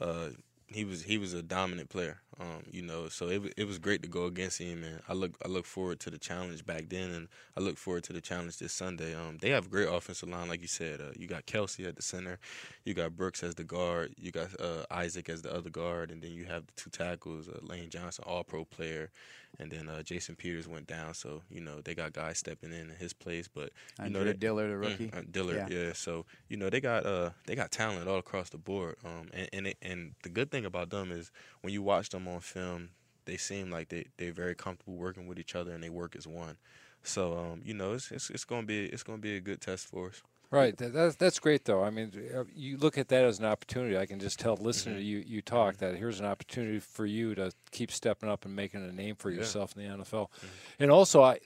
Uh, 0.00 0.30
he 0.74 0.84
was 0.84 1.02
he 1.02 1.18
was 1.18 1.34
a 1.34 1.42
dominant 1.42 1.88
player. 1.88 2.20
Um, 2.40 2.64
you 2.70 2.82
know, 2.82 3.08
so 3.08 3.28
it 3.28 3.52
it 3.56 3.66
was 3.66 3.78
great 3.78 4.02
to 4.02 4.08
go 4.08 4.24
against 4.24 4.58
him, 4.58 4.82
and 4.82 5.00
I 5.08 5.12
look 5.12 5.36
I 5.44 5.48
look 5.48 5.66
forward 5.66 6.00
to 6.00 6.10
the 6.10 6.18
challenge 6.18 6.64
back 6.64 6.88
then, 6.88 7.10
and 7.10 7.28
I 7.56 7.60
look 7.60 7.76
forward 7.76 8.04
to 8.04 8.12
the 8.12 8.20
challenge 8.20 8.58
this 8.58 8.72
Sunday. 8.72 9.14
Um, 9.14 9.38
they 9.40 9.50
have 9.50 9.66
a 9.66 9.68
great 9.68 9.88
offensive 9.88 10.28
line, 10.28 10.48
like 10.48 10.62
you 10.62 10.68
said. 10.68 11.00
Uh, 11.00 11.12
you 11.16 11.26
got 11.26 11.46
Kelce 11.46 11.86
at 11.86 11.96
the 11.96 12.02
center, 12.02 12.38
you 12.84 12.94
got 12.94 13.16
Brooks 13.16 13.42
as 13.42 13.54
the 13.54 13.64
guard, 13.64 14.14
you 14.18 14.32
got 14.32 14.48
uh, 14.60 14.84
Isaac 14.90 15.28
as 15.28 15.42
the 15.42 15.54
other 15.54 15.70
guard, 15.70 16.10
and 16.10 16.22
then 16.22 16.32
you 16.32 16.44
have 16.46 16.66
the 16.66 16.72
two 16.74 16.90
tackles, 16.90 17.48
uh, 17.48 17.58
Lane 17.62 17.90
Johnson, 17.90 18.24
All 18.26 18.44
Pro 18.44 18.64
player, 18.64 19.10
and 19.58 19.70
then 19.70 19.88
uh, 19.88 20.02
Jason 20.02 20.36
Peters 20.36 20.66
went 20.68 20.86
down, 20.86 21.14
so 21.14 21.42
you 21.50 21.60
know 21.60 21.80
they 21.82 21.94
got 21.94 22.12
guys 22.12 22.38
stepping 22.38 22.72
in 22.72 22.90
in 22.90 22.96
his 22.96 23.12
place, 23.12 23.48
but 23.48 23.70
you 24.02 24.10
know 24.10 24.24
they, 24.24 24.32
Diller, 24.32 24.68
the 24.68 24.74
Mm, 24.74 24.78
rookie. 25.00 25.10
uh, 25.12 25.22
Dillard, 25.30 25.64
yeah. 25.70 25.92
So 25.92 26.24
you 26.48 26.56
know 26.56 26.70
they 26.70 26.80
got 26.80 27.06
uh 27.06 27.30
they 27.46 27.54
got 27.54 27.70
talent 27.70 28.08
all 28.08 28.18
across 28.18 28.50
the 28.50 28.58
board. 28.58 28.96
Um, 29.04 29.28
and 29.32 29.48
and, 29.52 29.66
it, 29.68 29.76
and 29.82 30.14
the 30.22 30.28
good 30.28 30.50
thing 30.50 30.64
about 30.64 30.90
them 30.90 31.10
is 31.12 31.30
when 31.60 31.72
you 31.72 31.82
watch 31.82 32.10
them 32.10 32.26
on 32.28 32.40
film, 32.40 32.90
they 33.26 33.36
seem 33.36 33.70
like 33.70 33.88
they 33.88 34.06
they're 34.16 34.32
very 34.32 34.54
comfortable 34.54 34.94
working 34.96 35.26
with 35.26 35.38
each 35.38 35.54
other 35.54 35.72
and 35.72 35.82
they 35.82 35.90
work 35.90 36.16
as 36.16 36.26
one. 36.26 36.56
So 37.02 37.36
um, 37.38 37.62
you 37.64 37.74
know 37.74 37.92
it's 37.92 38.10
it's, 38.10 38.30
it's 38.30 38.44
gonna 38.44 38.66
be 38.66 38.86
it's 38.86 39.02
gonna 39.02 39.18
be 39.18 39.36
a 39.36 39.40
good 39.40 39.60
test 39.60 39.86
for 39.86 40.08
us. 40.08 40.22
Right. 40.52 40.76
That, 40.76 40.92
that's, 40.92 41.16
that's 41.16 41.38
great, 41.38 41.64
though. 41.64 41.82
I 41.82 41.88
mean, 41.88 42.12
uh, 42.36 42.44
you 42.54 42.76
look 42.76 42.98
at 42.98 43.08
that 43.08 43.24
as 43.24 43.38
an 43.38 43.46
opportunity. 43.46 43.96
I 43.96 44.04
can 44.04 44.20
just 44.20 44.38
tell, 44.38 44.56
listening 44.56 44.96
to 44.96 45.00
mm-hmm. 45.00 45.08
you, 45.08 45.36
you 45.36 45.42
talk, 45.42 45.76
mm-hmm. 45.76 45.86
that 45.86 45.96
here's 45.96 46.20
an 46.20 46.26
opportunity 46.26 46.78
for 46.78 47.06
you 47.06 47.34
to 47.34 47.52
keep 47.70 47.90
stepping 47.90 48.28
up 48.28 48.44
and 48.44 48.54
making 48.54 48.86
a 48.86 48.92
name 48.92 49.16
for 49.16 49.30
Yeah. 49.30 49.38
yourself 49.38 49.74
in 49.76 49.82
the 49.82 49.88
NFL. 49.88 50.28
Mm-hmm. 50.28 50.46
And 50.80 50.90
also, 50.90 51.22
I, 51.22 51.38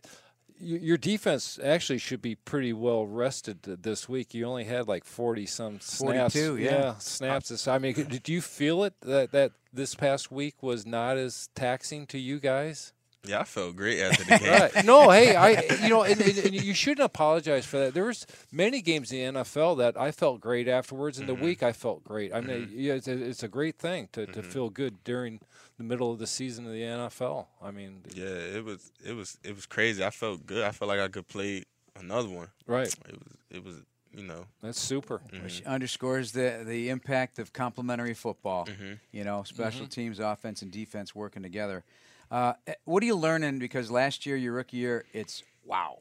your 0.59 0.97
defense 0.97 1.59
actually 1.63 1.99
should 1.99 2.21
be 2.21 2.35
pretty 2.35 2.73
well 2.73 3.07
rested 3.07 3.63
this 3.63 4.09
week. 4.09 4.35
You 4.35 4.47
only 4.47 4.65
had 4.65 4.89
like 4.89 5.05
40 5.05 5.47
some 5.47 5.81
snaps. 5.81 6.35
42, 6.35 6.57
yeah. 6.57 6.95
snaps. 6.99 7.51
This- 7.51 7.69
I 7.69 7.79
mean, 7.79 7.95
uh, 7.99 8.05
did 8.05 8.29
you 8.29 8.41
feel 8.41 8.83
it 8.85 8.95
that, 9.03 9.33
that 9.33 9.53
this 9.73 9.95
past 9.95 10.33
week 10.33 10.63
was 10.63 10.85
not 10.85 11.17
as 11.17 11.49
taxing 11.55 12.07
to 12.09 12.19
you 12.19 12.41
guys? 12.41 12.93
Yeah, 13.27 13.41
I 13.41 13.45
felt 13.45 13.77
great 13.77 14.01
after 14.01 14.25
the 14.25 14.39
game. 14.39 14.51
Right. 14.51 14.85
No, 14.85 15.11
hey, 15.11 15.35
I 15.37 15.51
you 15.83 15.89
know, 15.89 16.03
and, 16.03 16.21
and, 16.21 16.39
and 16.39 16.55
you 16.55 16.75
shouldn't 16.75 17.05
apologize 17.05 17.67
for 17.67 17.79
that. 17.79 17.95
There 17.95 18.05
was 18.05 18.27
many 18.53 18.81
games 18.83 19.13
in 19.13 19.35
the 19.35 19.41
NFL 19.41 19.79
that 19.79 19.99
I 19.99 20.11
felt 20.11 20.41
great 20.41 20.69
afterwards. 20.69 21.19
In 21.19 21.27
the 21.27 21.35
mm-hmm. 21.35 21.45
week, 21.45 21.63
I 21.63 21.73
felt 21.73 22.05
great. 22.05 22.33
I 22.35 22.41
mean, 22.41 22.67
mm-hmm. 22.67 22.81
yeah, 22.81 22.95
it's, 22.95 23.09
a, 23.09 23.13
it's 23.13 23.43
a 23.43 23.49
great 23.49 23.79
thing 23.79 24.09
to, 24.13 24.27
to 24.27 24.41
mm-hmm. 24.41 24.51
feel 24.51 24.71
good 24.71 25.03
during 25.05 25.41
the 25.79 25.85
middle 25.85 26.13
of 26.13 26.19
the 26.19 26.27
season 26.27 26.67
of 26.67 26.73
the 26.73 26.83
NFL. 26.83 27.47
I 27.63 27.71
mean, 27.71 28.03
Yeah, 28.15 28.27
it 28.27 28.65
was 28.65 28.93
it 29.05 29.13
was 29.13 29.39
it 29.45 29.55
was 29.55 29.67
crazy. 29.67 30.05
I 30.05 30.11
felt 30.11 30.47
good. 30.47 30.65
I 30.65 30.71
felt 30.73 30.89
like 30.89 31.01
I 31.01 31.09
could 31.09 31.29
play 31.29 31.65
another 31.99 32.29
one. 32.29 32.49
right. 32.67 32.95
It 33.09 33.15
was 33.15 33.37
it 33.51 33.65
was 33.65 33.77
you 34.15 34.25
know 34.25 34.47
That's 34.63 34.81
super. 34.81 35.21
which 35.43 35.63
underscores 35.65 36.33
the 36.33 36.63
the 36.67 36.89
impact 36.89 37.39
of 37.39 37.53
complementary 37.53 38.15
football. 38.15 38.67
Mm-hmm. 38.67 38.95
You 39.13 39.25
know, 39.25 39.43
special 39.43 39.87
teams, 39.87 40.19
offense, 40.19 40.63
and 40.63 40.71
defense 40.71 41.15
working 41.15 41.43
together. 41.43 41.85
Uh, 42.31 42.55
eh, 42.67 42.75
what 42.85 43.03
are 43.03 43.07
you 43.07 43.17
learning? 43.17 43.59
Because 43.59 43.91
last 43.91 44.27
year, 44.27 44.37
your 44.37 44.53
rookie 44.55 44.79
year, 44.79 45.05
it's 45.13 45.43
wow. 45.65 45.99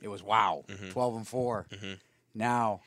It 0.00 0.08
was 0.08 0.22
wow. 0.22 0.64
Mm-hmm. 0.68 0.90
Twelve 0.90 1.16
and 1.16 1.26
4 1.26 1.66
Now, 2.34 2.80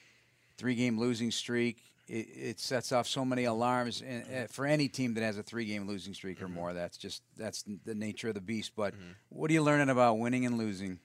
three 0.57 0.75
game 0.75 0.97
losing 0.99 1.31
streak. 1.31 1.77
It, 2.07 2.27
it 2.35 2.59
sets 2.59 2.91
off 2.91 3.07
so 3.07 3.23
many 3.23 3.45
alarms 3.45 4.01
and, 4.05 4.23
uh, 4.23 4.47
for 4.47 4.65
any 4.65 4.87
team 4.89 5.13
that 5.13 5.21
has 5.23 5.37
a 5.37 5.43
three 5.43 5.65
game 5.65 5.87
losing 5.87 6.13
streak 6.13 6.37
Mm-hmm. 6.37 6.45
or 6.45 6.49
more. 6.49 6.73
That's 6.73 6.97
just 6.97 7.21
that's 7.37 7.63
the 7.85 7.95
nature 7.95 8.29
of 8.29 8.35
the 8.35 8.41
beast. 8.41 8.71
But 8.75 8.93
what 9.29 9.49
are 9.49 9.53
you 9.53 9.61
learning 9.63 9.89
about 9.89 10.19
winning 10.19 10.45
and 10.45 10.57
losing? 10.57 10.99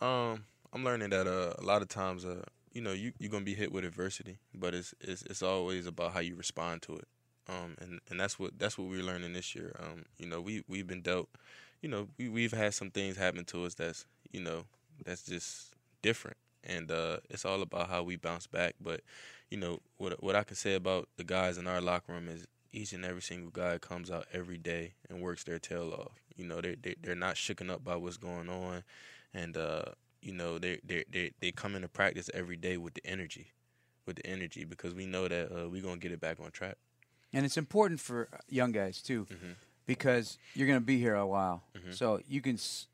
Um, 0.00 0.44
I'm 0.72 0.84
learning 0.84 1.10
that 1.10 1.26
uh, 1.26 1.54
a 1.58 1.62
lot 1.64 1.82
of 1.82 1.88
times, 1.88 2.24
uh, 2.24 2.42
you 2.72 2.80
know, 2.80 2.92
you 2.92 3.12
you're 3.18 3.30
gonna 3.30 3.44
be 3.44 3.54
hit 3.54 3.72
with 3.72 3.84
adversity, 3.84 4.38
but 4.54 4.74
it's 4.74 4.94
it's 5.00 5.22
it's 5.22 5.42
always 5.42 5.86
about 5.86 6.12
how 6.12 6.20
you 6.20 6.34
respond 6.36 6.82
to 6.82 6.96
it. 6.96 7.08
Um, 7.48 7.76
and 7.80 8.00
and 8.08 8.20
that's 8.20 8.38
what 8.38 8.58
that's 8.58 8.78
what 8.78 8.88
we're 8.88 9.02
learning 9.02 9.32
this 9.32 9.54
year. 9.54 9.74
Um, 9.80 10.04
you 10.16 10.26
know, 10.26 10.40
we 10.40 10.62
we've 10.68 10.86
been 10.86 11.02
dealt, 11.02 11.28
you 11.80 11.88
know, 11.88 12.08
we 12.18 12.28
we've 12.28 12.52
had 12.52 12.74
some 12.74 12.90
things 12.90 13.16
happen 13.16 13.44
to 13.46 13.64
us 13.64 13.74
that's 13.74 14.06
you 14.32 14.40
know 14.40 14.64
that's 15.04 15.24
just 15.24 15.74
different, 16.02 16.36
and 16.62 16.90
uh, 16.90 17.18
it's 17.28 17.44
all 17.44 17.62
about 17.62 17.88
how 17.88 18.02
we 18.02 18.16
bounce 18.16 18.46
back. 18.46 18.74
But 18.80 19.00
you 19.50 19.58
know, 19.58 19.80
what 19.98 20.22
what 20.22 20.36
I 20.36 20.44
can 20.44 20.56
say 20.56 20.74
about 20.74 21.08
the 21.16 21.24
guys 21.24 21.58
in 21.58 21.66
our 21.66 21.80
locker 21.80 22.12
room 22.12 22.28
is 22.28 22.46
each 22.72 22.92
and 22.92 23.04
every 23.04 23.22
single 23.22 23.50
guy 23.50 23.78
comes 23.78 24.10
out 24.10 24.26
every 24.32 24.58
day 24.58 24.94
and 25.08 25.20
works 25.20 25.44
their 25.44 25.58
tail 25.58 25.92
off. 25.92 26.22
You 26.36 26.46
know, 26.46 26.60
they 26.60 26.76
they 26.80 26.94
they're 27.02 27.14
not 27.14 27.34
shooken 27.34 27.70
up 27.70 27.84
by 27.84 27.96
what's 27.96 28.16
going 28.16 28.48
on, 28.48 28.84
and 29.34 29.56
uh, 29.56 29.82
you 30.20 30.32
know 30.32 30.58
they 30.58 30.78
they 30.84 31.04
they 31.10 31.32
they 31.40 31.50
come 31.52 31.74
into 31.74 31.88
practice 31.88 32.30
every 32.32 32.56
day 32.56 32.76
with 32.76 32.94
the 32.94 33.04
energy, 33.04 33.48
with 34.06 34.16
the 34.16 34.26
energy 34.26 34.64
because 34.64 34.94
we 34.94 35.06
know 35.06 35.28
that 35.28 35.50
uh, 35.50 35.68
we're 35.68 35.82
gonna 35.82 35.96
get 35.96 36.12
it 36.12 36.20
back 36.20 36.38
on 36.40 36.50
track. 36.52 36.76
And 37.32 37.44
it's 37.46 37.56
important 37.56 38.00
for 38.00 38.28
young 38.48 38.72
guys 38.72 39.00
too, 39.02 39.26
Mhm. 39.26 39.54
because 39.86 40.38
you're 40.54 40.66
going 40.66 40.78
to 40.80 40.84
be 40.84 40.98
here 40.98 41.14
a 41.14 41.26
while. 41.26 41.64
Mhm. 41.74 41.94
So 41.94 42.20
you 42.28 42.40
can 42.40 42.54
s- 42.56 42.86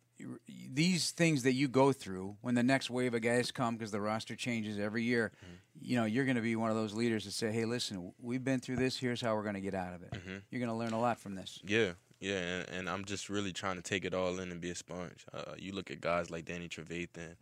these 0.48 1.10
things 1.12 1.42
that 1.44 1.52
you 1.52 1.68
go 1.68 1.92
through 1.92 2.36
when 2.40 2.54
the 2.54 2.62
next 2.62 2.90
wave 2.90 3.14
of 3.14 3.22
guys 3.22 3.50
come 3.50 3.76
because 3.76 3.90
the 3.92 4.00
roster 4.00 4.34
changes 4.36 4.78
every 4.78 5.02
year. 5.04 5.32
You 5.80 5.96
know, 5.96 6.04
you're 6.06 6.24
going 6.24 6.36
to 6.36 6.42
be 6.42 6.56
one 6.56 6.70
of 6.70 6.76
those 6.76 6.92
leaders 6.94 7.24
that 7.24 7.30
say, 7.32 7.52
"Hey, 7.52 7.64
listen, 7.64 8.12
we've 8.18 8.42
been 8.42 8.58
through 8.60 8.76
this. 8.76 8.98
Here's 8.98 9.20
how 9.20 9.34
we're 9.36 9.44
going 9.44 9.54
to 9.54 9.60
get 9.60 9.74
out 9.74 9.94
of 9.94 10.02
it." 10.02 10.10
Mhm. 10.12 10.42
You're 10.50 10.58
going 10.58 10.70
to 10.70 10.74
learn 10.74 10.92
a 10.92 11.00
lot 11.00 11.18
from 11.20 11.36
this. 11.36 11.60
Yeah, 11.64 11.92
yeah, 12.20 12.38
and, 12.40 12.68
and 12.70 12.90
I'm 12.90 13.04
just 13.04 13.28
really 13.28 13.52
trying 13.52 13.76
to 13.76 13.82
take 13.82 14.04
it 14.04 14.12
all 14.12 14.40
in 14.40 14.50
and 14.50 14.60
be 14.60 14.70
a 14.70 14.74
sponge. 14.74 15.24
Uh, 15.32 15.54
you 15.56 15.72
look 15.72 15.90
at 15.92 16.00
guys 16.00 16.30
like 16.30 16.46
Danny 16.46 16.68
Trevathan, 16.68 17.36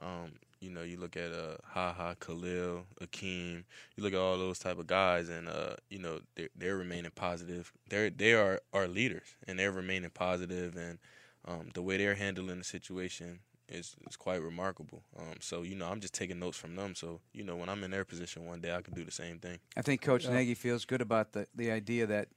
um, 0.00 0.32
you 0.60 0.70
know, 0.70 0.82
you 0.82 0.98
look 0.98 1.16
at 1.16 1.32
uh, 1.32 1.56
Ha 1.64 1.92
Ha, 1.92 2.14
Khalil, 2.20 2.84
Akiem. 3.00 3.64
You 3.96 4.02
look 4.02 4.12
at 4.12 4.18
all 4.18 4.38
those 4.38 4.58
type 4.58 4.78
of 4.78 4.86
guys, 4.86 5.28
and 5.28 5.48
uh, 5.48 5.74
you 5.88 5.98
know, 5.98 6.20
they're, 6.34 6.48
they're 6.56 6.76
remaining 6.76 7.12
positive. 7.14 7.72
They're 7.88 8.10
they 8.10 8.34
are 8.34 8.60
our 8.72 8.88
leaders, 8.88 9.36
and 9.46 9.58
they're 9.58 9.72
remaining 9.72 10.10
positive, 10.10 10.76
and 10.76 10.98
um, 11.46 11.68
the 11.74 11.82
way 11.82 11.96
they're 11.96 12.14
handling 12.14 12.58
the 12.58 12.64
situation 12.64 13.40
is 13.68 13.94
is 14.08 14.16
quite 14.16 14.42
remarkable. 14.42 15.02
Um, 15.18 15.36
so 15.40 15.62
you 15.62 15.76
know, 15.76 15.88
I'm 15.88 16.00
just 16.00 16.14
taking 16.14 16.38
notes 16.38 16.56
from 16.56 16.74
them. 16.74 16.94
So 16.94 17.20
you 17.32 17.44
know, 17.44 17.56
when 17.56 17.68
I'm 17.68 17.84
in 17.84 17.90
their 17.90 18.04
position 18.04 18.44
one 18.46 18.60
day, 18.60 18.74
I 18.74 18.82
can 18.82 18.94
do 18.94 19.04
the 19.04 19.12
same 19.12 19.38
thing. 19.38 19.58
I 19.76 19.82
think 19.82 20.00
Coach 20.02 20.24
Yeah. 20.24 20.32
Nagy 20.34 20.54
feels 20.54 20.84
good 20.84 21.00
about 21.00 21.32
the 21.32 21.46
the 21.54 21.70
idea 21.70 22.06
that 22.06 22.28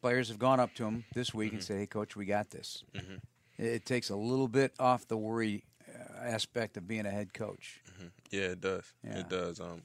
players 0.00 0.28
have 0.28 0.38
gone 0.38 0.60
up 0.60 0.74
to 0.76 0.84
him 0.84 1.04
this 1.14 1.34
week 1.34 1.52
and 1.52 1.62
said, 1.62 1.78
"Hey, 1.78 1.86
Coach, 1.86 2.16
we 2.16 2.24
got 2.24 2.50
this." 2.50 2.82
Mhm. 2.94 3.20
It, 3.58 3.66
it 3.66 3.84
takes 3.84 4.08
a 4.08 4.16
little 4.16 4.48
bit 4.48 4.72
off 4.78 5.06
the 5.06 5.16
worry 5.18 5.64
aspect 6.22 6.76
of 6.76 6.86
being 6.88 7.06
a 7.06 7.10
head 7.10 7.32
coach. 7.34 7.80
Mhm. 8.00 8.10
Yeah, 8.30 8.40
it 8.52 8.60
does. 8.60 8.84
Yeah. 9.04 9.18
It 9.18 9.28
does. 9.28 9.60
Um, 9.60 9.82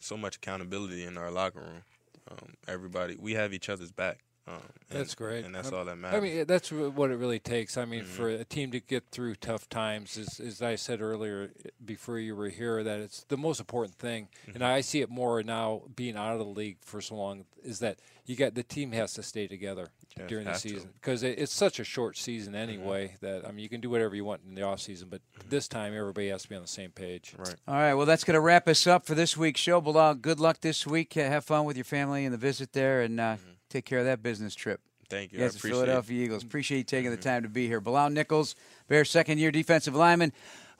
so 0.00 0.16
much 0.16 0.36
accountability 0.36 1.04
in 1.04 1.16
our 1.16 1.30
locker 1.30 1.60
room. 1.60 1.82
Um, 2.30 2.54
everybody, 2.68 3.16
we 3.16 3.32
have 3.34 3.52
each 3.52 3.68
other's 3.68 3.92
back. 3.92 4.18
Um, 4.46 4.54
and, 4.90 5.00
That's 5.00 5.14
great. 5.14 5.44
and 5.46 5.54
that's 5.54 5.72
I- 5.72 5.76
all 5.76 5.84
that 5.86 5.96
matters. 5.96 6.18
I 6.18 6.20
mean, 6.20 6.44
that's 6.46 6.70
what 6.70 7.10
it 7.10 7.16
really 7.16 7.38
takes. 7.38 7.78
I 7.78 7.86
mean, 7.86 8.02
Mhm. 8.04 8.08
for 8.08 8.28
a 8.28 8.44
team 8.44 8.70
to 8.72 8.80
get 8.80 9.04
through 9.10 9.36
tough 9.36 9.68
times, 9.70 10.18
is, 10.18 10.38
as 10.38 10.60
I 10.60 10.74
said 10.74 11.00
earlier 11.00 11.50
eh, 11.64 11.70
before 11.82 12.18
you 12.18 12.36
were 12.36 12.50
here, 12.50 12.84
that 12.84 13.00
it's 13.00 13.24
the 13.28 13.38
most 13.38 13.58
important 13.58 13.96
thing. 13.98 14.28
And 14.52 14.62
I 14.62 14.82
see 14.82 15.00
it 15.00 15.08
more 15.08 15.42
now, 15.42 15.84
being 15.96 16.16
out 16.16 16.34
of 16.34 16.38
the 16.40 16.44
league 16.44 16.76
for 16.82 17.00
so 17.00 17.14
long, 17.16 17.46
is 17.62 17.78
that 17.78 17.98
you 18.26 18.36
got 18.36 18.54
the 18.54 18.62
team 18.62 18.92
has 18.92 19.14
to 19.14 19.22
stay 19.22 19.46
together 19.46 19.88
Yes, 20.16 20.28
during 20.28 20.44
the 20.44 20.54
season 20.54 20.90
because 21.00 21.22
it, 21.22 21.38
it's 21.38 21.52
such 21.52 21.80
a 21.80 21.84
short 21.84 22.16
season 22.18 22.54
anyway. 22.54 23.16
That 23.22 23.46
I 23.46 23.50
mean, 23.50 23.62
you 23.62 23.68
can 23.70 23.80
do 23.80 23.88
whatever 23.90 24.14
you 24.14 24.24
want 24.26 24.42
in 24.46 24.54
the 24.54 24.62
off 24.62 24.80
season, 24.80 25.08
but 25.08 25.22
this 25.48 25.68
time 25.68 25.96
everybody 25.96 26.28
has 26.28 26.42
to 26.42 26.48
be 26.50 26.54
on 26.54 26.62
the 26.62 26.68
same 26.68 26.90
page. 26.90 27.34
right. 27.38 27.56
All 27.66 27.74
right, 27.74 27.94
well, 27.94 28.06
that's 28.06 28.24
going 28.24 28.34
to 28.34 28.40
wrap 28.40 28.68
us 28.68 28.86
up 28.86 29.06
for 29.06 29.14
this 29.14 29.36
week's 29.38 29.60
show. 29.60 29.80
Bilal, 29.80 30.14
good 30.16 30.38
luck 30.38 30.60
this 30.60 30.86
week. 30.86 31.16
Uh, 31.16 31.22
Have 31.22 31.44
fun 31.46 31.64
with 31.64 31.76
your 31.78 31.84
family 31.84 32.24
and 32.26 32.32
the 32.34 32.38
visit 32.38 32.72
there, 32.74 33.00
and 33.00 33.18
uh, 33.18 33.36
take 33.74 33.84
care 33.84 33.98
of 33.98 34.04
that 34.04 34.22
business 34.22 34.54
trip. 34.54 34.80
Thank 35.08 35.32
you. 35.32 35.40
Yes, 35.40 35.56
appreciate 35.56 35.78
it. 35.78 35.82
Philadelphia 35.82 36.24
Eagles. 36.24 36.40
Mm-hmm. 36.40 36.48
Appreciate 36.48 36.78
you 36.78 36.84
taking 36.84 37.10
the 37.10 37.16
mm-hmm. 37.16 37.28
time 37.28 37.42
to 37.42 37.48
be 37.48 37.66
here. 37.66 37.80
Bilal 37.80 38.10
Nichols, 38.10 38.54
Bears 38.88 39.10
second 39.10 39.38
year 39.38 39.50
defensive 39.50 39.94
lineman. 39.94 40.32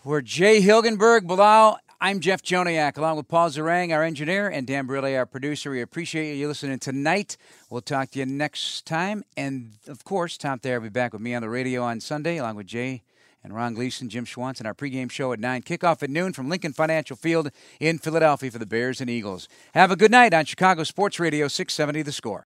We're 0.04 0.20
Jay 0.20 0.60
Hilgenberg. 0.60 1.26
Bilal, 1.26 1.78
I'm 2.00 2.20
Jeff 2.20 2.42
Joniak, 2.42 2.96
along 2.96 3.16
with 3.16 3.26
Paul 3.26 3.50
Zarang, 3.50 3.92
our 3.92 4.02
engineer, 4.02 4.48
and 4.48 4.66
Dan 4.66 4.86
Briley, 4.86 5.16
our 5.16 5.26
producer. 5.26 5.70
We 5.70 5.80
appreciate 5.80 6.34
you 6.36 6.46
listening 6.46 6.78
tonight. 6.78 7.36
We'll 7.70 7.80
talk 7.80 8.10
to 8.10 8.18
you 8.18 8.26
next 8.26 8.86
time. 8.86 9.24
And, 9.36 9.72
of 9.88 10.04
course, 10.04 10.36
Tom 10.36 10.58
Thayer 10.58 10.78
will 10.78 10.86
be 10.86 10.90
back 10.90 11.12
with 11.12 11.22
me 11.22 11.34
on 11.34 11.42
the 11.42 11.48
radio 11.48 11.82
on 11.82 12.00
Sunday, 12.00 12.36
along 12.36 12.56
with 12.56 12.66
Jay 12.66 13.02
and 13.42 13.54
Ron 13.54 13.74
Gleason, 13.74 14.08
Jim 14.08 14.24
Schwantz, 14.24 14.58
and 14.58 14.66
our 14.66 14.74
pregame 14.74 15.10
show 15.10 15.32
at 15.32 15.40
9. 15.40 15.62
Kickoff 15.62 16.02
at 16.02 16.10
noon 16.10 16.32
from 16.32 16.48
Lincoln 16.48 16.72
Financial 16.72 17.16
Field 17.16 17.50
in 17.80 17.98
Philadelphia 17.98 18.50
for 18.50 18.58
the 18.58 18.66
Bears 18.66 19.00
and 19.00 19.10
Eagles. 19.10 19.48
Have 19.74 19.90
a 19.90 19.96
good 19.96 20.10
night 20.10 20.32
on 20.32 20.44
Chicago 20.44 20.82
Sports 20.82 21.20
Radio 21.20 21.48
670 21.48 22.02
The 22.02 22.12
Score. 22.12 22.46